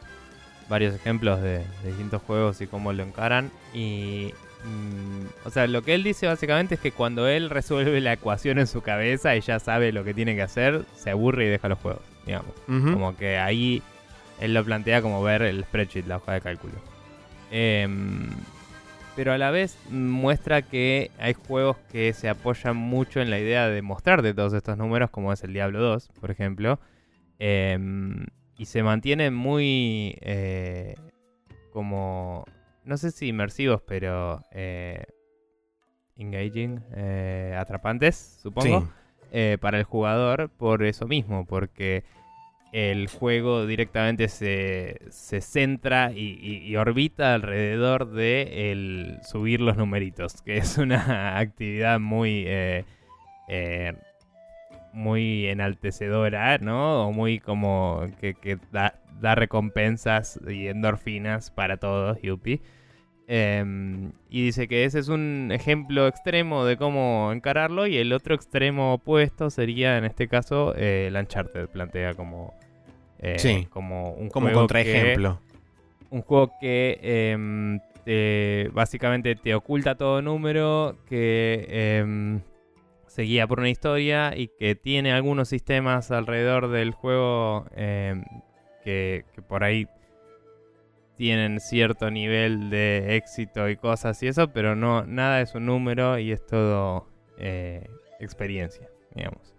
varios 0.69 0.95
ejemplos 0.95 1.41
de, 1.41 1.60
de 1.60 1.88
distintos 1.88 2.21
juegos 2.21 2.62
y 2.62 2.67
cómo 2.67 2.93
lo 2.93 3.04
encaran. 3.04 3.52
Y. 3.73 4.34
mm, 4.63 5.47
o 5.47 5.49
sea, 5.49 5.67
lo 5.67 5.82
que 5.82 5.95
él 5.95 6.04
dice 6.04 6.28
básicamente 6.28 6.75
es 6.75 6.82
que 6.82 6.91
cuando 6.91 7.28
él 7.28 7.49
resuelve 7.49 7.99
la 8.02 8.13
ecuación 8.13 8.60
en 8.60 8.67
su 8.67 8.82
cabeza 8.82 9.36
y 9.36 9.41
ya 9.41 9.60
sabe 9.60 9.91
lo 9.91 10.04
que 10.04 10.13
tiene 10.13 10.36
que 10.36 10.41
hacer, 10.41 10.86
se 10.95 11.10
aburre 11.10 11.45
y 11.45 11.49
deja 11.49 11.67
los 11.67 11.80
juegos, 11.80 12.02
digamos. 12.25 12.54
Como 12.65 13.17
que 13.17 13.38
ahí 13.38 13.82
él 14.39 14.54
lo 14.54 14.63
plantea 14.63 15.02
como 15.02 15.21
ver 15.21 15.41
el 15.41 15.63
spreadsheet, 15.63 16.08
la 16.08 16.17
hoja 16.17 16.34
de 16.34 16.41
cálculo. 16.41 16.73
Em, 17.52 18.30
pero 19.15 19.34
a 19.34 19.38
la 19.38 19.52
vez 19.52 19.78
muestra 19.89 20.62
que 20.62 21.12
hay 21.19 21.34
juegos 21.34 21.78
que 21.91 22.13
se 22.13 22.30
apoyan 22.30 22.78
mucho 22.78 23.19
en 23.19 23.30
la 23.30 23.39
idea 23.39 23.67
de 23.67 23.82
mostrarte 23.82 24.34
todos 24.34 24.54
estos 24.54 24.78
números, 24.78 25.10
como 25.10 25.34
es 25.34 25.43
el 25.43 25.52
Diablo 25.52 25.82
2, 25.82 26.10
por 26.21 26.32
ejemplo. 26.32 26.80
Em, 27.39 28.25
y 28.58 28.65
se 28.65 28.84
mantienen 28.84 29.34
muy 29.34 30.17
eh, 30.21 30.95
como, 31.71 32.45
no 32.84 32.97
sé 32.97 33.12
si 33.12 33.30
inmersivos, 33.30 33.82
pero 33.88 34.43
eh, 34.52 35.06
engaging, 36.17 36.82
eh, 36.95 37.56
atrapantes, 37.58 38.39
supongo 38.41 38.82
Sí. 39.32 39.58
para 39.62 39.78
el 39.78 39.84
jugador 39.84 40.49
por 40.49 40.84
eso 40.84 41.08
mismo, 41.08 41.45
porque 41.45 42.04
el 42.73 43.08
juego 43.08 43.65
directamente 43.65 44.27
se, 44.27 45.00
se 45.10 45.40
centra 45.42 46.12
y, 46.12 46.37
y- 46.42 46.67
y 46.67 46.75
orbita 46.75 47.33
alrededor 47.35 48.12
de 48.12 48.71
el 48.71 49.19
subir 49.23 49.62
los 49.62 49.77
numeritos, 49.77 50.42
que 50.42 50.58
es 50.58 50.77
una 50.77 51.37
actividad 51.40 52.00
muy 52.00 52.44
eh, 52.48 52.85
eh, 53.48 53.94
muy 55.00 55.47
enaltecedora, 55.47 56.58
¿no? 56.60 57.08
O 57.08 57.12
muy 57.12 57.39
como 57.39 58.06
que, 58.19 58.33
que 58.35 58.58
da, 58.71 58.95
da 59.21 59.33
recompensas 59.35 60.39
y 60.47 60.67
endorfinas 60.67 61.50
para 61.52 61.77
todos, 61.77 62.21
Yuppie. 62.21 62.62
Em, 63.31 64.12
y 64.29 64.43
dice 64.45 64.67
que 64.67 64.85
ese 64.85 64.97
es 65.00 65.08
un 65.08 65.50
ejemplo 65.54 66.08
extremo 66.08 66.65
de 66.65 66.77
cómo 66.77 67.29
encararlo 67.31 67.85
y 67.85 67.97
el 67.97 68.12
otro 68.12 68.33
extremo 68.33 68.93
opuesto 68.95 69.52
sería 69.52 69.97
en 70.00 70.06
este 70.06 70.27
caso 70.27 70.73
eh, 70.75 71.06
el 71.10 71.15
Uncharted, 71.15 71.67
plantea 71.69 72.15
como, 72.15 72.56
eh, 73.19 73.35
Sí, 73.37 73.67
como 73.69 74.13
un 74.13 74.29
Como 74.29 74.47
juego 74.47 74.62
contraejemplo. 74.62 75.39
que- 75.39 75.50
un 76.15 76.21
juego 76.23 76.52
que 76.60 76.97
em, 77.04 77.79
te- 78.04 78.69
básicamente 78.73 79.35
te 79.35 79.54
oculta 79.54 79.93
todo 79.93 80.23
número, 80.23 80.97
que 81.08 81.67
em, 81.69 82.39
se 83.10 83.24
guía 83.24 83.48
por 83.48 83.60
una 83.60 83.70
historia 83.70 84.34
y 84.36 84.48
que 84.48 84.76
tiene 84.76 85.12
algunos 85.12 85.50
sistemas 85.50 86.12
alrededor 86.12 86.70
del 86.70 86.92
juego 86.92 87.66
que, 87.76 89.26
que 89.34 89.42
por 89.42 89.64
ahí 89.64 89.88
tienen 91.20 91.60
cierto 91.60 92.10
nivel 92.10 92.70
de 92.70 93.18
éxito 93.18 93.68
y 93.68 93.76
cosas 93.76 94.24
y 94.24 94.28
eso, 94.28 94.54
pero 94.54 94.78
no 94.78 95.06
nada 95.06 95.42
es 95.42 95.54
un 95.54 95.66
número 95.66 96.18
y 96.18 96.32
es 96.32 96.46
todo 96.46 97.08
eh, 97.38 97.90
experiencia, 98.22 98.88
digamos. 99.14 99.59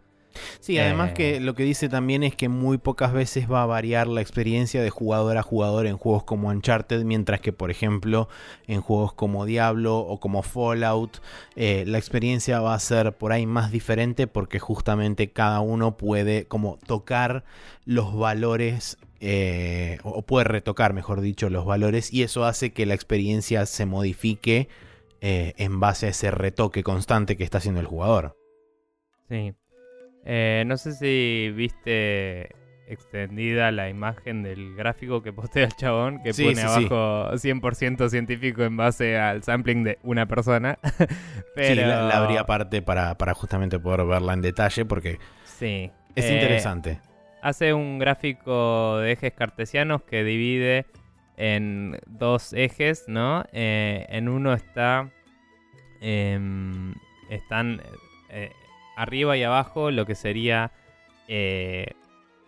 Sí, 0.61 0.79
además 0.79 1.11
Eh, 1.11 1.15
que 1.15 1.41
lo 1.41 1.55
que 1.55 1.65
dice 1.65 1.89
también 1.89 2.23
es 2.23 2.35
que 2.37 2.49
muy 2.49 2.79
pocas 2.79 3.13
veces 3.13 3.51
va 3.51 3.63
a 3.63 3.67
variar 3.67 4.07
la 4.07 4.21
experiencia 4.21 4.83
de 4.83 4.91
jugador 4.91 5.37
a 5.37 5.43
jugador 5.43 5.87
en 5.87 5.97
juegos 5.97 6.25
como 6.25 6.49
Uncharted, 6.49 7.03
mientras 7.05 7.41
que, 7.41 7.53
por 7.53 7.71
ejemplo, 7.71 8.29
en 8.67 8.81
juegos 8.81 9.13
como 9.13 9.45
Diablo 9.47 9.99
o 9.99 10.21
como 10.21 10.43
Fallout, 10.43 11.19
eh, 11.57 11.85
la 11.87 11.99
experiencia 11.99 12.61
va 12.61 12.75
a 12.75 12.79
ser 12.81 13.17
por 13.17 13.33
ahí 13.33 13.47
más 13.47 13.73
diferente 13.73 14.27
porque 14.27 14.59
justamente 14.59 15.31
cada 15.33 15.61
uno 15.61 15.97
puede 15.97 16.47
como 16.47 16.79
tocar 16.87 17.45
los 17.85 18.15
valores 18.17 18.99
eh, 19.21 19.99
o 20.03 20.23
puede 20.23 20.45
retocar, 20.45 20.95
mejor 20.95 21.21
dicho, 21.21 21.51
los 21.51 21.67
valores 21.67 22.13
y 22.13 22.23
eso 22.23 22.45
hace 22.45 22.73
que 22.73 22.87
la 22.87 22.95
experiencia 22.95 23.67
se 23.67 23.85
modifique 23.85 24.69
eh, 25.21 25.53
en 25.59 25.81
base 25.81 26.07
a 26.07 26.11
ese 26.11 26.31
retoque 26.31 26.83
constante 26.83 27.37
que 27.37 27.45
está 27.45 27.59
haciendo 27.59 27.81
el 27.81 27.87
jugador. 27.87 28.37
Sí. 29.29 29.55
Eh, 30.25 30.65
no 30.67 30.77
sé 30.77 30.93
si 30.93 31.51
viste 31.55 32.55
extendida 32.87 33.71
la 33.71 33.89
imagen 33.89 34.43
del 34.43 34.75
gráfico 34.75 35.23
que 35.23 35.33
postea 35.33 35.65
el 35.67 35.73
chabón, 35.77 36.21
que 36.25 36.33
Sí, 36.33 36.43
pone 36.45 36.57
sí, 36.57 36.63
sí. 36.63 36.67
abajo 36.89 37.31
100% 37.37 38.09
científico 38.09 38.65
en 38.65 38.77
base 38.77 39.17
al 39.17 39.43
sampling 39.45 39.85
de 39.85 39.99
una 40.03 40.27
persona. 40.27 40.79
Pero... 41.55 41.69
Sí, 41.83 41.87
la, 41.89 42.03
la 42.03 42.17
abrí 42.19 42.37
aparte 42.37 42.83
para, 42.83 43.17
para 43.17 43.33
justamente 43.35 43.79
poder 43.79 44.05
verla 44.07 44.35
en 44.35 44.43
detalle 44.43 44.85
porque 44.85 45.19
Sí. 45.45 45.91
es 46.17 46.25
Eh, 46.25 46.35
interesante. 46.35 47.01
Hace 47.43 47.73
un 47.73 47.99
gráfico 48.01 48.99
de 48.99 49.13
ejes 49.13 49.33
cartesianos 49.35 50.03
que 50.03 50.25
divide 50.25 50.85
en 51.37 51.97
dos 52.07 52.53
ejes, 52.53 53.05
¿no? 53.07 53.45
Eh, 53.53 54.05
en 54.11 54.29
uno 54.29 54.53
está. 54.53 55.09
em, 56.01 56.95
están 57.31 57.81
arriba 59.03 59.37
y 59.37 59.43
abajo 59.43 59.91
lo 59.91 60.07
que 60.07 60.15
sería 60.15 60.71
eh, 61.29 61.87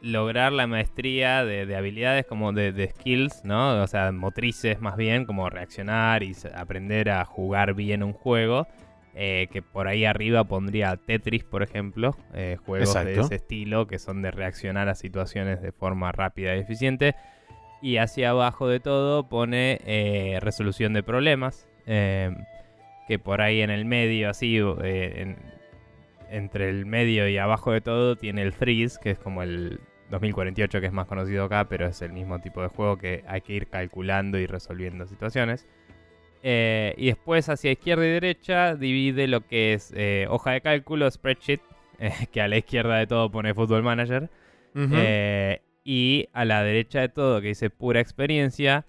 lograr 0.00 0.52
la 0.52 0.66
maestría 0.66 1.44
de, 1.44 1.64
de 1.66 1.76
habilidades 1.76 2.26
como 2.26 2.52
de, 2.52 2.72
de 2.72 2.88
skills, 2.90 3.44
¿no? 3.44 3.80
O 3.82 3.86
sea, 3.86 4.10
motrices 4.12 4.80
más 4.80 4.96
bien, 4.96 5.24
como 5.26 5.48
reaccionar 5.48 6.22
y 6.22 6.34
aprender 6.54 7.10
a 7.10 7.24
jugar 7.24 7.74
bien 7.74 8.02
un 8.02 8.12
juego. 8.12 8.66
eh, 9.14 9.48
que 9.52 9.60
por 9.60 9.88
ahí 9.88 10.06
arriba 10.06 10.42
pondría 10.44 10.96
Tetris, 10.96 11.44
por 11.44 11.62
ejemplo, 11.62 12.16
eh, 12.34 12.56
juegos 12.64 12.94
de 13.04 13.14
ese 13.26 13.34
estilo 13.34 13.86
que 13.86 13.98
son 13.98 14.22
de 14.22 14.30
reaccionar 14.30 14.88
a 14.88 14.94
situaciones 14.94 15.60
de 15.60 15.70
forma 15.70 16.10
rápida 16.12 16.56
y 16.56 16.60
eficiente. 16.60 17.14
Y 17.82 17.98
hacia 17.98 18.30
abajo 18.30 18.68
de 18.68 18.80
todo 18.80 19.28
pone 19.28 19.80
eh, 19.84 20.38
resolución 20.40 20.92
de 20.94 21.02
problemas, 21.02 21.68
que 23.06 23.18
por 23.18 23.40
ahí 23.42 23.60
en 23.60 23.70
el 23.70 23.84
medio, 23.84 24.30
así, 24.30 24.56
en- 24.56 25.36
entre 26.32 26.68
el 26.70 26.86
medio 26.86 27.28
y 27.28 27.38
abajo 27.38 27.72
de 27.72 27.80
todo 27.80 28.16
tiene 28.16 28.42
el 28.42 28.52
freeze, 28.52 28.98
que 29.00 29.10
es 29.10 29.18
como 29.18 29.42
el 29.42 29.80
2048 30.10 30.80
que 30.80 30.86
es 30.86 30.92
más 30.92 31.06
conocido 31.06 31.44
acá, 31.44 31.68
pero 31.68 31.86
es 31.86 32.02
el 32.02 32.12
mismo 32.12 32.40
tipo 32.40 32.62
de 32.62 32.68
juego 32.68 32.96
que 32.96 33.24
hay 33.26 33.42
que 33.42 33.52
ir 33.52 33.68
calculando 33.68 34.38
y 34.38 34.46
resolviendo 34.46 35.06
situaciones. 35.06 35.66
Eh, 36.42 36.94
y 36.96 37.06
después 37.06 37.48
hacia 37.48 37.70
izquierda 37.70 38.04
y 38.04 38.10
derecha 38.10 38.74
divide 38.74 39.28
lo 39.28 39.46
que 39.46 39.74
es 39.74 39.92
eh, 39.94 40.26
hoja 40.28 40.52
de 40.52 40.60
cálculo, 40.60 41.10
spreadsheet, 41.10 41.60
eh, 41.98 42.12
que 42.32 42.40
a 42.40 42.48
la 42.48 42.56
izquierda 42.56 42.96
de 42.96 43.06
todo 43.06 43.30
pone 43.30 43.54
Football 43.54 43.82
Manager. 43.82 44.30
Y 45.84 46.28
a 46.32 46.44
la 46.44 46.62
derecha 46.62 47.00
de 47.00 47.08
todo, 47.08 47.40
que 47.40 47.48
dice 47.48 47.68
pura 47.68 48.00
experiencia, 48.00 48.86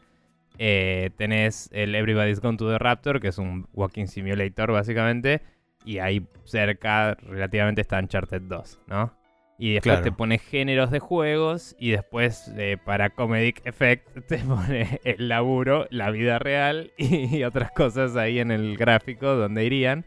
tenés 0.58 1.70
el 1.74 1.96
Everybody's 1.96 2.40
Gone 2.40 2.58
to 2.58 2.70
the 2.70 2.78
Raptor, 2.78 3.20
que 3.20 3.30
es 3.30 3.40
un 3.40 3.68
walking 3.74 4.06
simulator 4.06 4.72
básicamente. 4.72 5.42
Y 5.86 6.00
ahí 6.00 6.26
cerca 6.44 7.16
relativamente 7.16 7.82
está 7.82 8.00
Uncharted 8.00 8.42
2, 8.44 8.80
¿no? 8.88 9.14
Y 9.58 9.74
después 9.74 9.96
Claro. 10.00 10.04
te 10.04 10.12
pone 10.12 10.40
géneros 10.40 10.90
de 10.92 11.00
juegos 11.00 11.76
y 11.80 11.92
después 11.92 12.52
eh, 12.58 12.78
para 12.84 13.12
Comedic 13.12 13.62
Effect 13.66 14.08
te 14.28 14.40
pone 14.40 15.00
el 15.04 15.30
laburo, 15.30 15.86
la 15.92 16.10
vida 16.10 16.40
real 16.40 16.92
y 16.98 17.44
otras 17.44 17.72
cosas 17.72 18.16
ahí 18.16 18.40
en 18.40 18.52
el 18.52 18.78
gráfico 18.78 19.36
donde 19.36 19.64
irían. 19.66 20.06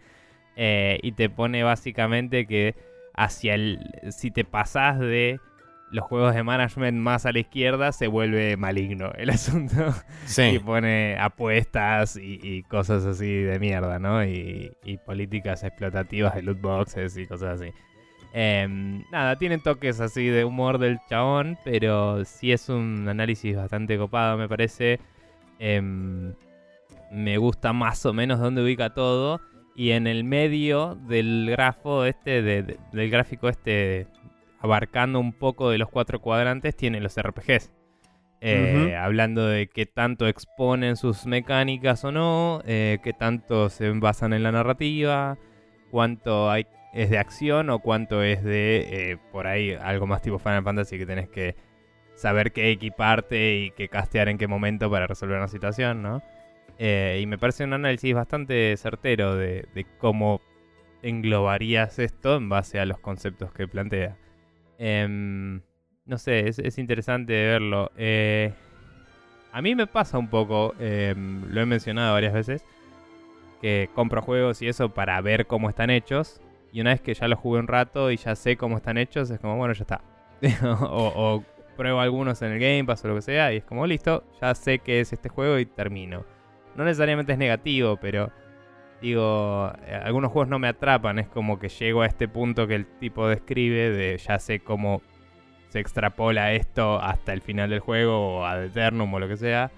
Eh, 0.57 0.99
y 1.03 1.13
te 1.13 1.29
pone 1.31 1.63
básicamente 1.63 2.47
que 2.47 2.75
hacia 3.15 3.55
el... 3.55 3.79
Si 4.11 4.31
te 4.31 4.45
pasás 4.45 4.99
de 4.99 5.39
los 5.91 6.05
juegos 6.05 6.35
de 6.35 6.43
management 6.43 6.99
más 6.99 7.27
a 7.27 7.33
la 7.33 7.39
izquierda, 7.39 7.93
se 7.93 8.09
vuelve 8.09 8.57
maligno 8.57 9.13
el 9.17 9.31
asunto. 9.31 9.89
Y 10.25 10.29
sí, 10.29 10.59
pone 10.59 11.17
apuestas 11.19 12.17
y, 12.17 12.41
y 12.43 12.63
cosas 12.65 13.05
así 13.07 13.33
de 13.43 13.59
mierda, 13.59 13.99
¿no? 13.99 14.25
Y, 14.25 14.73
y 14.85 14.99
políticas 14.99 15.63
explotativas 15.65 16.35
de 16.35 16.43
loot 16.43 16.61
boxes 16.61 17.17
y 17.17 17.27
cosas 17.27 17.61
así. 17.61 17.71
Em, 18.33 19.03
nada, 19.11 19.37
tienen 19.37 19.63
toques 19.63 20.01
así 20.01 20.27
de 20.27 20.45
humor 20.45 20.79
del 20.79 20.99
chabón, 21.09 21.57
pero 21.65 22.25
sí 22.25 22.53
es 22.53 22.69
un 22.69 23.09
análisis 23.09 23.57
bastante 23.57 23.97
copado, 23.97 24.37
me 24.37 24.49
parece. 24.49 25.01
Em, 25.59 26.35
me 27.11 27.39
gusta 27.39 27.73
más 27.73 28.05
o 28.05 28.13
menos 28.13 28.41
dónde 28.41 28.63
ubica 28.63 28.93
todo. 28.93 29.41
Y 29.75 29.91
en 29.93 30.07
el 30.07 30.25
medio 30.25 30.97
del 31.09 31.49
grafo 31.51 32.05
este, 32.07 32.43
de- 32.43 32.63
de- 32.63 32.79
del 32.93 33.11
gráfico 33.11 33.49
este, 33.49 34.07
abarcando 34.61 35.21
un 35.21 35.33
poco 35.33 35.71
de 35.71 35.79
los 35.79 35.89
cuatro 35.89 36.21
cuadrantes, 36.21 36.77
tiene 36.77 37.01
los 37.01 37.17
RPGs. 37.21 37.73
Eh. 38.41 38.95
Hablando 38.97 39.47
de 39.47 39.67
qué 39.69 39.87
tanto 39.87 40.29
exponen 40.29 40.97
sus 40.97 41.27
mecánicas 41.27 42.05
o 42.05 42.13
no, 42.13 42.63
eh, 42.67 42.99
qué 43.03 43.13
tanto 43.13 43.71
se 43.71 43.91
basan 43.91 44.33
en 44.33 44.43
la 44.43 44.53
narrativa, 44.53 45.39
cuánto 45.91 46.51
hay, 46.51 46.67
es 46.93 47.11
de 47.11 47.19
acción 47.19 47.71
o 47.71 47.79
cuánto 47.81 48.23
es 48.23 48.45
de, 48.45 49.13
eh, 49.13 49.19
por 49.33 49.47
ahí, 49.47 49.73
algo 49.73 50.07
más 50.07 50.23
tipo 50.23 50.39
Final 50.39 50.63
Fantasy 50.63 50.99
que 50.99 51.07
tenés 51.07 51.29
que 51.29 51.57
saber 52.15 52.53
qué 52.53 52.71
equiparte 52.71 53.57
y 53.57 53.71
qué 53.73 53.89
castear 53.89 54.29
en 54.29 54.39
qué 54.39 54.47
momento 54.47 54.91
para 54.91 55.07
resolver 55.07 55.39
una 55.39 55.49
situación, 55.49 56.03
¿no? 56.03 56.23
Y 56.79 57.25
me 57.27 57.39
parece 57.39 57.65
un 57.65 57.73
análisis 57.73 58.15
bastante 58.15 58.77
certero 58.77 59.35
de, 59.35 59.67
de 59.75 59.87
cómo 59.99 60.43
englobarías 61.03 61.99
esto 61.99 62.37
en 62.37 62.51
base 62.51 62.79
a 62.81 62.85
los 62.85 62.99
conceptos 62.99 63.51
que 63.53 63.67
plantea. 63.67 64.17
Em, 64.79 65.61
no 66.05 66.19
sé, 66.19 66.49
es, 66.49 66.59
es 66.59 66.79
interesante 66.79 67.33
verlo. 67.33 67.91
Eh, 67.97 68.53
a 69.53 69.63
mí 69.63 69.75
me 69.75 69.87
pasa 69.87 70.19
un 70.19 70.29
poco, 70.29 70.75
em, 70.79 71.51
lo 71.51 71.63
he 71.63 71.67
mencionado 71.67 72.13
varias 72.13 72.35
veces, 72.35 72.65
que 73.61 73.89
compro 73.95 74.21
juegos 74.21 74.61
y 74.61 74.69
eso 74.69 74.91
para 74.91 75.21
ver 75.23 75.47
cómo 75.47 75.69
están 75.71 75.91
hechos. 75.91 76.41
Y 76.73 76.83
una 76.83 76.91
vez 76.91 77.01
que 77.01 77.15
ya 77.15 77.27
los 77.27 77.39
jugué 77.39 77.59
un 77.61 77.67
rato 77.67 78.11
y 78.11 78.19
ya 78.19 78.37
sé 78.37 78.57
cómo 78.57 78.77
están 78.77 78.99
hechos, 78.99 79.31
es 79.31 79.41
como, 79.41 79.57
bueno, 79.57 79.73
ya 79.73 79.83
está. 79.83 80.03
o, 80.63 81.43
pruebo 81.77 82.01
algunos 82.01 82.41
en 82.43 82.53
el 82.53 82.59
Game 82.59 82.85
Pass 82.85 83.05
o 83.05 83.09
lo 83.09 83.15
que 83.17 83.23
sea 83.23 83.53
y 83.53 83.59
es 83.59 83.65
como, 83.65 83.87
listo, 83.87 84.25
ya 84.41 84.55
sé 84.55 84.79
que 84.79 85.01
es 85.01 85.13
este 85.13 85.29
juego 85.29 85.59
y 85.59 85.67
termino. 85.67 86.25
No 86.75 86.85
necesariamente 86.85 87.33
es 87.33 87.39
negativo, 87.39 87.97
pero 87.97 88.31
digo, 89.01 89.73
eh, 89.87 90.01
algunos 90.03 90.33
juegos 90.33 90.49
no 90.49 90.59
me 90.59 90.69
atrapan. 90.69 91.19
Es 91.19 91.29
como 91.29 91.59
que 91.59 91.69
llego 91.69 92.03
a 92.03 92.07
este 92.07 92.29
punto 92.29 92.67
que 92.67 92.75
el 92.75 92.87
tipo 92.99 93.29
describe 93.29 93.91
de 93.91 94.19
ya 94.19 94.39
sé 94.39 94.61
cómo 94.61 95.03
se 95.69 95.81
extrapola 95.81 96.53
esto 96.53 97.01
hasta 97.01 97.33
el 97.33 97.43
final 97.43 97.71
del 97.71 97.81
juego 97.81 98.39
o 98.39 98.45
ad 98.45 98.65
eternum 98.65 99.13
o 99.13 99.19
lo 99.19 99.29
que 99.29 99.37
sea. 99.37 99.71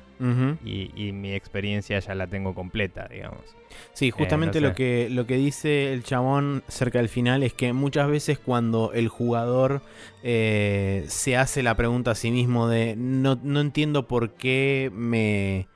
Y, 0.65 0.91
y 0.97 1.13
mi 1.13 1.33
experiencia 1.33 2.01
ya 2.01 2.13
la 2.17 2.27
tengo 2.27 2.53
completa, 2.53 3.07
digamos. 3.09 3.55
Sí, 3.93 4.11
justamente 4.11 4.61
no 4.61 4.67
sé. 4.67 4.69
lo, 4.69 4.75
que, 4.75 5.09
lo 5.11 5.27
que 5.27 5.37
dice 5.37 5.93
el 5.93 6.03
chabón 6.03 6.65
cerca 6.67 6.99
del 6.99 7.09
final 7.09 7.45
es 7.45 7.53
que 7.53 7.73
muchas 7.73 8.09
veces 8.09 8.39
cuando 8.39 8.93
el 8.93 9.07
jugador 9.09 9.81
eh, 10.25 11.05
se 11.07 11.37
hace 11.37 11.63
la 11.63 11.77
pregunta 11.77 12.13
a 12.13 12.15
sí 12.17 12.33
mismo 12.33 12.69
de 12.69 12.97
no, 12.97 13.39
no 13.45 13.61
entiendo 13.61 14.09
por 14.09 14.35
qué 14.35 14.91
me 14.93 15.69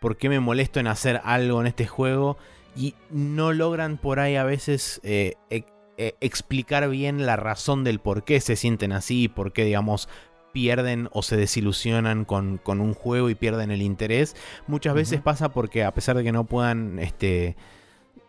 por 0.00 0.16
qué 0.16 0.28
me 0.28 0.40
molesto 0.40 0.80
en 0.80 0.86
hacer 0.86 1.20
algo 1.24 1.60
en 1.60 1.66
este 1.66 1.86
juego 1.86 2.36
y 2.76 2.94
no 3.10 3.52
logran 3.52 3.96
por 3.98 4.20
ahí 4.20 4.36
a 4.36 4.44
veces 4.44 5.00
eh, 5.04 5.34
e- 5.50 5.64
eh, 5.96 6.14
explicar 6.20 6.88
bien 6.88 7.24
la 7.24 7.36
razón 7.36 7.84
del 7.84 8.00
por 8.00 8.24
qué 8.24 8.40
se 8.40 8.56
sienten 8.56 8.92
así, 8.92 9.28
por 9.28 9.52
qué 9.52 9.64
digamos 9.64 10.08
pierden 10.52 11.08
o 11.12 11.22
se 11.22 11.36
desilusionan 11.36 12.24
con, 12.24 12.58
con 12.58 12.80
un 12.80 12.94
juego 12.94 13.28
y 13.28 13.34
pierden 13.34 13.70
el 13.70 13.82
interés. 13.82 14.36
Muchas 14.68 14.94
veces 14.94 15.20
pasa 15.20 15.50
porque 15.50 15.82
a 15.84 15.92
pesar 15.92 16.16
de 16.16 16.22
que 16.22 16.30
no 16.32 16.44
puedan 16.44 17.00
este, 17.00 17.56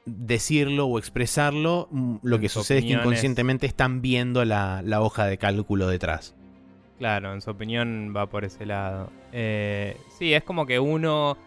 decirlo 0.05 0.87
o 0.87 0.97
expresarlo, 0.97 1.87
mm, 1.91 2.15
lo 2.23 2.35
En 2.37 2.41
que 2.41 2.49
su 2.49 2.59
sucede 2.59 2.79
es 2.79 2.85
que 2.85 2.93
inconscientemente 2.93 3.67
están 3.67 4.01
viendo 4.01 4.43
la, 4.43 4.81
la 4.83 5.01
hoja 5.01 5.25
de 5.25 5.37
cálculo 5.37 5.87
detrás. 5.87 6.35
Claro, 6.97 7.33
en 7.33 7.41
su 7.41 7.51
opinión 7.51 8.13
va 8.15 8.27
por 8.27 8.45
ese 8.45 8.65
lado. 8.65 9.11
Eh, 9.31 9.97
sí, 10.17 10.33
es 10.33 10.43
como 10.43 10.65
que 10.65 10.79
uno 10.79 11.37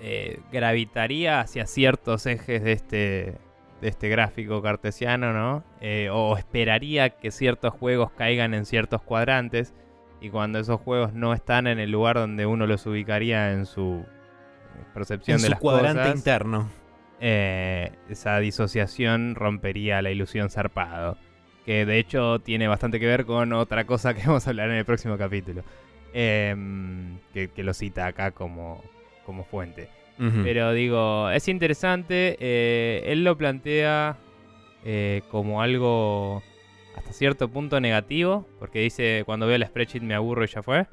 eh, 0.00 0.40
gravitaría 0.52 1.40
hacia 1.40 1.66
ciertos 1.66 2.26
ejes 2.26 2.62
de 2.62 2.72
este, 2.72 3.34
de 3.80 3.88
este 3.88 4.08
gráfico 4.08 4.62
cartesiano, 4.62 5.32
¿no? 5.32 5.64
Eh, 5.80 6.08
o 6.12 6.36
esperaría 6.36 7.10
que 7.10 7.30
ciertos 7.30 7.72
juegos 7.74 8.10
caigan 8.12 8.54
en 8.54 8.64
ciertos 8.66 9.02
cuadrantes. 9.02 9.74
Y 10.20 10.30
cuando 10.30 10.58
esos 10.58 10.80
juegos 10.80 11.12
no 11.12 11.34
están 11.34 11.66
en 11.66 11.78
el 11.78 11.90
lugar 11.90 12.16
donde 12.16 12.46
uno 12.46 12.66
los 12.66 12.86
ubicaría 12.86 13.52
en 13.52 13.66
su 13.66 14.04
percepción 14.94 15.36
En 15.36 15.42
de 15.42 15.46
su 15.46 15.50
las 15.50 15.60
cuadrante 15.60 16.00
cosas, 16.02 16.16
interno. 16.16 16.68
eh, 17.20 17.92
esa 18.08 18.38
disociación 18.38 19.34
rompería 19.34 20.02
la 20.02 20.10
ilusión 20.10 20.50
zarpado. 20.50 21.16
que 21.64 21.84
de 21.84 21.98
hecho 21.98 22.38
tiene 22.40 22.68
bastante 22.68 23.00
que 23.00 23.06
ver 23.06 23.26
con 23.26 23.52
otra 23.52 23.84
cosa 23.86 24.14
que 24.14 24.22
vamos 24.26 24.46
a 24.46 24.50
hablar 24.50 24.70
en 24.70 24.76
el 24.76 24.84
próximo 24.84 25.18
capítulo, 25.18 25.64
em, 26.12 27.18
que, 27.34 27.48
que 27.48 27.62
lo 27.64 27.74
cita 27.74 28.06
acá 28.06 28.30
como, 28.30 28.82
como 29.26 29.44
fuente. 29.44 29.88
Pero 30.42 30.72
digo, 30.72 31.28
es 31.28 31.46
interesante. 31.48 32.38
eh, 32.40 33.02
él 33.06 33.22
lo 33.22 33.36
plantea 33.36 34.16
eh, 34.82 35.20
como 35.30 35.60
algo 35.60 36.42
hasta 36.96 37.12
cierto 37.12 37.48
punto 37.48 37.80
negativo. 37.80 38.46
Porque 38.58 38.80
dice, 38.80 39.24
cuando 39.26 39.46
veo 39.46 39.56
el 39.56 39.66
spreadsheet 39.66 40.02
me 40.02 40.14
aburro 40.14 40.44
y 40.44 40.46
ya 40.46 40.62
fue. 40.62 40.86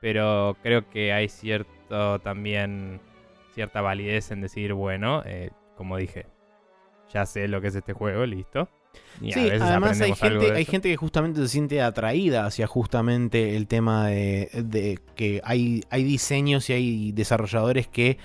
Pero 0.00 0.56
creo 0.64 0.90
que 0.90 1.12
hay 1.12 1.28
cierto 1.28 2.18
también 2.20 3.00
cierta 3.54 3.80
validez 3.80 4.32
en 4.32 4.40
decir, 4.40 4.72
bueno, 4.72 5.22
eh, 5.24 5.50
como 5.76 5.96
dije, 5.96 6.26
ya 7.12 7.24
sé 7.24 7.46
lo 7.46 7.60
que 7.60 7.68
es 7.68 7.76
este 7.76 7.92
juego, 7.92 8.26
listo. 8.26 8.68
Y 9.20 9.32
Sí, 9.32 9.48
además 9.50 10.00
hay 10.00 10.14
gente, 10.14 10.52
hay 10.52 10.64
gente 10.64 10.90
que 10.90 10.96
justamente 10.96 11.40
se 11.40 11.48
siente 11.48 11.80
atraída 11.80 12.44
hacia 12.46 12.66
justamente 12.66 13.56
el 13.56 13.66
tema 13.66 14.08
de, 14.08 14.50
de 14.52 14.98
que 15.14 15.40
hay, 15.44 15.84
hay 15.90 16.04
diseños 16.04 16.68
y 16.68 16.74
hay 16.74 17.12
desarrolladores 17.12 17.88
que 17.88 18.18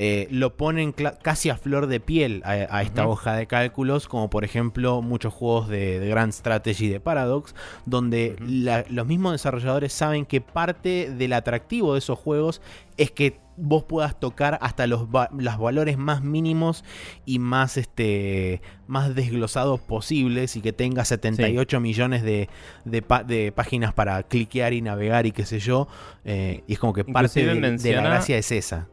eh, 0.00 0.28
lo 0.30 0.56
ponen 0.56 0.94
casi 1.22 1.50
a 1.50 1.56
flor 1.56 1.88
de 1.88 1.98
piel 1.98 2.40
a, 2.44 2.52
a 2.52 2.82
esta 2.82 3.02
hoja 3.08 3.34
de 3.34 3.48
cálculos, 3.48 4.06
como 4.06 4.30
por 4.30 4.44
ejemplo 4.44 5.02
muchos 5.02 5.34
juegos 5.34 5.68
de, 5.68 5.98
de 5.98 6.08
Grand 6.08 6.32
Strategy 6.32 6.86
de 6.88 7.00
Paradox, 7.00 7.52
donde 7.84 8.36
la- 8.46 8.84
los 8.88 9.06
mismos 9.08 9.32
desarrolladores 9.32 9.92
saben 9.92 10.24
que 10.24 10.40
parte 10.40 11.10
del 11.10 11.32
atractivo 11.32 11.94
de 11.94 11.98
esos 11.98 12.16
juegos 12.16 12.62
es 12.96 13.10
que 13.10 13.40
vos 13.56 13.82
puedas 13.82 14.20
tocar 14.20 14.56
hasta 14.62 14.86
los, 14.86 15.06
va- 15.06 15.30
los 15.36 15.58
valores 15.58 15.98
más 15.98 16.22
mínimos 16.22 16.84
y 17.26 17.40
más 17.40 17.76
este 17.76 18.62
más 18.86 19.16
desglosados 19.16 19.80
posibles 19.80 20.54
y 20.54 20.60
que 20.60 20.72
tenga 20.72 21.04
78 21.04 21.80
millones 21.80 22.22
de, 22.22 22.48
de 22.84 23.52
páginas 23.52 23.92
para 23.94 24.22
cliquear 24.22 24.74
y 24.74 24.80
navegar 24.80 25.26
y 25.26 25.32
qué 25.32 25.44
sé 25.44 25.58
yo 25.58 25.88
eh, 26.24 26.62
y 26.68 26.74
es 26.74 26.78
como 26.78 26.92
que 26.92 27.02
parte 27.04 27.40
de, 27.46 27.60
de 27.82 27.92
la 27.96 28.02
gracia 28.10 28.38
es 28.38 28.52
esa 28.52 28.86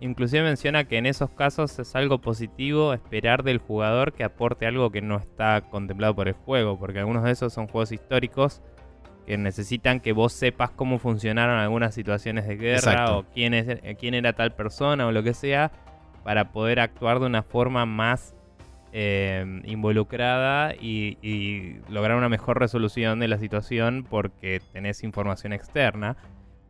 Inclusive 0.00 0.42
menciona 0.42 0.84
que 0.84 0.98
en 0.98 1.06
esos 1.06 1.30
casos 1.30 1.78
es 1.78 1.96
algo 1.96 2.20
positivo 2.20 2.92
esperar 2.92 3.42
del 3.42 3.58
jugador 3.58 4.12
que 4.12 4.24
aporte 4.24 4.66
algo 4.66 4.90
que 4.90 5.00
no 5.00 5.16
está 5.16 5.62
contemplado 5.62 6.14
por 6.14 6.28
el 6.28 6.34
juego, 6.34 6.78
porque 6.78 6.98
algunos 6.98 7.24
de 7.24 7.30
esos 7.30 7.52
son 7.52 7.66
juegos 7.66 7.92
históricos 7.92 8.60
que 9.26 9.36
necesitan 9.38 10.00
que 10.00 10.12
vos 10.12 10.32
sepas 10.32 10.70
cómo 10.70 10.98
funcionaron 10.98 11.58
algunas 11.58 11.94
situaciones 11.94 12.46
de 12.46 12.56
guerra 12.56 12.92
Exacto. 12.92 13.18
o 13.18 13.24
quién, 13.24 13.54
es, 13.54 13.66
eh, 13.68 13.96
quién 13.98 14.14
era 14.14 14.34
tal 14.34 14.52
persona 14.54 15.06
o 15.06 15.12
lo 15.12 15.22
que 15.22 15.34
sea, 15.34 15.72
para 16.22 16.52
poder 16.52 16.78
actuar 16.78 17.18
de 17.18 17.26
una 17.26 17.42
forma 17.42 17.86
más 17.86 18.36
eh, 18.92 19.62
involucrada 19.64 20.74
y, 20.74 21.18
y 21.22 21.80
lograr 21.88 22.16
una 22.16 22.28
mejor 22.28 22.60
resolución 22.60 23.18
de 23.18 23.28
la 23.28 23.38
situación 23.38 24.06
porque 24.08 24.60
tenés 24.72 25.02
información 25.02 25.52
externa. 25.52 26.16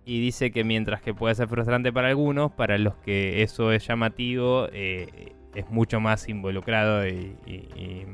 Y 0.07 0.21
dice 0.21 0.53
que 0.53 0.63
mientras 0.63 1.03
que 1.03 1.13
puede 1.13 1.35
ser 1.35 1.49
frustrante 1.49 1.93
para 1.93 2.09
algunos, 2.09 2.53
para 2.53 2.79
los 2.79 2.95
que 2.99 3.43
eso 3.43 3.73
es 3.73 3.85
llamativo, 3.87 4.69
eh, 4.73 5.33
es 5.55 5.69
mucho 5.69 5.99
más 6.01 6.29
involucrado 6.29 7.07
y, 7.09 7.37
y- 7.45 7.69
y- 7.77 8.07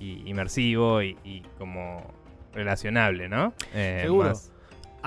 y 0.00 0.22
inmersivo 0.28 1.00
y, 1.02 1.16
como 1.58 2.02
relacionable, 2.52 3.28
¿no? 3.28 3.54
Eh, 3.72 4.00
Seguro. 4.02 4.28
más- 4.30 4.52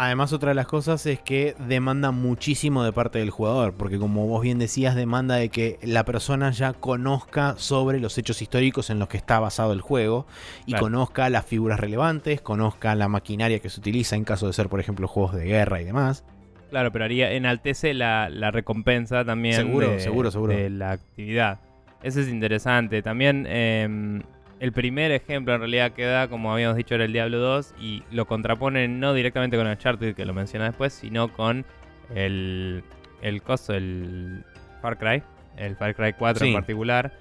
Además, 0.01 0.31
otra 0.31 0.49
de 0.51 0.55
las 0.55 0.65
cosas 0.65 1.05
es 1.07 1.19
que 1.19 1.55
demanda 1.67 2.11
muchísimo 2.11 2.85
de 2.85 2.93
parte 2.93 3.19
del 3.19 3.31
jugador, 3.31 3.73
porque 3.73 3.99
como 3.99 4.27
vos 4.27 4.41
bien 4.41 4.57
decías, 4.57 4.95
demanda 4.95 5.35
de 5.35 5.49
que 5.49 5.77
la 5.83 6.05
persona 6.05 6.51
ya 6.51 6.71
conozca 6.71 7.55
sobre 7.57 7.99
los 7.99 8.17
hechos 8.17 8.41
históricos 8.41 8.89
en 8.89 8.97
los 8.97 9.09
que 9.09 9.17
está 9.17 9.41
basado 9.41 9.73
el 9.73 9.81
juego 9.81 10.25
y 10.65 10.71
Claro. 10.71 10.85
conozca 10.85 11.29
las 11.29 11.45
figuras 11.45 11.81
relevantes, 11.81 12.39
conozca 12.39 12.95
la 12.95 13.09
maquinaria 13.09 13.59
que 13.59 13.69
se 13.69 13.81
utiliza 13.81 14.15
en 14.15 14.23
caso 14.23 14.47
de 14.47 14.53
ser, 14.53 14.69
por 14.69 14.79
ejemplo, 14.79 15.05
juegos 15.05 15.35
de 15.35 15.43
guerra 15.43 15.81
y 15.81 15.83
demás. 15.83 16.23
Claro, 16.69 16.93
pero 16.93 17.03
haría, 17.03 17.33
enaltece 17.33 17.93
la, 17.93 18.29
la 18.29 18.51
recompensa 18.51 19.25
también 19.25 19.55
Seguro, 19.55 19.89
de, 19.89 19.99
seguro, 19.99 20.31
seguro. 20.31 20.53
de 20.53 20.69
la 20.69 20.91
actividad. 20.91 21.59
Eso 22.03 22.21
es 22.21 22.29
interesante. 22.29 23.01
También 23.01 23.45
eh, 23.49 24.21
el 24.59 24.71
primer 24.73 25.11
ejemplo 25.11 25.53
en 25.53 25.59
realidad 25.61 25.91
que 25.91 26.05
da, 26.05 26.27
como 26.27 26.51
habíamos 26.53 26.75
dicho, 26.77 26.95
era 26.95 27.05
el 27.05 27.13
Diablo 27.13 27.39
2 27.39 27.75
y 27.79 28.03
lo 28.11 28.25
contrapone 28.25 28.87
no 28.87 29.13
directamente 29.13 29.57
con 29.57 29.65
el 29.67 29.73
Uncharted, 29.73 30.15
que 30.15 30.25
lo 30.25 30.33
menciona 30.33 30.65
después, 30.65 30.93
sino 30.93 31.29
con 31.29 31.65
el, 32.13 32.83
el 33.21 33.41
coso, 33.41 33.73
el 33.73 34.43
Far 34.81 34.97
Cry, 34.97 35.23
el 35.57 35.75
Far 35.75 35.95
Cry 35.95 36.13
4 36.13 36.39
Sí. 36.45 36.47
en 36.49 36.53
particular. 36.55 37.11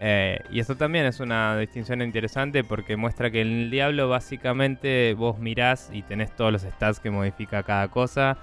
Eh, 0.00 0.40
y 0.50 0.60
eso 0.60 0.76
también 0.76 1.06
es 1.06 1.20
una 1.20 1.56
distinción 1.56 2.02
interesante 2.02 2.62
porque 2.64 2.96
muestra 2.96 3.30
que 3.30 3.40
en 3.40 3.48
el 3.48 3.70
Diablo 3.70 4.08
básicamente 4.08 5.14
vos 5.14 5.38
mirás 5.38 5.90
y 5.92 6.02
tenés 6.02 6.34
todos 6.34 6.52
los 6.52 6.62
stats 6.62 7.00
que 7.00 7.10
modifica 7.10 7.62
cada 7.62 7.88
cosa. 7.88 8.36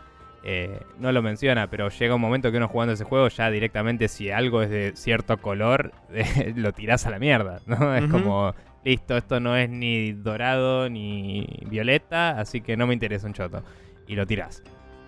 Eh, 0.44 0.82
no 1.00 1.12
lo 1.12 1.22
menciona, 1.22 1.70
pero 1.70 1.90
llega 1.90 2.16
un 2.16 2.22
momento 2.22 2.52
que 2.52 2.58
uno 2.58 2.68
jugando 2.68 2.94
ese 2.94 3.04
juego 3.04 3.28
ya 3.28 3.52
directamente 3.52 4.08
si 4.08 4.32
algo 4.32 4.64
es 4.64 4.70
de 4.70 4.94
cierto 4.96 5.38
color, 5.38 5.92
eh, 6.14 6.54
lo 6.56 6.72
tirás 6.72 7.06
a 7.06 7.12
la 7.12 7.20
mierda, 7.20 7.60
¿no? 7.68 7.96
Es 7.96 8.06
como, 8.10 8.54
listo, 8.84 9.18
esto 9.18 9.40
no 9.40 9.56
es 9.56 9.70
ni 9.70 10.14
dorado 10.14 10.90
ni 10.90 11.48
violeta, 11.70 12.40
así 12.40 12.62
que 12.62 12.76
no 12.76 12.88
me 12.88 12.94
interesa 12.94 13.28
un 13.28 13.34
choto. 13.34 13.64
Y 14.08 14.16
lo 14.16 14.26
tirás. 14.26 14.64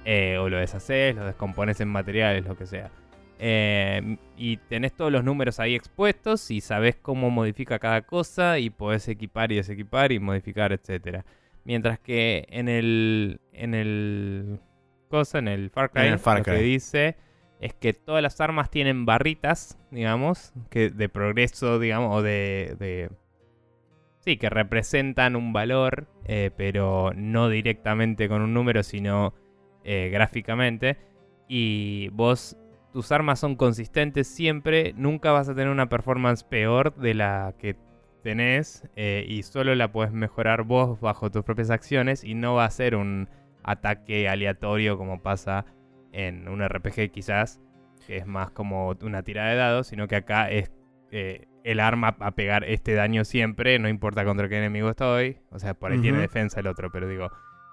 Eh, 0.06 0.38
o 0.38 0.50
lo 0.50 0.58
deshaces, 0.58 1.16
lo 1.16 1.26
descompones 1.26 1.80
en 1.80 1.88
materiales, 1.88 2.46
lo 2.46 2.56
que 2.56 2.66
sea. 2.66 2.92
Eh, 3.40 4.18
y 4.38 4.58
tenés 4.58 4.94
todos 4.94 5.12
los 5.12 5.24
números 5.24 5.60
ahí 5.60 5.76
expuestos 5.76 6.52
y 6.52 6.62
sabés 6.62 6.96
cómo 6.96 7.30
modifica 7.30 7.80
cada 7.80 8.02
cosa 8.04 8.60
y 8.60 8.70
podés 8.70 9.08
equipar 9.08 9.52
y 9.52 9.58
desequipar 9.58 10.12
y 10.12 10.20
modificar, 10.20 10.72
etcétera. 10.72 11.26
Mientras 11.66 12.00
que 12.00 12.46
en 12.50 12.70
el 12.70 13.40
en 13.54 13.74
el 13.74 14.60
cosa 15.14 15.38
en 15.38 15.48
el 15.48 15.70
Far 15.70 15.92
Cry, 15.92 16.08
En 16.08 16.14
el 16.14 16.20
Far 16.20 16.40
lo 16.40 16.44
que 16.44 16.58
dice 16.58 17.16
es 17.60 17.76
que 17.76 17.94
todas 17.94 18.24
las 18.24 18.42
armas 18.42 18.72
tienen 18.72 19.06
barritas, 19.06 19.78
digamos, 19.92 20.54
que 20.72 20.90
de 20.90 21.08
progreso, 21.08 21.78
digamos, 21.78 22.18
o 22.18 22.24
de, 22.24 22.76
de 22.80 23.12
sí, 24.22 24.38
que 24.38 24.50
representan 24.50 25.36
un 25.36 25.54
valor, 25.54 26.08
eh, 26.26 26.50
pero 26.58 27.12
no 27.16 27.48
directamente 27.48 28.28
con 28.28 28.42
un 28.42 28.56
número, 28.56 28.82
sino 28.82 29.36
eh, 29.84 30.10
gráficamente. 30.12 30.98
Y 31.48 32.10
vos, 32.10 32.58
tus 32.92 33.12
armas 33.12 33.40
son 33.40 33.56
consistentes 33.56 34.28
siempre, 34.28 34.94
nunca 34.98 35.32
vas 35.32 35.48
a 35.48 35.54
tener 35.54 35.70
una 35.70 35.90
performance 35.90 36.44
peor 36.44 36.96
de 36.96 37.14
la 37.14 37.54
que 37.60 37.76
tenés 38.24 38.90
eh, 38.96 39.26
y 39.28 39.44
solo 39.44 39.76
la 39.76 39.92
puedes 39.92 40.12
mejorar 40.12 40.64
vos 40.64 41.00
bajo 41.00 41.30
tus 41.30 41.44
propias 41.44 41.70
acciones 41.70 42.24
y 42.24 42.34
no 42.34 42.56
va 42.56 42.66
a 42.66 42.72
ser 42.72 42.96
un 42.96 43.30
ataque 43.64 44.28
aleatorio 44.28 44.98
como 44.98 45.22
pasa 45.22 45.66
en 46.12 46.48
un 46.48 46.68
RPG 46.68 47.12
quizás, 47.12 47.62
que 48.06 48.18
es 48.18 48.26
más 48.26 48.52
como 48.52 48.96
una 49.02 49.24
tirada 49.24 49.50
de 49.50 49.56
dados, 49.56 49.88
sino 49.88 50.08
que 50.08 50.18
acá 50.18 50.50
es 50.50 50.72
eh, 51.12 51.48
el 51.64 51.80
arma 51.80 52.16
a 52.20 52.32
pegar 52.32 52.64
este 52.66 52.94
daño 52.94 53.26
siempre, 53.26 53.80
no 53.80 53.88
importa 53.88 54.26
contra 54.26 54.50
qué 54.50 54.58
enemigo 54.58 54.90
estoy, 54.90 55.40
o 55.50 55.60
sea, 55.60 55.74
por 55.74 55.92
ahí 55.92 56.00
tiene 56.00 56.20
defensa 56.20 56.60
el 56.60 56.68
otro, 56.68 56.92
pero 56.92 57.08
digo, 57.08 57.32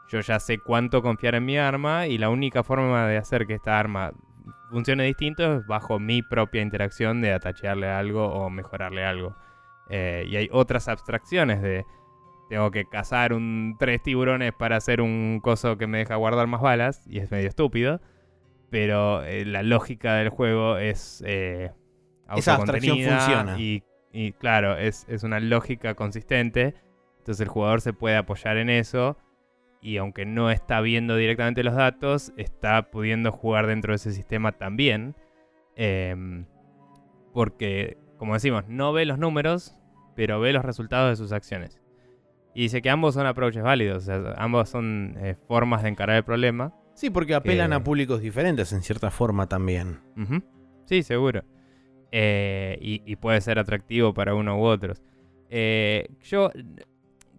yo 0.09 0.20
ya 0.20 0.38
sé 0.41 0.59
cuánto 0.59 1.03
confiar 1.03 1.34
en 1.34 1.45
mi 1.45 1.59
arma 1.59 2.07
y 2.07 2.18
la 2.18 2.30
única 2.30 2.62
forma 2.62 3.07
de 3.07 3.16
hacer 3.16 3.47
que 3.47 3.55
esta 3.55 3.78
arma 3.78 4.12
funcione 4.70 5.05
distinto 5.05 5.57
es 5.57 5.66
bajo 5.66 5.99
mi 5.99 6.22
propia 6.22 6.62
interacción 6.62 7.20
de 7.20 7.32
atachearle 7.32 7.88
algo 7.88 8.26
o 8.26 8.51
mejorarle 8.51 9.05
algo. 9.05 9.36
Eh, 9.88 10.24
y 10.28 10.36
hay 10.36 10.49
otras 10.53 10.88
abstracciones 10.88 11.61
de 11.62 11.84
tengo 12.51 12.73
que 12.73 12.85
cazar 12.85 13.33
un 13.33 13.77
tres 13.79 14.03
tiburones 14.03 14.53
para 14.53 14.77
hacer 14.77 15.01
un 15.01 15.39
coso 15.41 15.79
que 15.79 15.87
me 15.87 15.99
deja 15.99 16.17
guardar 16.17 16.49
más 16.49 16.61
balas 16.61 17.07
y 17.07 17.19
es 17.19 17.31
medio 17.31 17.49
estúpido. 17.49 18.01
Pero 18.71 19.23
eh, 19.23 19.45
la 19.45 19.63
lógica 19.63 20.17
del 20.17 20.31
juego 20.31 20.77
es 20.77 21.23
eh, 21.25 21.71
Esa 22.37 22.57
abstracción 22.57 22.99
funciona. 22.99 23.57
Y, 23.57 23.85
y 24.13 24.33
claro, 24.33 24.77
es, 24.77 25.07
es 25.09 25.23
una 25.23 25.39
lógica 25.39 25.95
consistente. 25.95 26.75
Entonces 27.19 27.41
el 27.41 27.49
jugador 27.49 27.83
se 27.83 27.93
puede 27.93 28.17
apoyar 28.17 28.57
en 28.57 28.69
eso. 28.69 29.17
Y 29.81 29.99
aunque 29.99 30.27
no 30.27 30.51
está 30.51 30.81
viendo 30.81 31.15
directamente 31.15 31.63
los 31.63 31.77
datos, 31.77 32.33
está 32.37 32.91
pudiendo 32.91 33.31
jugar 33.31 33.69
dentro 33.69 33.93
de 33.93 33.97
ese 33.97 34.11
sistema 34.11 34.51
también. 34.51 35.15
Em, 35.77 36.47
porque, 37.33 37.97
como 38.19 38.35
decimos, 38.35 38.65
no 38.67 38.93
ve 38.93 39.07
los 39.07 39.21
números, 39.21 39.79
pero 40.17 40.41
ve 40.41 40.53
los 40.53 40.65
resultados 40.65 41.11
de 41.11 41.17
sus 41.17 41.31
acciones. 41.31 41.80
Y 42.55 42.63
dice 42.63 42.83
que 42.83 42.91
ambos 42.91 43.15
son 43.15 43.27
approaches 43.27 43.63
válidos, 43.63 43.99
o 44.03 44.07
sea, 44.07 44.35
ambos 44.37 44.69
son 44.69 45.15
eh, 45.19 45.37
formas 45.47 45.83
de 45.83 45.91
encarar 45.91 46.17
el 46.17 46.25
problema. 46.25 46.75
Sí, 46.95 47.09
porque 47.11 47.35
apelan 47.35 47.71
Que- 47.71 47.77
a 47.77 47.85
públicos 47.85 48.21
diferentes 48.21 48.73
en 48.73 48.83
cierta 48.83 49.11
forma 49.11 49.47
también. 49.49 50.01
Sí, 50.87 51.03
seguro. 51.03 51.45
Eh, 52.13 52.77
y, 52.81 53.03
y 53.07 53.17
puede 53.17 53.41
ser 53.41 53.59
atractivo 53.59 54.13
para 54.13 54.35
uno 54.35 54.59
u 54.59 54.65
otros. 54.65 55.01
Eh, 55.49 56.09
yo 56.25 56.51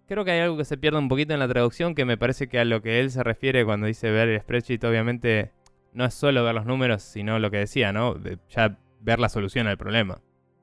creo 0.06 0.24
que 0.24 0.30
hay 0.30 0.40
algo 0.40 0.56
que 0.56 0.64
se 0.64 0.78
pierde 0.78 0.98
un 0.98 1.08
poquito 1.08 1.34
en 1.34 1.40
la 1.40 1.48
traducción, 1.48 1.94
que 1.94 2.04
me 2.06 2.16
parece 2.16 2.48
que 2.48 2.58
a 2.58 2.64
lo 2.64 2.80
que 2.82 2.98
él 3.00 3.10
se 3.10 3.22
refiere 3.22 3.64
cuando 3.64 3.86
dice 3.86 4.10
ver 4.10 4.28
el 4.30 4.40
spreadsheet, 4.40 4.82
obviamente 4.84 5.52
no 5.92 6.06
es 6.06 6.14
solo 6.14 6.42
ver 6.42 6.54
los 6.54 6.64
números, 6.66 7.02
sino 7.02 7.38
lo 7.38 7.50
que 7.50 7.58
decía, 7.58 7.92
¿no? 7.92 8.14
De- 8.14 8.38
Ya 8.48 8.78
ver 9.00 9.18
la 9.20 9.28
solución 9.28 9.66
al 9.66 9.76
problema. 9.76 10.20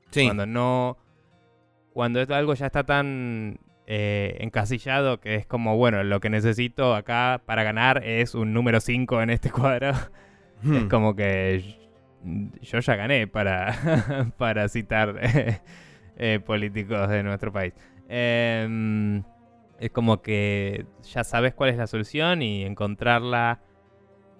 Sí. 0.09 0.25
Cuando 0.25 0.45
no. 0.47 0.97
Cuando 1.93 2.19
esto- 2.21 2.33
algo 2.35 2.53
ya 2.55 2.65
está 2.67 2.83
tan 2.83 3.59
eh, 3.91 4.37
encasillado, 4.41 5.19
que 5.19 5.33
es 5.33 5.47
como, 5.47 5.75
bueno, 5.75 6.03
lo 6.03 6.19
que 6.19 6.29
necesito 6.29 6.93
acá 6.93 7.41
para 7.45 7.63
ganar 7.63 8.03
es 8.05 8.35
un 8.35 8.53
número 8.53 8.79
5 8.79 9.21
en 9.23 9.31
este 9.31 9.49
cuadro. 9.51 9.89
Es 9.89 10.83
Hmm. 10.83 10.87
como 10.89 11.15
que 11.15 11.63
yo 12.61 12.79
ya 12.79 12.95
gané 12.95 13.27
para, 13.27 14.31
para 14.37 14.67
citar 14.69 15.15
eh, 16.17 16.39
políticos 16.45 17.09
de 17.09 17.23
nuestro 17.23 17.51
país. 17.51 17.73
Em, 18.09 19.23
es 19.79 19.89
como 19.91 20.21
que 20.21 20.85
ya 21.01 21.23
sabes 21.23 21.53
cuál 21.53 21.69
es 21.71 21.77
la 21.77 21.87
solución 21.87 22.41
y 22.41 22.63
encontrarla 22.65 23.61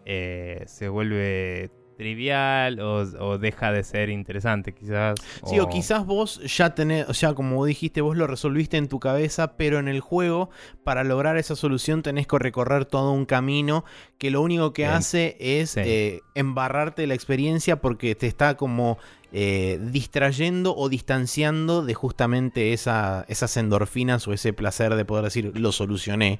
eh, 0.05 0.63
se 0.65 0.89
vuelve 0.89 1.71
trivial 1.99 2.79
o, 2.79 3.01
o 3.19 3.37
deja 3.37 3.73
de 3.73 3.83
ser 3.83 4.09
interesante, 4.09 4.73
quizás. 4.73 5.19
Sí, 5.45 5.59
o 5.59 5.67
quizás 5.67 6.05
vos 6.05 6.39
ya 6.57 6.73
tenés, 6.73 7.09
o 7.09 7.13
sea, 7.13 7.33
como 7.33 7.65
dijiste, 7.65 7.99
vos 7.99 8.15
lo 8.15 8.25
resolviste 8.25 8.77
en 8.77 8.87
tu 8.87 8.99
cabeza, 9.01 9.57
pero 9.57 9.79
en 9.79 9.89
el 9.89 9.99
juego, 9.99 10.49
para 10.85 11.03
lograr 11.03 11.35
esa 11.37 11.57
solución 11.57 12.01
tenés 12.01 12.25
que 12.25 12.39
recorrer 12.39 12.85
todo 12.85 13.11
un 13.11 13.25
camino 13.25 13.83
que 14.17 14.31
lo 14.31 14.41
único 14.41 14.71
que 14.71 14.83
Bien. 14.83 14.93
hace 14.93 15.35
es 15.39 15.71
Sí. 15.71 15.81
eh, 15.83 16.21
embarrarte 16.35 17.01
de 17.03 17.07
la 17.09 17.13
experiencia 17.15 17.81
porque 17.81 18.15
te 18.15 18.27
está 18.27 18.55
como 18.55 18.97
eh, 19.31 19.77
distrayendo 19.91 20.75
o 20.75 20.89
distanciando 20.89 21.83
de 21.85 21.93
justamente 21.93 22.73
esa, 22.73 23.25
esas 23.27 23.55
endorfinas 23.57 24.27
o 24.27 24.33
ese 24.33 24.53
placer 24.53 24.95
de 24.95 25.05
poder 25.05 25.25
decir, 25.25 25.51
lo 25.55 25.71
solucioné, 25.71 26.39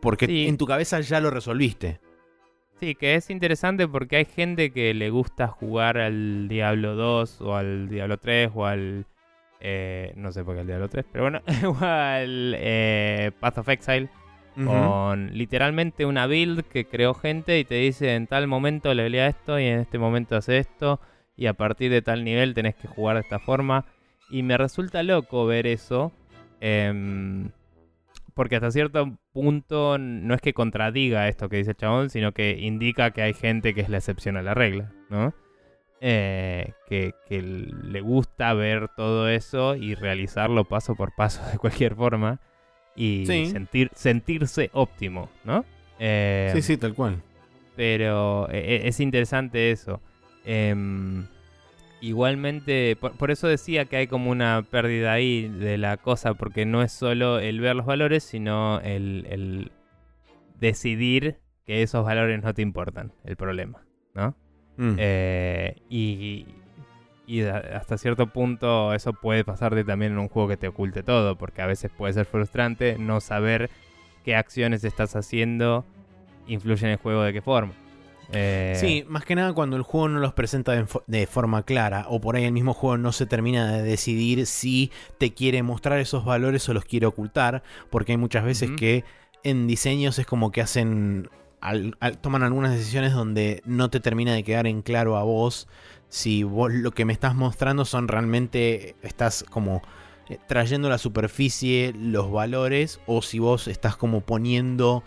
porque 0.00 0.26
Sí. 0.26 0.46
en 0.46 0.56
tu 0.58 0.66
cabeza 0.66 1.00
ya 1.00 1.18
lo 1.20 1.30
resolviste. 1.30 1.98
Sí, 2.80 2.94
que 2.94 3.16
es 3.16 3.30
interesante 3.30 3.88
porque 3.88 4.16
hay 4.16 4.24
gente 4.24 4.70
que 4.70 4.94
le 4.94 5.10
gusta 5.10 5.48
jugar 5.48 5.98
al 5.98 6.48
Diablo 6.48 6.94
2 6.94 7.40
o 7.40 7.56
al 7.56 7.88
Diablo 7.88 8.18
3 8.18 8.50
o 8.54 8.66
al... 8.66 9.04
eh, 9.60 10.12
no 10.16 10.30
sé 10.30 10.44
por 10.44 10.54
qué 10.54 10.60
al 10.60 10.66
Diablo 10.68 10.88
3, 10.88 11.04
pero 11.10 11.24
bueno, 11.24 11.40
o 11.66 11.84
al 11.84 12.54
eh, 12.56 13.32
Path 13.40 13.58
of 13.58 13.68
Exile 13.68 14.08
con 14.64 15.30
literalmente 15.38 16.04
una 16.04 16.26
build 16.26 16.64
que 16.64 16.84
creó 16.84 17.14
gente 17.14 17.60
y 17.60 17.64
te 17.64 17.76
dice 17.76 18.16
en 18.16 18.26
tal 18.26 18.48
momento 18.48 18.92
le 18.92 19.08
lea 19.08 19.28
esto 19.28 19.60
y 19.60 19.66
en 19.66 19.78
este 19.78 19.98
momento 19.98 20.34
hace 20.34 20.58
esto 20.58 21.00
y 21.36 21.46
a 21.46 21.54
partir 21.54 21.92
de 21.92 22.02
tal 22.02 22.24
nivel 22.24 22.54
tenés 22.54 22.74
que 22.74 22.88
jugar 22.88 23.14
de 23.16 23.22
esta 23.22 23.38
forma. 23.38 23.84
Y 24.30 24.42
me 24.42 24.58
resulta 24.58 25.02
loco 25.02 25.46
ver 25.46 25.66
eso. 25.66 26.12
em, 26.60 27.50
porque 28.38 28.54
hasta 28.54 28.70
cierto 28.70 29.18
punto 29.32 29.98
no 29.98 30.32
es 30.32 30.40
que 30.40 30.54
contradiga 30.54 31.26
esto 31.26 31.48
que 31.48 31.56
dice 31.56 31.72
el 31.72 31.76
chabón, 31.76 32.08
sino 32.08 32.30
que 32.30 32.56
indica 32.60 33.10
que 33.10 33.22
hay 33.22 33.34
gente 33.34 33.74
que 33.74 33.80
es 33.80 33.88
la 33.88 33.96
excepción 33.96 34.36
a 34.36 34.42
la 34.42 34.54
regla, 34.54 34.92
¿no? 35.10 35.34
Eh, 36.00 36.74
que, 36.86 37.14
que 37.28 37.42
le 37.42 38.00
gusta 38.00 38.54
ver 38.54 38.86
todo 38.96 39.28
eso 39.28 39.74
y 39.74 39.96
realizarlo 39.96 40.64
paso 40.64 40.94
por 40.94 41.12
paso 41.16 41.42
de 41.50 41.58
cualquier 41.58 41.96
forma 41.96 42.38
y 42.94 43.24
Sí. 43.26 43.46
sentir, 43.46 43.90
sentirse 43.96 44.70
óptimo, 44.72 45.28
¿no? 45.42 45.64
Eh, 45.98 46.52
Sí, 46.54 46.62
sí, 46.62 46.76
tal 46.76 46.94
cual. 46.94 47.20
pero 47.74 48.48
eh, 48.52 48.82
es 48.84 49.00
interesante 49.00 49.72
eso. 49.72 50.00
Em, 50.44 51.26
igualmente, 52.00 52.96
por, 52.96 53.12
por 53.16 53.30
eso 53.30 53.48
decía 53.48 53.86
que 53.86 53.96
hay 53.96 54.06
como 54.06 54.30
una 54.30 54.64
pérdida 54.70 55.12
ahí 55.12 55.48
de 55.48 55.78
la 55.78 55.96
cosa, 55.96 56.34
porque 56.34 56.66
no 56.66 56.82
es 56.82 56.92
solo 56.92 57.38
el 57.38 57.60
ver 57.60 57.76
los 57.76 57.86
valores, 57.86 58.24
sino 58.24 58.80
el, 58.80 59.26
el 59.28 59.72
decidir 60.58 61.38
que 61.66 61.82
esos 61.82 62.04
valores 62.04 62.42
no 62.42 62.54
te 62.54 62.62
importan, 62.62 63.12
el 63.24 63.36
problema, 63.36 63.86
¿no? 64.14 64.34
Mm. 64.76 64.94
Eh, 64.96 65.76
y, 65.88 66.46
y 67.26 67.42
hasta 67.42 67.98
cierto 67.98 68.28
punto 68.28 68.94
eso 68.94 69.12
puede 69.12 69.44
pasarte 69.44 69.84
también 69.84 70.12
en 70.12 70.18
un 70.18 70.28
juego 70.28 70.48
que 70.48 70.56
te 70.56 70.68
oculte 70.68 71.02
todo, 71.02 71.36
porque 71.36 71.62
a 71.62 71.66
veces 71.66 71.90
puede 71.90 72.14
ser 72.14 72.24
frustrante 72.24 72.96
no 72.98 73.20
saber 73.20 73.70
qué 74.24 74.36
acciones 74.36 74.84
estás 74.84 75.14
haciendo 75.16 75.84
influyen 76.46 76.86
en 76.86 76.92
el 76.92 76.98
juego 76.98 77.22
de 77.22 77.32
qué 77.32 77.42
forma. 77.42 77.74
Eh, 78.32 78.74
Sí, 78.78 79.04
más 79.08 79.24
que 79.24 79.34
nada 79.34 79.52
cuando 79.54 79.76
el 79.76 79.82
juego 79.82 80.08
no 80.08 80.18
los 80.20 80.34
presenta 80.34 80.72
de, 80.72 80.84
fo- 80.86 81.02
de 81.06 81.26
forma 81.26 81.62
clara 81.62 82.06
o 82.08 82.20
por 82.20 82.36
ahí 82.36 82.44
el 82.44 82.52
mismo 82.52 82.74
juego 82.74 82.98
no 82.98 83.12
se 83.12 83.24
termina 83.26 83.72
de 83.72 83.82
decidir 83.82 84.46
si 84.46 84.90
te 85.18 85.32
quiere 85.32 85.62
mostrar 85.62 85.98
esos 85.98 86.24
valores 86.24 86.68
o 86.68 86.74
los 86.74 86.84
quiere 86.84 87.06
ocultar, 87.06 87.62
porque 87.90 88.12
hay 88.12 88.18
muchas 88.18 88.44
veces 88.44 88.70
que 88.76 89.04
en 89.44 89.66
diseños 89.66 90.18
es 90.18 90.26
como 90.26 90.50
que 90.52 90.60
hacen 90.60 91.30
al- 91.60 91.96
al- 92.00 92.18
toman 92.18 92.42
algunas 92.42 92.72
decisiones 92.72 93.12
donde 93.14 93.62
no 93.64 93.88
te 93.88 94.00
termina 94.00 94.34
de 94.34 94.44
quedar 94.44 94.66
en 94.66 94.82
claro 94.82 95.16
a 95.16 95.22
vos 95.22 95.66
si 96.08 96.42
vos 96.42 96.72
lo 96.72 96.90
que 96.92 97.04
me 97.04 97.12
estás 97.12 97.34
mostrando 97.34 97.84
son 97.84 98.08
realmente 98.08 98.94
estás 99.02 99.44
como 99.50 99.82
eh, 100.28 100.38
trayendo 100.46 100.88
a 100.88 100.90
la 100.90 100.98
superficie 100.98 101.92
los 101.98 102.30
valores 102.30 103.00
o 103.06 103.22
si 103.22 103.38
vos 103.38 103.68
estás 103.68 103.96
como 103.96 104.20
poniendo 104.20 105.02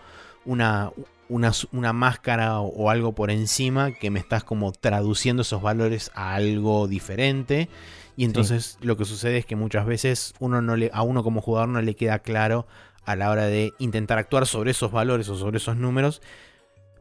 una, 0.46 0.92
una, 1.32 1.52
una 1.72 1.94
máscara 1.94 2.60
o, 2.60 2.68
o 2.68 2.90
algo 2.90 3.14
por 3.14 3.32
encima 3.32 3.94
que 3.94 4.12
me 4.12 4.20
estás 4.20 4.44
como 4.44 4.72
traduciendo 4.74 5.42
esos 5.42 5.62
valores 5.62 6.12
a 6.14 6.36
algo 6.36 6.88
diferente. 6.88 7.70
Y 8.18 8.26
entonces 8.26 8.78
lo 8.82 8.98
que 8.98 9.06
sucede 9.06 9.38
es 9.38 9.46
que 9.46 9.56
muchas 9.56 9.86
veces 9.86 10.34
uno 10.40 10.62
no 10.62 10.76
le, 10.76 10.92
a 10.94 11.02
uno 11.02 11.24
como 11.24 11.42
jugador 11.42 11.70
no 11.70 11.82
le 11.82 11.96
queda 11.96 12.20
claro 12.20 12.68
a 13.06 13.16
la 13.16 13.32
hora 13.32 13.48
de 13.48 13.74
intentar 13.80 14.18
actuar 14.18 14.46
sobre 14.46 14.72
esos 14.72 14.92
valores 14.92 15.30
o 15.30 15.38
sobre 15.38 15.58
esos 15.58 15.78
números. 15.78 16.22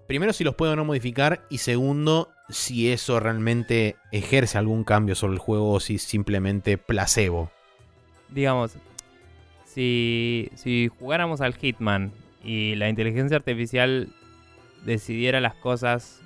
Primero, 0.06 0.32
si 0.32 0.44
los 0.44 0.54
puedo 0.54 0.72
o 0.72 0.76
no 0.76 0.84
modificar. 0.84 1.44
Y 1.50 1.58
segundo, 1.58 2.30
si 2.48 2.90
eso 2.90 3.20
realmente 3.20 3.96
ejerce 4.12 4.56
algún 4.56 4.84
cambio 4.84 5.14
sobre 5.14 5.34
el 5.34 5.40
juego 5.40 5.72
o 5.72 5.80
si 5.80 5.96
es 5.96 6.02
simplemente 6.02 6.78
placebo. 6.78 7.50
Digamos, 8.28 8.72
si, 9.66 10.50
si 10.54 10.88
jugáramos 10.98 11.40
al 11.40 11.54
Hitman 11.54 12.12
y 12.42 12.76
la 12.76 12.88
inteligencia 12.88 13.36
artificial 13.36 14.08
decidiera 14.84 15.40
las 15.40 15.54
cosas 15.54 16.22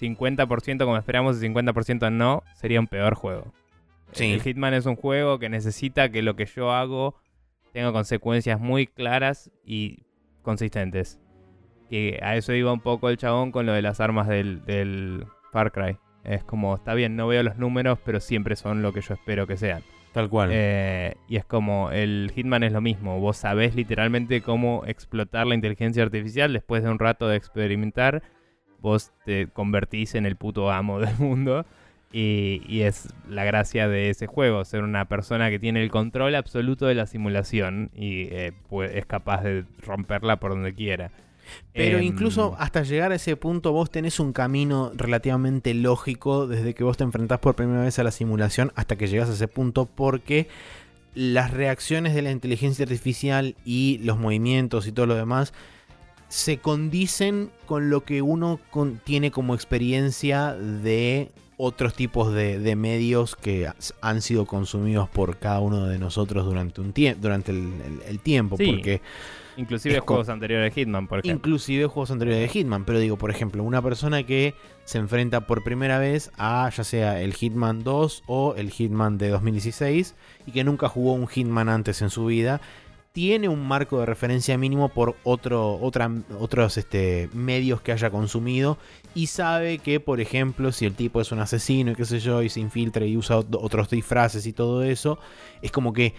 50% 0.00 0.84
como 0.84 0.96
esperamos 0.96 1.42
y 1.42 1.46
50% 1.48 2.12
no, 2.12 2.42
sería 2.54 2.80
un 2.80 2.86
peor 2.86 3.14
juego. 3.14 3.52
Sí. 4.12 4.32
El 4.32 4.42
Hitman 4.42 4.74
es 4.74 4.86
un 4.86 4.96
juego 4.96 5.38
que 5.38 5.48
necesita 5.48 6.10
que 6.10 6.22
lo 6.22 6.36
que 6.36 6.46
yo 6.46 6.72
hago 6.72 7.16
tenga 7.72 7.92
consecuencias 7.92 8.60
muy 8.60 8.86
claras 8.86 9.50
y 9.64 10.04
consistentes. 10.42 11.18
Que 11.88 12.18
a 12.22 12.36
eso 12.36 12.52
iba 12.52 12.72
un 12.72 12.80
poco 12.80 13.08
el 13.08 13.16
chabón 13.16 13.52
con 13.52 13.66
lo 13.66 13.72
de 13.72 13.82
las 13.82 14.00
armas 14.00 14.28
del, 14.28 14.64
del 14.64 15.26
Far 15.50 15.72
Cry. 15.72 15.98
Es 16.24 16.44
como, 16.44 16.74
está 16.74 16.94
bien, 16.94 17.16
no 17.16 17.26
veo 17.26 17.42
los 17.42 17.56
números, 17.56 17.98
pero 18.04 18.20
siempre 18.20 18.56
son 18.56 18.82
lo 18.82 18.92
que 18.92 19.00
yo 19.00 19.14
espero 19.14 19.46
que 19.46 19.56
sean. 19.56 19.82
Tal 20.12 20.28
cual. 20.28 20.50
Eh, 20.52 21.14
y 21.28 21.36
es 21.36 21.44
como, 21.44 21.90
el 21.90 22.30
Hitman 22.34 22.62
es 22.62 22.72
lo 22.72 22.80
mismo. 22.80 23.18
Vos 23.18 23.38
sabés 23.38 23.74
literalmente 23.74 24.42
cómo 24.42 24.82
explotar 24.86 25.46
la 25.46 25.54
inteligencia 25.54 26.02
artificial 26.02 26.52
después 26.52 26.82
de 26.82 26.90
un 26.90 26.98
rato 26.98 27.28
de 27.28 27.36
experimentar. 27.36 28.22
Vos 28.80 29.12
te 29.24 29.46
convertís 29.46 30.14
en 30.14 30.26
el 30.26 30.36
puto 30.36 30.70
amo 30.70 30.98
del 31.00 31.16
mundo. 31.18 31.64
Y, 32.14 32.60
y 32.68 32.82
es 32.82 33.08
la 33.26 33.44
gracia 33.44 33.88
de 33.88 34.10
ese 34.10 34.26
juego, 34.26 34.66
ser 34.66 34.82
una 34.82 35.06
persona 35.06 35.48
que 35.48 35.58
tiene 35.58 35.82
el 35.82 35.90
control 35.90 36.34
absoluto 36.34 36.84
de 36.86 36.94
la 36.94 37.06
simulación 37.06 37.90
y 37.94 38.24
eh, 38.24 38.52
pue- 38.68 38.90
es 38.92 39.06
capaz 39.06 39.42
de 39.42 39.64
romperla 39.78 40.36
por 40.36 40.50
donde 40.50 40.74
quiera. 40.74 41.10
Pero 41.72 41.98
Em, 41.98 42.04
incluso 42.04 42.54
hasta 42.58 42.82
llegar 42.82 43.12
a 43.12 43.16
ese 43.16 43.36
punto 43.36 43.72
vos 43.72 43.90
tenés 43.90 44.20
un 44.20 44.32
camino 44.32 44.92
relativamente 44.94 45.74
lógico 45.74 46.46
desde 46.46 46.74
que 46.74 46.84
vos 46.84 46.96
te 46.96 47.04
enfrentás 47.04 47.38
por 47.38 47.54
primera 47.54 47.82
vez 47.82 47.98
a 47.98 48.04
la 48.04 48.10
simulación 48.10 48.72
hasta 48.74 48.96
que 48.96 49.06
llegas 49.08 49.30
a 49.30 49.32
ese 49.34 49.48
punto 49.48 49.86
porque 49.86 50.48
las 51.14 51.50
reacciones 51.50 52.14
de 52.14 52.22
la 52.22 52.30
inteligencia 52.30 52.84
artificial 52.84 53.54
y 53.64 53.98
los 54.02 54.18
movimientos 54.18 54.86
y 54.86 54.92
todo 54.92 55.06
lo 55.06 55.14
demás 55.14 55.52
se 56.28 56.56
condicen 56.58 57.50
con 57.66 57.90
lo 57.90 58.04
que 58.04 58.22
uno 58.22 58.58
con- 58.70 58.98
tiene 59.04 59.30
como 59.30 59.54
experiencia 59.54 60.54
de 60.54 61.30
otros 61.58 61.94
tipos 61.94 62.32
de, 62.32 62.58
de 62.58 62.74
medios 62.76 63.36
que 63.36 63.68
han 64.00 64.22
sido 64.22 64.46
consumidos 64.46 65.08
por 65.10 65.36
cada 65.36 65.60
uno 65.60 65.86
de 65.86 65.98
nosotros 65.98 66.44
durante 66.46 66.80
un 66.80 66.92
tiempo 66.94 67.20
durante 67.20 67.52
el, 67.52 67.58
el- 67.58 68.00
el 68.08 68.18
tiempo 68.20 68.56
Sí. 68.56 68.64
porque 68.66 69.02
Inclusive 69.56 70.00
juegos 70.00 70.28
anteriores 70.28 70.74
de 70.74 70.80
Hitman, 70.80 71.06
por 71.08 71.18
ejemplo. 71.20 71.36
Inclusive 71.50 71.86
juegos 71.86 72.10
anteriores 72.10 72.40
de 72.42 72.48
Hitman. 72.48 72.84
Pero 72.84 72.98
digo, 72.98 73.16
por 73.18 73.30
ejemplo, 73.30 73.62
una 73.62 73.82
persona 73.82 74.24
que 74.24 74.54
se 74.84 74.98
enfrenta 74.98 75.46
por 75.46 75.62
primera 75.62 75.98
vez 75.98 76.30
a 76.38 76.70
ya 76.74 76.84
sea 76.84 77.20
el 77.20 77.34
Hitman 77.34 77.84
2 77.84 78.24
o 78.26 78.54
el 78.56 78.70
Hitman 78.70 79.18
de 79.18 79.28
2016 79.28 80.14
y 80.46 80.52
que 80.52 80.64
nunca 80.64 80.88
jugó 80.88 81.12
un 81.12 81.26
Hitman 81.28 81.68
antes 81.68 82.02
en 82.02 82.10
su 82.10 82.26
vida, 82.26 82.60
tiene 83.12 83.50
un 83.50 83.68
marco 83.68 84.00
de 84.00 84.06
referencia 84.06 84.56
mínimo 84.56 84.88
por 84.88 85.16
otro, 85.22 85.74
otra- 85.82 86.10
otros 86.40 86.78
este, 86.78 87.28
medios 87.34 87.82
que 87.82 87.92
haya 87.92 88.08
consumido 88.08 88.78
y 89.14 89.26
sabe 89.26 89.76
que, 89.80 90.00
por 90.00 90.22
ejemplo, 90.22 90.72
si 90.72 90.86
el 90.86 90.94
tipo 90.94 91.20
es 91.20 91.30
un 91.30 91.38
asesino 91.40 91.90
y 91.92 91.94
qué 91.94 92.06
sé 92.06 92.20
yo, 92.20 92.42
y 92.42 92.48
se 92.48 92.60
infiltra 92.60 93.04
y 93.04 93.18
usa 93.18 93.36
ot- 93.40 93.58
otros 93.60 93.90
disfraces 93.90 94.46
y 94.46 94.54
todo 94.54 94.82
eso, 94.82 95.18
es 95.60 95.70
como 95.70 95.92
que 95.92 96.14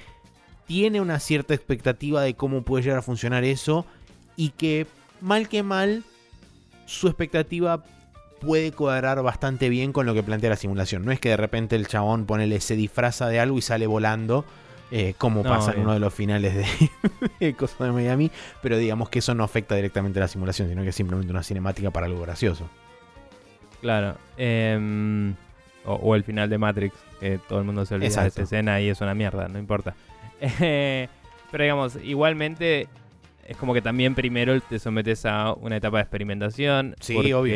tiene 0.67 1.01
una 1.01 1.19
cierta 1.19 1.53
expectativa 1.53 2.21
de 2.21 2.35
cómo 2.35 2.63
puede 2.63 2.83
llegar 2.83 2.99
a 2.99 3.03
funcionar 3.03 3.43
eso 3.43 3.85
y 4.35 4.49
que 4.49 4.87
mal 5.21 5.47
que 5.47 5.63
mal 5.63 6.03
su 6.85 7.07
expectativa 7.07 7.83
puede 8.39 8.71
cuadrar 8.71 9.21
bastante 9.23 9.69
bien 9.69 9.93
con 9.93 10.05
lo 10.05 10.13
que 10.13 10.23
plantea 10.23 10.49
la 10.49 10.55
simulación. 10.55 11.05
No 11.05 11.11
es 11.11 11.19
que 11.19 11.29
de 11.29 11.37
repente 11.37 11.75
el 11.75 11.87
chabón 11.87 12.25
ponele 12.25 12.59
se 12.59 12.75
disfraza 12.75 13.27
de 13.27 13.39
algo 13.39 13.57
y 13.57 13.61
sale 13.61 13.87
volando 13.87 14.45
eh, 14.91 15.15
como 15.17 15.43
No, 15.43 15.49
pasa 15.49 15.71
en 15.71 15.81
uno 15.81 15.93
de 15.93 15.99
los 15.99 16.13
finales 16.13 16.53
de, 16.53 16.65
de 17.39 17.53
Cosa 17.55 17.85
de 17.85 17.91
Miami, 17.91 18.29
pero 18.61 18.77
digamos 18.77 19.09
que 19.09 19.19
eso 19.19 19.33
no 19.33 19.43
afecta 19.43 19.75
directamente 19.75 20.19
a 20.19 20.21
la 20.21 20.27
simulación, 20.27 20.69
sino 20.69 20.83
que 20.83 20.89
es 20.89 20.95
simplemente 20.95 21.31
una 21.31 21.41
cinemática 21.41 21.89
para 21.89 22.05
algo 22.05 22.21
gracioso. 22.21 22.69
Claro. 23.81 24.15
em, 24.37 25.33
o, 25.85 25.93
o 25.95 26.15
el 26.15 26.23
final 26.23 26.49
de 26.49 26.57
Matrix, 26.57 26.95
que 27.19 27.39
todo 27.49 27.59
el 27.59 27.65
mundo 27.65 27.85
se 27.85 27.95
olvida 27.95 28.21
de 28.21 28.27
esa 28.27 28.41
escena 28.41 28.79
y 28.81 28.89
es 28.89 29.01
una 29.01 29.15
mierda, 29.15 29.47
no 29.47 29.57
importa. 29.57 29.95
Eh, 30.59 31.07
pero 31.51 31.63
digamos, 31.63 31.97
igualmente 32.03 32.87
es 33.47 33.55
como 33.57 33.73
que 33.73 33.81
también 33.81 34.13
primero 34.15 34.59
te 34.59 34.77
sometes 34.77 35.25
a 35.25 35.53
una 35.53 35.77
etapa 35.77 35.97
de 35.97 36.03
experimentación. 36.03 36.95
Sí, 36.99 37.13
porque 37.13 37.33
obvio. 37.33 37.55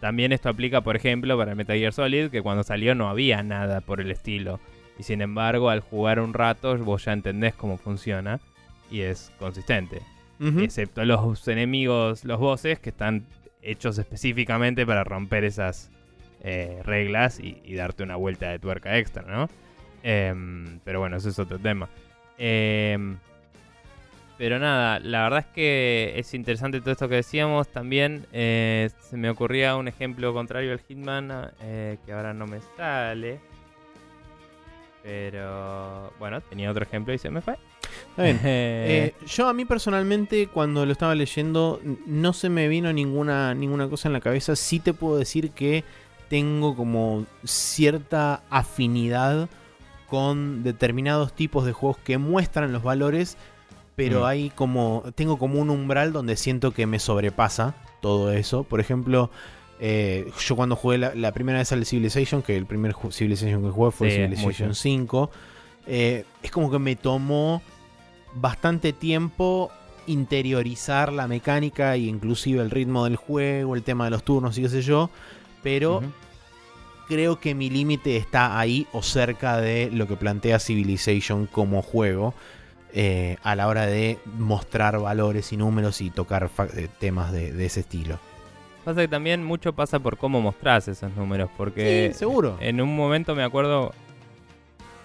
También 0.00 0.32
esto 0.32 0.48
aplica, 0.48 0.82
por 0.82 0.96
ejemplo, 0.96 1.36
para 1.36 1.54
Metal 1.54 1.76
Gear 1.76 1.92
Solid, 1.92 2.30
que 2.30 2.42
cuando 2.42 2.62
salió 2.62 2.94
no 2.94 3.08
había 3.08 3.42
nada 3.42 3.80
por 3.80 4.00
el 4.00 4.10
estilo. 4.10 4.60
Y 4.98 5.02
sin 5.02 5.22
embargo, 5.22 5.70
al 5.70 5.80
jugar 5.80 6.20
un 6.20 6.34
rato, 6.34 6.76
vos 6.78 7.04
ya 7.04 7.12
entendés 7.12 7.54
cómo 7.54 7.78
funciona 7.78 8.38
y 8.90 9.00
es 9.00 9.32
consistente 9.38 10.02
excepto 10.40 11.04
los 11.04 11.46
enemigos, 11.48 12.24
los 12.24 12.38
bosses, 12.38 12.78
que 12.78 12.90
están 12.90 13.26
hechos 13.62 13.98
específicamente 13.98 14.86
para 14.86 15.04
romper 15.04 15.44
esas 15.44 15.90
eh, 16.42 16.80
reglas 16.84 17.40
y, 17.40 17.60
y 17.64 17.74
darte 17.74 18.04
una 18.04 18.16
vuelta 18.16 18.50
de 18.50 18.58
tuerca 18.58 18.98
extra, 18.98 19.22
¿no? 19.22 19.48
Em, 20.02 20.80
pero 20.84 21.00
bueno, 21.00 21.16
eso 21.16 21.28
es 21.28 21.38
otro 21.38 21.58
tema. 21.58 21.88
Em, 22.36 23.18
pero 24.38 24.60
nada, 24.60 25.00
la 25.00 25.24
verdad 25.24 25.40
es 25.40 25.54
que 25.54 26.12
es 26.16 26.32
interesante 26.32 26.80
todo 26.80 26.92
esto 26.92 27.08
que 27.08 27.16
decíamos. 27.16 27.66
También 27.68 28.24
eh, 28.32 28.88
se 29.00 29.16
me 29.16 29.28
ocurría 29.30 29.74
un 29.76 29.88
ejemplo 29.88 30.32
contrario 30.32 30.72
al 30.72 30.80
Hitman, 30.80 31.50
eh, 31.60 31.98
que 32.06 32.12
ahora 32.12 32.32
no 32.32 32.46
me 32.46 32.60
sale. 32.76 33.40
Pero 35.02 36.12
bueno, 36.20 36.40
tenía 36.40 36.70
otro 36.70 36.84
ejemplo 36.84 37.12
y 37.12 37.18
se 37.18 37.30
me 37.30 37.40
fue. 37.40 37.56
Está 38.10 38.22
bien. 38.22 38.40
Eh, 38.44 39.14
yo 39.26 39.48
a 39.48 39.52
mí 39.52 39.64
personalmente 39.64 40.46
cuando 40.46 40.86
lo 40.86 40.92
estaba 40.92 41.14
leyendo 41.14 41.80
no 42.06 42.32
se 42.32 42.48
me 42.48 42.68
vino 42.68 42.92
ninguna, 42.92 43.54
ninguna 43.54 43.88
cosa 43.88 44.08
en 44.08 44.12
la 44.12 44.20
cabeza. 44.20 44.54
Sí 44.54 44.78
te 44.78 44.94
puedo 44.94 45.18
decir 45.18 45.50
que 45.50 45.82
tengo 46.28 46.76
como 46.76 47.26
cierta 47.44 48.42
afinidad 48.50 49.48
con 50.08 50.62
determinados 50.62 51.32
tipos 51.32 51.64
de 51.66 51.72
juegos 51.72 51.98
que 51.98 52.18
muestran 52.18 52.72
los 52.72 52.82
valores, 52.82 53.36
pero 53.96 54.20
Mm. 54.20 54.24
hay 54.24 54.50
como 54.50 55.04
tengo 55.14 55.38
como 55.38 55.60
un 55.60 55.70
umbral 55.70 56.12
donde 56.12 56.36
siento 56.36 56.72
que 56.72 56.86
me 56.86 56.98
sobrepasa 56.98 57.74
todo 58.00 58.32
eso. 58.32 58.62
Por 58.64 58.80
ejemplo, 58.80 59.30
eh, 59.80 60.30
yo 60.40 60.56
cuando 60.56 60.76
jugué 60.76 60.98
la, 60.98 61.14
la 61.14 61.32
primera 61.32 61.58
vez 61.58 61.70
al 61.72 61.84
Civilization, 61.84 62.42
que 62.42 62.56
el 62.56 62.66
primer 62.66 62.94
Civilization 63.10 63.62
que 63.62 63.70
jugué 63.70 63.90
fue 63.90 64.10
Sí, 64.10 64.16
Civilization 64.16 64.68
mucho. 64.68 64.74
5, 64.80 65.30
eh, 65.86 66.24
es 66.42 66.50
como 66.50 66.70
que 66.70 66.78
me 66.78 66.96
tomó 66.96 67.60
bastante 68.34 68.92
tiempo 68.92 69.70
interiorizar 70.06 71.12
la 71.12 71.28
mecánica 71.28 71.94
e 71.94 71.98
inclusive 72.00 72.62
el 72.62 72.70
ritmo 72.70 73.04
del 73.04 73.16
juego, 73.16 73.74
el 73.74 73.82
tema 73.82 74.04
de 74.04 74.10
los 74.10 74.22
turnos 74.22 74.56
y 74.58 74.62
qué 74.62 74.68
sé 74.68 74.82
yo, 74.82 75.10
pero. 75.62 76.02
Creo 77.08 77.40
que 77.40 77.54
mi 77.54 77.70
límite 77.70 78.16
está 78.16 78.58
ahí 78.58 78.86
o 78.92 79.02
cerca 79.02 79.60
de 79.60 79.90
lo 79.92 80.06
que 80.06 80.16
plantea 80.16 80.58
Civilization 80.58 81.46
como 81.46 81.82
juego 81.82 82.34
eh, 82.92 83.36
a 83.42 83.54
la 83.56 83.66
hora 83.68 83.86
de 83.86 84.18
mostrar 84.38 84.98
valores 84.98 85.52
y 85.52 85.56
números 85.56 86.00
y 86.00 86.10
tocar 86.10 86.50
eh, 86.76 86.88
temas 86.98 87.32
de, 87.32 87.52
de 87.52 87.66
ese 87.66 87.80
estilo. 87.80 88.18
Pasa 88.84 89.00
que 89.02 89.08
también 89.08 89.44
mucho 89.44 89.72
pasa 89.74 89.98
por 89.98 90.16
cómo 90.16 90.40
mostrás 90.40 90.88
esos 90.88 91.14
números, 91.16 91.50
porque 91.56 92.10
sí, 92.12 92.18
seguro. 92.18 92.56
en 92.60 92.80
un 92.80 92.94
momento 92.96 93.34
me 93.34 93.42
acuerdo 93.42 93.92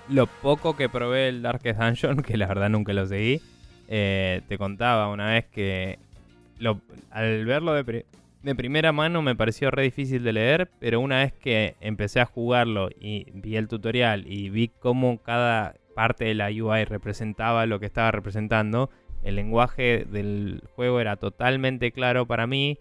lo 0.09 0.27
poco 0.27 0.75
que 0.75 0.89
probé 0.89 1.29
el 1.29 1.41
Darkest 1.41 1.79
Dungeon, 1.79 2.17
que 2.23 2.37
la 2.37 2.47
verdad 2.47 2.69
nunca 2.69 2.93
lo 2.93 3.05
seguí. 3.07 3.41
eh, 3.87 4.41
te 4.47 4.57
contaba 4.57 5.09
una 5.09 5.27
vez 5.31 5.45
que 5.51 5.99
lo- 6.59 6.79
al 7.11 7.45
verlo 7.45 7.73
de, 7.73 8.05
de 8.43 8.55
primera 8.55 8.91
mano 8.91 9.21
me 9.21 9.35
pareció 9.35 9.71
re 9.71 9.83
difícil 9.83 10.23
de 10.23 10.33
leer, 10.33 10.69
pero 10.79 10.99
una 10.99 11.19
vez 11.19 11.33
que 11.33 11.75
empecé 11.79 12.19
a 12.19 12.25
jugarlo 12.25 12.89
y 12.99 13.25
vi 13.33 13.55
el 13.55 13.69
tutorial 13.69 14.25
y 14.27 14.49
vi 14.49 14.67
cómo 14.67 15.21
cada 15.23 15.75
parte 15.95 16.25
de 16.25 16.35
la 16.35 16.49
UI 16.49 16.83
representaba 16.83 17.65
lo 17.65 17.79
que 17.79 17.85
estaba 17.85 18.11
representando, 18.11 18.89
el 19.23 19.37
lenguaje 19.37 20.05
del 20.09 20.61
juego 20.75 20.99
era 20.99 21.15
totalmente 21.15 21.93
claro 21.93 22.25
para 22.25 22.45
mí 22.45 22.77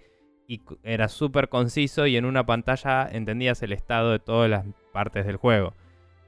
y 0.48 0.60
era 0.82 1.06
súper 1.06 1.48
conciso 1.48 2.06
y 2.08 2.16
en 2.16 2.24
una 2.24 2.44
pantalla 2.44 3.08
entendías 3.10 3.62
el 3.62 3.72
estado 3.72 4.10
de 4.10 4.18
todas 4.18 4.50
las 4.50 4.66
partes 4.92 5.24
del 5.24 5.36
juego. 5.36 5.74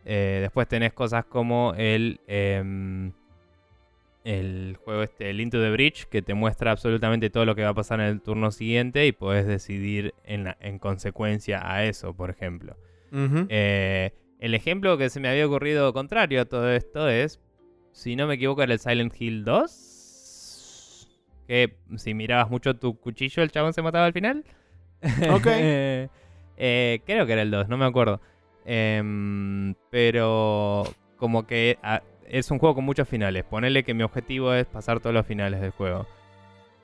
Eh, 0.04 0.38
después 0.42 0.68
tenés 0.68 0.92
cosas 0.92 1.24
como 1.24 1.74
el, 1.76 2.20
em, 2.28 3.12
el 4.24 4.76
juego 4.82 5.02
este, 5.02 5.30
el 5.30 5.40
Into 5.40 5.60
the 5.60 5.70
Bridge, 5.70 6.06
que 6.06 6.22
te 6.22 6.34
muestra 6.34 6.70
absolutamente 6.70 7.30
todo 7.30 7.44
lo 7.44 7.54
que 7.54 7.62
va 7.62 7.68
a 7.68 7.74
pasar 7.74 8.00
en 8.00 8.06
el 8.06 8.20
turno 8.22 8.50
siguiente 8.50 9.06
y 9.06 9.12
podés 9.12 9.46
decidir 9.46 10.14
en, 10.24 10.44
la- 10.44 10.56
en 10.60 10.78
consecuencia 10.78 11.60
a 11.70 11.84
eso, 11.84 12.14
por 12.14 12.30
ejemplo. 12.30 12.76
Eh, 13.50 14.12
el 14.40 14.54
ejemplo 14.54 14.98
que 14.98 15.08
se 15.10 15.20
me 15.20 15.28
había 15.28 15.46
ocurrido 15.46 15.92
contrario 15.92 16.40
a 16.40 16.44
todo 16.46 16.70
esto 16.72 17.08
es, 17.08 17.38
si 17.92 18.16
no 18.16 18.26
me 18.26 18.34
equivoco, 18.34 18.62
era 18.62 18.72
el 18.72 18.78
Silent 18.80 19.14
Hill 19.20 19.44
2. 19.44 21.08
Que 21.46 21.76
si 21.96 22.14
mirabas 22.14 22.50
mucho 22.50 22.74
tu 22.74 22.98
cuchillo, 22.98 23.42
el 23.42 23.50
chabón 23.50 23.72
se 23.72 23.82
mataba 23.82 24.06
al 24.06 24.12
final. 24.12 24.44
Ok. 25.30 25.46
Eh, 26.56 27.00
creo 27.04 27.26
que 27.26 27.32
era 27.32 27.42
el 27.42 27.50
2, 27.50 27.68
no 27.68 27.76
me 27.76 27.84
acuerdo. 27.84 28.20
Em, 28.64 29.74
pero 29.90 30.84
como 31.16 31.48
que 31.48 31.78
ah, 31.82 32.00
es 32.38 32.50
un 32.50 32.58
juego 32.58 32.74
con 32.74 32.84
muchos 32.84 33.08
finales. 33.08 33.44
Ponele 33.44 33.84
que 33.84 33.94
mi 33.94 34.02
objetivo 34.02 34.52
es 34.54 34.66
pasar 34.66 34.98
todos 34.98 35.14
los 35.14 35.24
finales 35.24 35.60
del 35.60 35.70
juego. 35.70 36.04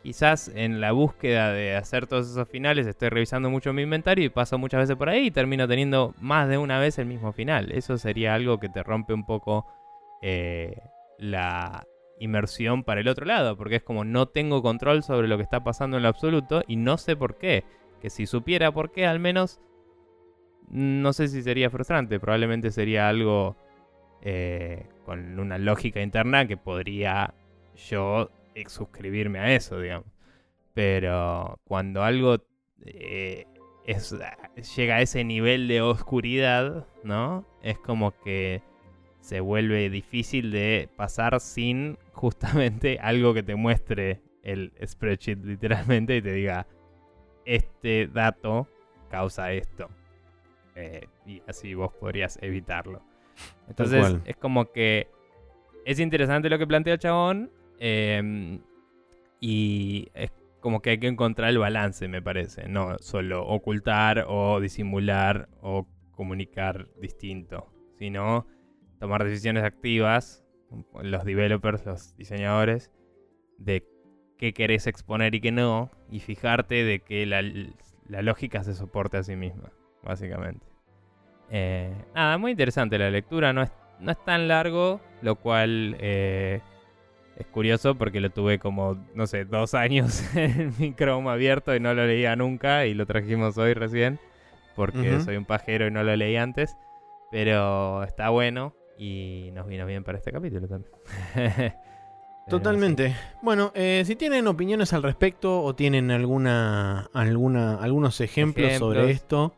Quizás 0.05 0.49
en 0.55 0.81
la 0.81 0.93
búsqueda 0.93 1.53
de 1.53 1.75
hacer 1.75 2.07
todos 2.07 2.31
esos 2.31 2.49
finales 2.49 2.87
estoy 2.87 3.09
revisando 3.09 3.51
mucho 3.51 3.73
mi 3.73 3.83
inventario 3.83 4.25
y 4.25 4.29
paso 4.29 4.59
muchas 4.59 4.83
veces 4.83 4.97
por 4.97 5.09
ahí 5.09 5.27
y 5.27 5.31
termino 5.33 5.67
teniendo 5.67 6.15
más 6.21 6.49
de 6.49 6.57
una 6.57 6.79
vez 6.79 7.01
el 7.01 7.07
mismo 7.07 7.33
final. 7.33 7.73
Eso 7.73 7.99
sería 7.99 8.35
algo 8.35 8.61
que 8.61 8.69
te 8.69 8.85
rompe 8.85 9.13
un 9.13 9.27
poco 9.27 9.67
eh, 10.23 10.77
la 11.19 11.85
inmersión 12.21 12.85
para 12.85 13.01
el 13.01 13.09
otro 13.09 13.27
lado, 13.27 13.57
porque 13.57 13.77
es 13.77 13.83
como 13.83 14.05
no 14.05 14.29
tengo 14.29 14.63
control 14.63 15.03
sobre 15.03 15.27
lo 15.27 15.37
que 15.37 15.43
está 15.43 15.65
pasando 15.65 15.97
en 15.97 16.05
lo 16.05 16.11
absoluto 16.11 16.63
y 16.69 16.77
no 16.77 16.97
sé 16.97 17.17
por 17.17 17.39
qué. 17.39 17.65
Que 18.01 18.09
si 18.09 18.25
supiera 18.25 18.71
por 18.71 18.93
qué, 18.93 19.05
al 19.05 19.19
menos 19.19 19.61
no 20.69 21.13
sé 21.13 21.27
si 21.27 21.43
sería 21.43 21.71
frustrante, 21.71 22.21
probablemente 22.21 22.71
sería 22.71 23.09
algo 23.09 23.57
eh, 24.23 24.87
con 25.05 25.39
una 25.39 25.59
lógica 25.59 26.01
interna 26.01 26.47
que 26.47 26.57
podría 26.57 27.35
yo 27.89 28.31
suscribirme 28.67 29.39
a 29.39 29.55
eso, 29.55 29.81
digamos. 29.81 30.07
Pero 30.75 31.59
cuando 31.65 32.03
algo 32.03 32.39
eh, 32.85 33.47
es, 33.87 34.15
llega 34.77 34.97
a 34.97 35.03
ese 35.03 35.25
nivel 35.25 35.69
de 35.69 35.81
oscuridad, 35.83 36.87
¿no? 37.03 37.47
Es 37.63 37.79
como 37.79 38.13
que 38.23 38.63
se 39.21 39.41
vuelve 39.41 39.91
difícil 39.91 40.51
de 40.51 40.89
pasar 40.97 41.41
sin 41.41 41.99
justamente 42.13 42.99
algo 43.03 43.35
que 43.35 43.43
te 43.43 43.55
muestre 43.55 44.23
el 44.43 44.73
spreadsheet 44.85 45.45
literalmente 45.45 46.17
y 46.17 46.23
te 46.23 46.33
diga, 46.33 46.67
este 47.45 48.07
dato 48.07 48.69
causa 49.11 49.53
esto. 49.53 49.89
Eh, 50.77 51.07
y 51.27 51.43
así 51.47 51.75
vos 51.75 51.93
podrías 51.93 52.39
evitarlo. 52.41 53.03
Entonces 53.69 54.17
es 54.25 54.37
como 54.37 54.73
que 54.73 55.09
es 55.85 56.01
interesante 56.01 56.51
lo 56.51 56.59
que 56.59 56.67
plantea 56.67 56.95
el 56.95 56.99
chabón. 56.99 57.51
eh, 57.79 58.61
y 59.41 60.09
es 60.15 60.31
como 60.61 60.83
que 60.83 60.91
hay 60.91 60.99
que 60.99 61.09
encontrar 61.09 61.51
el 61.51 61.59
balance, 61.59 62.07
me 62.09 62.23
parece. 62.23 62.69
No 62.69 62.99
solo 62.99 63.47
ocultar 63.47 64.27
o 64.29 64.61
disimular 64.61 65.49
o 65.63 65.87
comunicar 66.13 66.89
distinto. 67.01 67.73
Sino 67.99 68.47
tomar 68.99 69.25
decisiones 69.25 69.65
activas, 69.65 70.45
los 71.03 71.25
developers, 71.25 71.87
los 71.87 72.17
diseñadores, 72.17 72.91
de 73.59 73.87
qué 74.37 74.53
querés 74.53 74.87
exponer 74.87 75.35
y 75.35 75.41
qué 75.41 75.53
no. 75.53 75.91
Y 76.11 76.21
fijarte 76.21 76.85
de 76.85 77.01
que 77.01 77.25
la, 77.25 77.43
la 78.07 78.23
lógica 78.23 78.63
se 78.63 78.75
soporte 78.75 79.17
a 79.17 79.23
sí 79.23 79.37
misma, 79.37 79.73
básicamente. 80.03 80.67
Eh, 81.51 81.93
nada, 82.15 82.39
muy 82.39 82.53
interesante 82.53 82.99
la 82.99 83.11
lectura. 83.11 83.53
No 83.53 83.63
es, 83.63 83.71
no 83.99 84.13
es 84.13 84.25
tan 84.25 84.49
largo, 84.49 85.01
lo 85.23 85.37
cual 85.37 85.97
eh, 86.01 86.61
es 87.37 87.47
curioso 87.47 87.95
porque 87.97 88.21
lo 88.21 88.31
tuve 88.31 88.59
como, 88.59 88.97
no 89.15 89.27
sé, 89.27 89.45
dos 89.45 89.75
años 89.75 90.23
en 90.37 90.73
mi 90.79 90.95
Chrome 90.95 91.31
abierto 91.31 91.75
y 91.75 91.81
no 91.81 91.95
lo 91.95 92.07
leía 92.07 92.37
nunca. 92.37 92.87
Y 92.87 92.95
lo 92.95 93.07
trajimos 93.07 93.59
hoy 93.59 93.75
recién 93.75 94.19
porque 94.77 95.21
soy 95.21 95.37
un 95.37 95.45
pajero 95.45 95.87
y 95.87 95.91
no 95.91 96.03
lo 96.03 96.15
leí 96.17 96.37
antes. 96.37 96.77
Pero 97.31 98.03
está 98.05 98.31
bueno 98.31 98.75
y 98.97 99.51
nos 99.53 99.67
vino 99.67 99.87
bien 99.87 100.05
para 100.05 100.19
este 100.19 100.33
capítulo 100.33 100.69
también. 100.69 100.93
Totalmente. 102.49 103.15
Bueno, 103.43 103.71
eh, 103.75 104.03
si 104.05 104.17
tienen 104.17 104.49
opiniones 104.49 104.93
al 104.93 105.05
respecto 105.05 105.63
o 105.63 105.75
tienen 105.75 106.11
alguna, 106.11 107.09
alguna 107.13 107.77
algunos 107.77 108.21
ejemplos, 108.21 108.75
sobre 108.75 109.13
esto. 109.13 109.55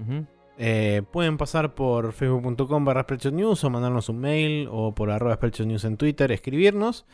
Ujú. 0.00 0.26
Eh, 0.58 1.02
pueden 1.10 1.38
pasar 1.38 1.74
por 1.74 2.12
facebook.com 2.12 2.84
barra 2.84 3.06
News 3.32 3.64
o 3.64 3.70
mandarnos 3.70 4.08
un 4.08 4.20
mail 4.20 4.68
o 4.70 4.94
por 4.94 5.10
arroba 5.10 5.38
News 5.64 5.84
en 5.84 5.96
Twitter, 5.96 6.30
escribirnos. 6.32 7.06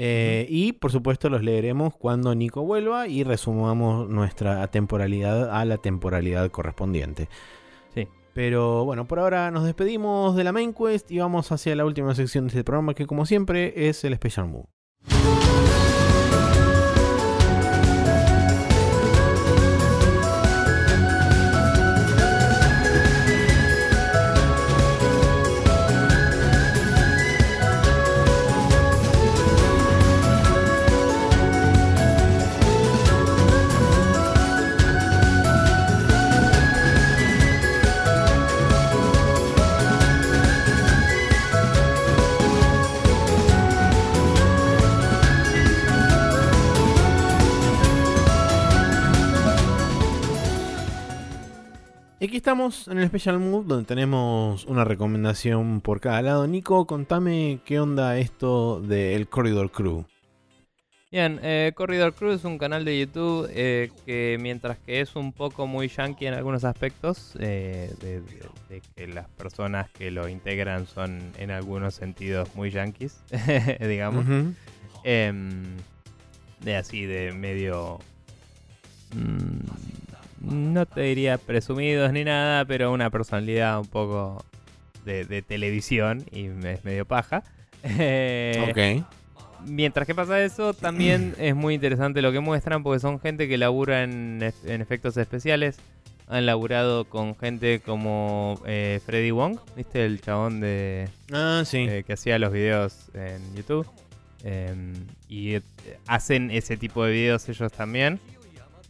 Eh, 0.00 0.46
y 0.48 0.74
por 0.74 0.92
supuesto 0.92 1.28
los 1.28 1.42
leeremos 1.42 1.96
cuando 1.96 2.32
Nico 2.34 2.62
vuelva 2.62 3.08
y 3.08 3.24
resumamos 3.24 4.08
nuestra 4.08 4.64
temporalidad 4.68 5.50
a 5.50 5.64
la 5.64 5.78
temporalidad 5.78 6.48
correspondiente. 6.50 7.28
Sí. 7.94 8.06
Pero 8.32 8.84
bueno, 8.84 9.08
por 9.08 9.18
ahora 9.18 9.50
nos 9.50 9.64
despedimos 9.64 10.36
de 10.36 10.44
la 10.44 10.52
main 10.52 10.72
quest 10.72 11.10
y 11.10 11.18
vamos 11.18 11.50
hacia 11.50 11.74
la 11.74 11.84
última 11.84 12.14
sección 12.14 12.44
de 12.44 12.48
este 12.48 12.64
programa 12.64 12.94
que 12.94 13.06
como 13.06 13.26
siempre 13.26 13.88
es 13.88 14.04
el 14.04 14.14
Special 14.14 14.46
Move. 14.46 14.68
Aquí 52.26 52.36
estamos 52.36 52.88
en 52.88 52.98
el 52.98 53.06
Special 53.06 53.38
Mood 53.38 53.66
donde 53.66 53.84
tenemos 53.84 54.64
una 54.64 54.84
recomendación 54.84 55.80
por 55.80 56.00
cada 56.00 56.20
lado. 56.20 56.46
Nico, 56.48 56.86
contame 56.86 57.60
qué 57.64 57.78
onda 57.78 58.18
esto 58.18 58.80
del 58.80 59.28
Corridor 59.28 59.70
Crew. 59.70 60.04
Bien, 61.10 61.40
eh, 61.42 61.72
Corridor 61.74 62.12
Crew 62.12 62.32
es 62.32 62.44
un 62.44 62.58
canal 62.58 62.84
de 62.84 62.98
YouTube 62.98 63.48
eh, 63.54 63.90
que 64.04 64.36
mientras 64.40 64.78
que 64.78 65.00
es 65.00 65.16
un 65.16 65.32
poco 65.32 65.66
muy 65.66 65.88
yankee 65.88 66.26
en 66.26 66.34
algunos 66.34 66.64
aspectos, 66.64 67.34
eh, 67.38 67.94
de, 68.00 68.82
que 68.94 69.06
las 69.06 69.26
personas 69.28 69.88
que 69.90 70.10
lo 70.10 70.28
integran 70.28 70.86
son 70.86 71.32
en 71.38 71.50
algunos 71.50 71.94
sentidos 71.94 72.54
muy 72.56 72.70
yankees, 72.70 73.22
digamos. 73.80 74.26
Em, 75.04 75.62
de 76.60 76.76
así, 76.76 77.06
de 77.06 77.32
medio... 77.32 78.00
Mm, 79.14 80.07
no 80.40 80.86
te 80.86 81.02
diría 81.02 81.38
presumidos 81.38 82.12
ni 82.12 82.24
nada, 82.24 82.64
pero 82.64 82.92
una 82.92 83.10
personalidad 83.10 83.78
un 83.80 83.86
poco 83.86 84.44
de, 85.04 85.42
televisión 85.42 86.24
y 86.30 86.46
es 86.66 86.84
medio 86.84 87.04
paja. 87.04 87.42
ok. 87.82 89.04
Mientras 89.66 90.06
que 90.06 90.14
pasa 90.14 90.42
eso, 90.42 90.72
también 90.74 91.34
es 91.38 91.54
muy 91.54 91.74
interesante 91.74 92.22
lo 92.22 92.32
que 92.32 92.40
muestran 92.40 92.82
porque 92.82 93.00
son 93.00 93.20
gente 93.20 93.48
que 93.48 93.58
labura 93.58 94.02
en, 94.02 94.42
efectos 94.42 95.16
especiales. 95.16 95.78
Han 96.28 96.44
laburado 96.44 97.06
con 97.06 97.34
gente 97.36 97.80
como 97.80 98.60
eh, 98.66 99.00
Freddy 99.04 99.30
Wong, 99.30 99.58
¿viste? 99.76 100.04
El 100.04 100.20
chabón 100.20 100.60
de... 100.60 101.08
Ah, 101.32 101.62
sí. 101.64 101.86
Eh, 101.88 102.04
que 102.06 102.12
hacía 102.12 102.38
los 102.38 102.52
videos 102.52 103.06
en 103.14 103.56
YouTube. 103.56 103.88
Em, 104.44 104.92
y 105.28 105.54
eh, 105.54 105.62
hacen 106.06 106.50
ese 106.50 106.76
tipo 106.76 107.02
de 107.04 107.12
videos 107.12 107.48
ellos 107.48 107.72
también. 107.72 108.20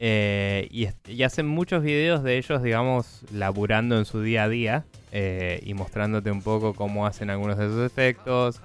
Eh, 0.00 0.68
y, 0.70 1.22
hacen 1.22 1.46
muchos 1.46 1.82
videos 1.82 2.22
de 2.22 2.38
ellos, 2.38 2.62
digamos, 2.62 3.24
laburando 3.32 3.98
en 3.98 4.04
su 4.04 4.22
día 4.22 4.44
a 4.44 4.48
día 4.48 4.84
eh, 5.10 5.60
y 5.64 5.74
mostrándote 5.74 6.30
un 6.30 6.42
poco 6.42 6.74
cómo 6.74 7.06
hacen 7.06 7.30
algunos 7.30 7.58
de 7.58 7.66
esos 7.66 7.84
efectos 7.84 8.60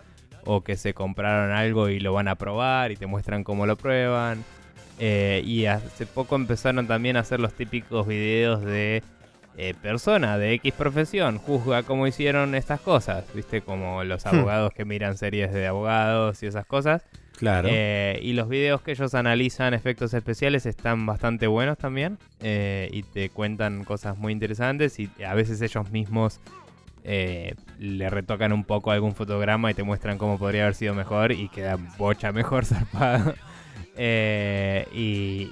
o 0.45 0.63
que 0.63 0.75
se 0.75 0.93
compraron 0.93 1.51
algo 1.51 1.89
y 1.89 1.99
lo 1.99 2.13
van 2.13 2.27
a 2.27 2.35
probar 2.35 2.91
y 2.91 2.97
te 2.97 3.07
muestran 3.07 3.43
cómo 3.43 3.65
lo 3.65 3.77
prueban. 3.77 4.43
Eh, 4.99 5.41
y 5.43 5.65
hace 5.65 6.05
poco 6.05 6.35
empezaron 6.35 6.85
también 6.85 7.17
a 7.17 7.21
hacer 7.21 7.39
los 7.39 7.53
típicos 7.53 8.05
videos 8.05 8.63
de 8.63 9.01
persona 9.81 10.39
de 10.39 10.53
X 10.53 10.73
profesión, 10.73 11.37
juzga 11.37 11.83
cómo 11.83 12.07
hicieron 12.07 12.55
estas 12.55 12.81
cosas, 12.81 13.23
viste, 13.35 13.61
como 13.61 14.03
los 14.03 14.25
hmm. 14.25 14.29
abogados 14.29 14.73
que 14.73 14.83
miran 14.83 15.15
series 15.15 15.53
de 15.53 15.67
abogados 15.67 16.41
y 16.43 16.47
esas 16.47 16.65
cosas. 16.65 17.03
Claro. 17.37 17.69
Eh, 17.71 18.19
y 18.21 18.33
los 18.33 18.47
videos 18.47 18.81
que 18.81 18.91
ellos 18.91 19.13
analizan 19.15 19.73
efectos 19.73 20.13
especiales 20.13 20.65
están 20.65 21.05
bastante 21.05 21.47
buenos 21.47 21.77
también. 21.77 22.17
Eh, 22.41 22.89
y 22.91 23.03
te 23.03 23.29
cuentan 23.29 23.83
cosas 23.83 24.17
muy 24.17 24.31
interesantes. 24.33 24.99
Y 24.99 25.09
a 25.25 25.33
veces 25.33 25.61
ellos 25.61 25.89
mismos 25.91 26.39
eh, 27.03 27.55
le 27.79 28.09
retocan 28.09 28.53
un 28.53 28.63
poco 28.63 28.91
algún 28.91 29.15
fotograma 29.15 29.71
y 29.71 29.73
te 29.73 29.83
muestran 29.83 30.17
cómo 30.17 30.37
podría 30.37 30.63
haber 30.63 30.75
sido 30.75 30.93
mejor. 30.93 31.31
Y 31.31 31.49
queda 31.49 31.77
bocha 31.97 32.31
mejor 32.31 32.65
zarpado. 32.65 33.33
y, 34.93 35.51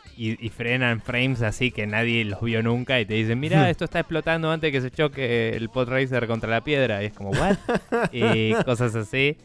frenan 0.56 1.02
frames 1.02 1.42
así 1.42 1.72
que 1.72 1.88
nadie 1.88 2.26
los 2.26 2.42
vio 2.42 2.62
nunca 2.62 3.00
y 3.00 3.06
te 3.06 3.16
dicen, 3.16 3.40
mira, 3.40 3.70
esto 3.72 3.86
está 3.86 4.00
explotando 4.00 4.52
antes 4.52 4.72
que 4.72 4.82
se 4.82 4.92
choque 4.92 5.56
el 5.56 5.70
Podracer 5.70 6.28
contra 6.28 6.50
la 6.50 6.62
piedra. 6.62 7.02
Y 7.02 7.08
es 7.08 7.14
como, 7.14 7.32
¿what? 7.32 7.58
y 8.12 8.54
cosas 8.66 8.96
así. 8.96 9.38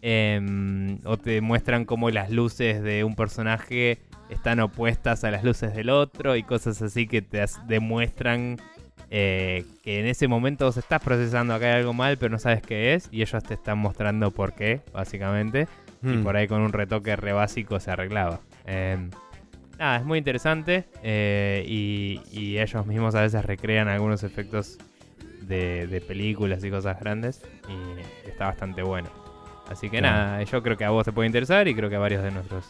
Em, 0.00 0.98
o 1.04 1.16
te 1.16 1.40
muestran 1.40 1.84
cómo 1.84 2.10
las 2.10 2.30
luces 2.30 2.82
de 2.82 3.02
un 3.04 3.16
personaje 3.16 3.98
están 4.30 4.60
opuestas 4.60 5.24
a 5.24 5.30
las 5.30 5.42
luces 5.42 5.74
del 5.74 5.90
otro 5.90 6.36
y 6.36 6.42
cosas 6.42 6.80
así 6.82 7.06
que 7.06 7.22
te 7.22 7.44
demuestran 7.66 8.58
eh, 9.10 9.64
que 9.82 10.00
en 10.00 10.06
ese 10.06 10.28
momento 10.28 10.66
vos 10.66 10.76
estás 10.76 11.02
procesando 11.02 11.54
acá 11.54 11.66
hay 11.66 11.80
algo 11.80 11.94
mal 11.94 12.18
pero 12.18 12.30
no 12.30 12.38
sabes 12.38 12.60
qué 12.62 12.94
es 12.94 13.08
y 13.10 13.22
ellos 13.22 13.42
te 13.42 13.54
están 13.54 13.78
mostrando 13.78 14.30
por 14.30 14.54
qué, 14.54 14.82
básicamente. 14.92 15.66
Y 16.02 16.08
hmm. 16.08 16.22
por 16.22 16.36
ahí 16.36 16.46
con 16.46 16.60
un 16.60 16.72
retoque 16.72 17.16
re 17.16 17.32
básico 17.32 17.80
se 17.80 17.90
arreglaba. 17.90 18.40
Em, 18.66 19.10
nada, 19.78 19.96
es 19.96 20.04
muy 20.04 20.18
interesante 20.18 20.84
eh, 21.02 21.64
y, 21.66 22.56
ellos 22.58 22.86
mismos 22.86 23.14
a 23.16 23.22
veces 23.22 23.44
recrean 23.44 23.88
algunos 23.88 24.22
efectos 24.22 24.78
de, 25.42 25.86
de 25.88 26.00
películas 26.00 26.62
y 26.62 26.70
cosas 26.70 27.00
grandes 27.00 27.42
y 27.68 28.28
está 28.28 28.46
bastante 28.46 28.82
bueno. 28.82 29.27
Así 29.70 29.90
que 29.90 30.00
nada, 30.00 30.42
yo 30.42 30.62
creo 30.62 30.76
que 30.76 30.84
a 30.84 30.90
vos 30.90 31.04
te 31.04 31.12
puede 31.12 31.26
interesar 31.26 31.68
y 31.68 31.74
creo 31.74 31.90
que 31.90 31.96
a 31.96 31.98
varios 31.98 32.22
de 32.22 32.30
nuestros. 32.30 32.64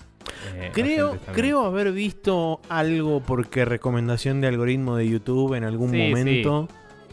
Eh, 0.54 0.70
creo, 0.72 1.16
creo 1.32 1.64
haber 1.64 1.92
visto 1.92 2.60
algo 2.68 3.20
porque 3.20 3.64
recomendación 3.64 4.40
de 4.40 4.48
algoritmo 4.48 4.96
de 4.96 5.08
YouTube 5.08 5.54
en 5.54 5.64
algún 5.64 5.96
momento. 5.96 6.68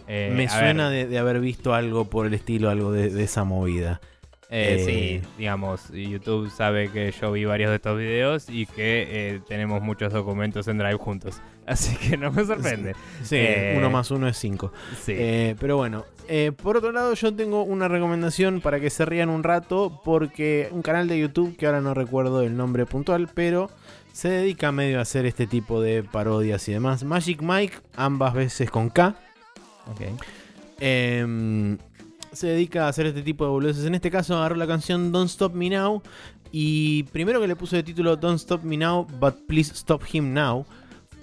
Eh, 0.08 0.32
me 0.36 0.48
suena 0.50 0.90
de, 0.90 1.18
haber 1.18 1.40
visto 1.40 1.74
algo 1.74 2.06
por 2.06 2.28
el 2.28 2.34
estilo, 2.34 2.70
algo 2.70 2.92
de, 2.92 3.24
esa 3.24 3.44
movida. 3.44 4.02
Eh, 4.50 4.84
sí, 4.86 5.28
digamos, 5.38 5.90
YouTube 5.92 6.52
sabe 6.52 6.92
que 6.92 7.12
yo 7.12 7.32
vi 7.32 7.46
varios 7.46 7.72
de 7.72 7.76
estos 7.78 7.98
videos 7.98 8.50
y 8.50 8.66
que 8.68 9.42
tenemos 9.48 9.82
muchos 9.82 10.14
documentos 10.14 10.68
en 10.68 10.78
Drive 10.78 10.98
juntos. 10.98 11.42
Así 11.66 11.96
que 11.96 12.16
no 12.16 12.32
me 12.32 12.46
sorprende. 12.46 12.96
Sí, 13.24 13.44
uno 13.76 13.90
más 13.90 14.12
uno 14.12 14.28
es 14.28 14.38
cinco. 14.38 14.72
Sí. 15.04 15.16
pero 15.60 15.78
bueno, 15.78 16.06
eh, 16.28 16.52
por 16.52 16.78
otro 16.78 16.92
lado, 16.92 17.14
yo 17.14 17.34
tengo 17.36 17.64
una 17.64 17.88
recomendación 17.88 18.62
para 18.62 18.80
que 18.80 18.90
se 18.90 19.06
rían 19.06 19.30
un 19.30 19.44
rato, 19.44 20.02
porque 20.04 20.70
un 20.72 20.82
canal 20.82 21.08
de 21.08 21.20
YouTube, 21.20 21.56
que 21.56 21.66
ahora 21.66 21.82
no 21.82 21.94
recuerdo 21.94 22.42
el 22.42 22.58
nombre 22.58 22.86
puntual, 22.86 23.30
pero 23.34 23.70
se 24.12 24.30
dedica 24.30 24.72
medio 24.72 25.00
a 25.00 25.02
hacer 25.02 25.26
este 25.26 25.46
tipo 25.46 25.82
de 25.82 26.04
parodias 26.04 26.68
y 26.68 26.74
demás. 26.74 27.04
Magic 27.04 27.42
Mike, 27.42 27.78
ambas 27.96 28.34
veces 28.34 28.72
con 28.72 28.90
K. 28.90 29.16
Em, 30.80 31.78
se 32.36 32.48
dedica 32.48 32.86
a 32.86 32.90
hacer 32.90 33.06
este 33.06 33.22
tipo 33.22 33.44
de 33.44 33.52
boludeces. 33.52 33.86
En 33.86 33.96
este 33.96 34.12
caso 34.12 34.36
agarró 34.38 34.56
la 34.56 34.68
canción 34.68 35.12
Don't 35.12 35.30
Stop 35.30 35.54
Me 35.54 35.70
Now. 35.70 36.02
Y 36.52 37.04
primero 37.04 37.42
que 37.42 37.48
le 37.48 37.56
puso 37.56 37.76
de 37.76 37.84
título 37.84 38.16
Don't 38.16 38.40
Stop 38.40 38.64
Me 38.64 38.78
Now, 38.78 39.08
but 39.20 39.46
Please 39.48 39.74
Stop 39.74 40.04
Him 40.12 40.34
Now 40.34 40.66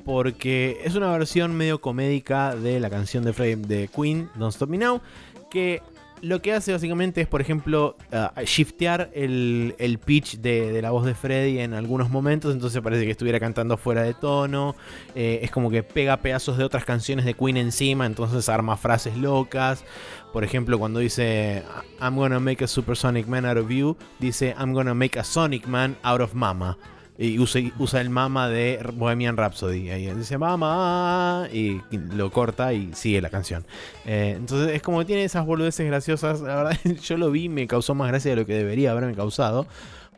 porque 0.04 0.80
es 0.84 0.96
una 0.96 1.10
versión 1.12 1.54
medio 1.54 1.80
comédica 1.80 2.56
de 2.56 2.80
la 2.80 2.90
canción 2.90 3.24
de, 3.24 3.32
de 3.56 3.88
Queen, 3.88 4.28
Don't 4.34 4.52
Stop 4.52 4.68
Me 4.68 4.78
Now, 4.78 5.00
que 5.48 5.80
lo 6.22 6.40
que 6.40 6.52
hace 6.52 6.72
básicamente 6.72 7.20
es, 7.20 7.26
por 7.26 7.40
ejemplo, 7.40 7.96
uh, 8.12 8.40
shiftear 8.44 9.10
el, 9.12 9.98
pitch 10.04 10.38
de, 10.38 10.80
la 10.80 10.92
voz 10.92 11.04
de 11.04 11.14
Freddy 11.14 11.58
en 11.58 11.74
algunos 11.74 12.10
momentos, 12.10 12.54
entonces 12.54 12.80
parece 12.80 13.04
que 13.04 13.10
estuviera 13.10 13.40
cantando 13.40 13.76
fuera 13.76 14.02
de 14.02 14.14
tono, 14.14 14.76
eh, 15.16 15.40
es 15.42 15.50
como 15.50 15.68
que 15.68 15.82
pega 15.82 16.16
pedazos 16.18 16.56
de 16.58 16.64
otras 16.64 16.84
canciones 16.84 17.24
de 17.24 17.34
Queen 17.34 17.56
encima, 17.56 18.06
entonces 18.06 18.48
arma 18.48 18.76
frases 18.76 19.16
locas. 19.16 19.84
Por 20.32 20.44
ejemplo, 20.44 20.78
cuando 20.78 21.00
dice 21.00 21.62
I'm 22.00 22.16
gonna 22.16 22.40
make 22.40 22.64
a 22.64 22.66
supersonic 22.66 23.26
man 23.26 23.44
out 23.44 23.58
of 23.58 23.70
you, 23.70 23.96
dice 24.18 24.54
I'm 24.58 24.72
gonna 24.72 24.94
make 24.94 25.18
a 25.18 25.24
sonic 25.24 25.66
man 25.66 25.96
out 26.02 26.20
of 26.20 26.34
mama. 26.34 26.78
Y 27.18 27.38
usa, 27.38 28.00
el 28.00 28.08
mama 28.08 28.48
de 28.48 28.80
Bohemian 28.94 29.36
Rhapsody. 29.36 29.90
Ahí 29.90 30.06
dice 30.14 30.38
mama 30.38 31.46
y 31.52 31.80
lo 31.92 32.30
corta 32.30 32.72
y 32.72 32.94
sigue 32.94 33.20
la 33.20 33.28
canción. 33.28 33.66
Eh, 34.06 34.34
entonces 34.36 34.74
es 34.74 34.82
como 34.82 34.98
que 35.00 35.04
tiene 35.04 35.24
esas 35.24 35.44
boludeces 35.44 35.86
graciosas. 35.86 36.40
La 36.40 36.56
verdad, 36.56 36.78
yo 37.02 37.16
lo 37.18 37.30
vi, 37.30 37.48
me 37.50 37.66
causó 37.66 37.94
más 37.94 38.08
gracia 38.08 38.30
de 38.30 38.36
lo 38.36 38.46
que 38.46 38.54
debería 38.54 38.92
haberme 38.92 39.14
causado. 39.14 39.66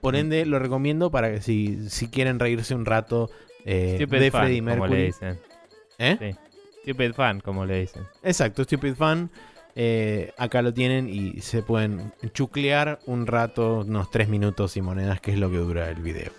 Por 0.00 0.16
ende, 0.16 0.44
lo 0.46 0.58
recomiendo 0.58 1.10
para 1.10 1.30
que 1.32 1.40
si, 1.40 1.88
si 1.88 2.08
quieren 2.08 2.38
reírse 2.38 2.74
un 2.74 2.84
rato 2.84 3.30
eh, 3.64 4.06
de 4.08 4.30
Freddie 4.30 4.62
Mercury. 4.62 5.14
¿Eh? 5.98 6.36
Stupid 6.82 7.12
Fan, 7.14 7.40
como 7.40 7.64
le 7.64 7.80
dicen. 7.80 8.02
Exacto, 8.22 8.64
Stupid 8.64 8.94
Fan. 8.94 9.30
Eh, 9.76 10.32
acá 10.36 10.62
lo 10.62 10.72
tienen 10.72 11.08
y 11.08 11.40
se 11.40 11.62
pueden 11.62 12.12
chuclear 12.32 13.00
un 13.06 13.26
rato, 13.26 13.80
unos 13.80 14.10
3 14.10 14.28
minutos 14.28 14.76
y 14.76 14.82
monedas, 14.82 15.20
que 15.20 15.32
es 15.32 15.38
lo 15.38 15.50
que 15.50 15.56
dura 15.56 15.90
el 15.90 16.00
video. 16.00 16.30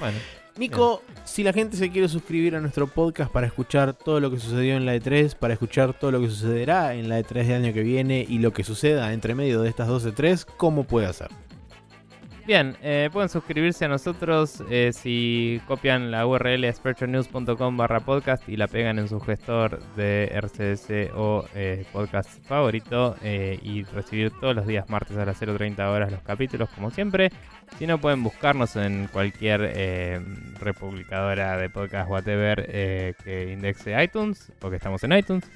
Bueno, 0.00 0.18
Nico, 0.58 1.02
si 1.24 1.42
la 1.42 1.52
gente 1.52 1.76
se 1.76 1.90
quiere 1.90 2.08
suscribir 2.08 2.56
a 2.56 2.60
nuestro 2.60 2.86
podcast 2.86 3.32
para 3.32 3.46
escuchar 3.46 3.94
todo 3.94 4.20
lo 4.20 4.30
que 4.30 4.38
sucedió 4.38 4.76
en 4.76 4.84
la 4.84 4.94
E3, 4.94 5.34
para 5.34 5.54
escuchar 5.54 5.98
todo 5.98 6.10
lo 6.10 6.20
que 6.20 6.28
sucederá 6.28 6.94
en 6.94 7.08
la 7.08 7.20
E3 7.20 7.46
del 7.46 7.64
año 7.64 7.72
que 7.72 7.82
viene 7.82 8.26
y 8.28 8.38
lo 8.38 8.52
que 8.52 8.64
suceda 8.64 9.12
entre 9.12 9.34
medio 9.34 9.62
de 9.62 9.70
estas 9.70 9.88
12 9.88 10.12
3, 10.12 10.44
¿cómo 10.44 10.84
puede 10.84 11.06
hacer? 11.06 11.28
Bien, 12.44 12.76
eh, 12.82 13.08
pueden 13.12 13.28
suscribirse 13.28 13.84
a 13.84 13.88
nosotros 13.88 14.64
eh, 14.68 14.90
si 14.92 15.60
copian 15.68 16.10
la 16.10 16.26
URL 16.26 16.72
sprechonews.com 16.72 17.76
barra 17.76 18.00
podcast 18.00 18.48
y 18.48 18.56
la 18.56 18.66
pegan 18.66 18.98
en 18.98 19.08
su 19.08 19.20
gestor 19.20 19.80
de 19.94 20.24
RCS 20.34 21.12
o 21.14 21.44
eh, 21.54 21.84
podcast 21.92 22.44
favorito 22.44 23.14
y 23.22 23.84
recibir 23.84 24.32
todos 24.40 24.56
los 24.56 24.66
días 24.66 24.90
martes 24.90 25.16
a 25.16 25.24
las 25.24 25.40
0.30 25.40 25.78
horas 25.88 26.10
los 26.10 26.22
capítulos 26.22 26.68
como 26.70 26.90
siempre. 26.90 27.30
Si 27.78 27.86
no, 27.86 27.98
pueden 27.98 28.24
buscarnos 28.24 28.74
en 28.74 29.06
cualquier 29.06 29.60
republicadora 30.58 31.56
de 31.56 31.70
podcast 31.70 32.10
whatever 32.10 32.66
que 33.24 33.52
indexe 33.52 34.02
iTunes, 34.02 34.52
porque 34.58 34.76
estamos 34.76 35.04
en 35.04 35.12
iTunes. 35.12 35.48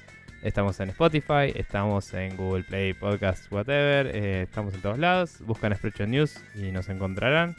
Estamos 0.47 0.79
en 0.79 0.87
Spotify, 0.91 1.51
estamos 1.55 2.13
en 2.13 2.37
Google 2.37 2.63
Play 2.63 2.93
Podcast, 2.93 3.51
whatever. 3.51 4.07
eh, 4.15 4.43
estamos 4.43 4.73
en 4.73 4.81
todos 4.81 4.97
lados. 4.97 5.41
Buscan 5.41 5.75
Spreadshot 5.75 6.07
News 6.07 6.41
y 6.55 6.71
nos 6.71 6.87
encontrarán. 6.87 7.53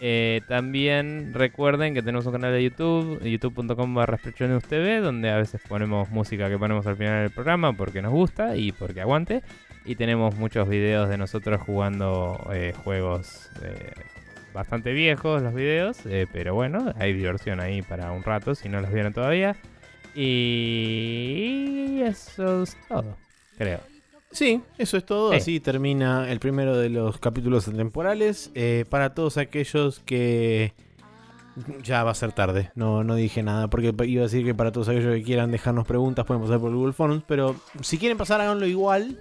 Eh, 0.00 0.40
también 0.48 1.32
recuerden 1.32 1.94
que 1.94 2.02
tenemos 2.02 2.26
un 2.26 2.32
canal 2.32 2.52
de 2.52 2.64
YouTube, 2.64 3.22
youtube.com 3.22 3.94
barra 3.94 4.18
donde 5.00 5.30
a 5.30 5.36
veces 5.36 5.60
ponemos 5.68 6.10
música 6.10 6.48
que 6.48 6.58
ponemos 6.58 6.84
al 6.88 6.96
final 6.96 7.22
del 7.22 7.30
programa 7.30 7.72
porque 7.74 8.02
nos 8.02 8.10
gusta 8.10 8.56
y 8.56 8.72
porque 8.72 9.02
aguante. 9.02 9.44
Y 9.84 9.94
tenemos 9.94 10.34
muchos 10.34 10.68
videos 10.68 11.08
de 11.08 11.18
nosotros 11.18 11.60
jugando 11.60 12.44
eh, 12.52 12.74
juegos 12.82 13.50
bastante 14.52 14.92
viejos, 14.92 15.42
los 15.42 15.54
videos. 15.54 15.98
pero 16.32 16.56
bueno, 16.56 16.92
hay 16.98 17.12
diversión 17.12 17.60
ahí 17.60 17.82
para 17.82 18.10
un 18.10 18.24
rato 18.24 18.56
si 18.56 18.68
no 18.68 18.80
los 18.80 18.92
vieron 18.92 19.12
todavía. 19.12 19.54
Y 20.16 22.00
eso 22.00 22.62
es 22.62 22.76
todo, 22.88 23.16
creo. 23.58 23.80
Sí, 24.32 24.62
eso 24.78 24.96
es 24.96 25.04
todo. 25.04 25.30
Sí. 25.32 25.36
Así 25.36 25.60
termina 25.60 26.30
el 26.30 26.40
primero 26.40 26.76
de 26.76 26.88
los 26.88 27.18
capítulos 27.18 27.66
temporales. 27.66 28.50
Eh, 28.54 28.84
para 28.88 29.14
todos 29.14 29.36
aquellos 29.36 30.00
que. 30.00 30.72
Ya 31.82 32.04
va 32.04 32.10
a 32.10 32.14
ser 32.14 32.32
tarde, 32.32 32.70
no, 32.74 33.02
no 33.02 33.14
dije 33.14 33.42
nada, 33.42 33.68
porque 33.68 33.94
iba 34.04 34.20
a 34.20 34.24
decir 34.24 34.44
que 34.44 34.54
para 34.54 34.72
todos 34.72 34.90
aquellos 34.90 35.14
que 35.14 35.22
quieran 35.22 35.50
dejarnos 35.50 35.86
preguntas 35.86 36.26
pueden 36.26 36.42
pasar 36.42 36.60
por 36.60 36.70
Google 36.70 36.92
Forms, 36.92 37.22
pero 37.26 37.56
si 37.80 37.96
quieren 37.96 38.18
pasar 38.18 38.42
háganlo 38.42 38.66
igual, 38.66 39.18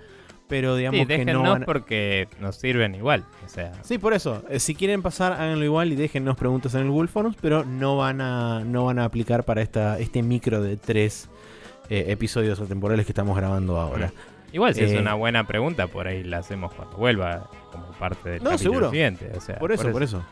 pero 0.47 0.75
digamos 0.75 0.99
Sí, 1.01 1.05
que 1.07 1.25
no 1.25 1.41
van 1.41 1.63
a- 1.63 1.65
porque 1.65 2.27
nos 2.39 2.55
sirven 2.57 2.95
igual. 2.95 3.25
O 3.45 3.49
sea, 3.49 3.71
Sí, 3.83 3.97
por 3.97 4.13
eso. 4.13 4.43
Eh, 4.49 4.59
si 4.59 4.75
quieren 4.75 5.01
pasar, 5.01 5.33
háganlo 5.33 5.65
igual 5.65 5.91
y 5.91 5.95
déjennos 5.95 6.37
preguntas 6.37 6.75
en 6.75 6.81
el 6.81 6.89
Google 6.89 7.07
Forms, 7.07 7.35
pero 7.41 7.63
no 7.65 7.97
van 7.97 8.21
a, 8.21 8.61
no 8.63 8.85
van 8.85 8.99
a 8.99 9.05
aplicar 9.05 9.43
para 9.43 9.61
esta, 9.61 9.97
este 9.99 10.21
micro 10.21 10.61
de 10.61 10.77
tres 10.77 11.29
eh, 11.89 12.05
episodios 12.09 12.59
temporales 12.67 13.05
que 13.05 13.11
estamos 13.11 13.35
grabando 13.37 13.79
ahora. 13.79 14.11
igual 14.51 14.73
si 14.73 14.83
es 14.83 14.91
Eh, 14.93 14.99
una 14.99 15.13
buena 15.15 15.45
pregunta, 15.47 15.87
por 15.87 16.07
ahí 16.07 16.23
la 16.23 16.37
hacemos 16.39 16.73
cuando 16.73 16.95
vuelva 16.97 17.49
como 17.71 17.87
parte 17.99 18.29
del 18.31 18.43
No, 18.43 18.57
seguro. 18.57 18.89
siguiente. 18.89 19.31
O 19.35 19.41
sea, 19.41 19.57
Por 19.59 19.71
eso, 19.71 19.91
por 19.91 20.01
eso. 20.03 20.23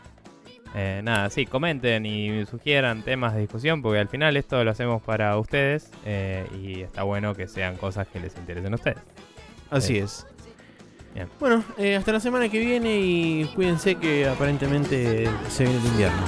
Eh, 0.76 1.00
nada, 1.04 1.30
sí, 1.30 1.46
comenten 1.46 2.04
y 2.06 2.44
sugieran 2.46 3.02
temas 3.02 3.34
de 3.34 3.40
discusión, 3.42 3.80
porque 3.82 4.00
al 4.00 4.08
final 4.08 4.36
esto 4.36 4.64
lo 4.64 4.70
hacemos 4.72 5.00
para 5.02 5.36
ustedes 5.38 5.90
y 6.58 6.80
está 6.80 7.04
bueno 7.04 7.34
que 7.34 7.46
sean 7.46 7.76
cosas 7.76 8.08
que 8.08 8.18
les 8.18 8.36
interesen 8.36 8.72
a 8.72 8.76
ustedes. 8.76 8.98
Así 9.70 9.96
Eh, 9.98 10.02
es. 10.04 10.26
bien. 11.14 11.28
Bueno, 11.40 11.64
eh, 11.78 11.96
hasta 11.96 12.12
la 12.12 12.20
semana 12.20 12.48
que 12.48 12.58
viene 12.58 12.98
y 13.00 13.44
cuídense 13.54 13.94
que 13.96 14.26
aparentemente 14.28 15.28
se 15.48 15.64
viene 15.64 15.78
el 15.80 15.86
invierno. 15.86 16.22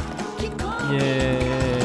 Yeah. 0.90 1.75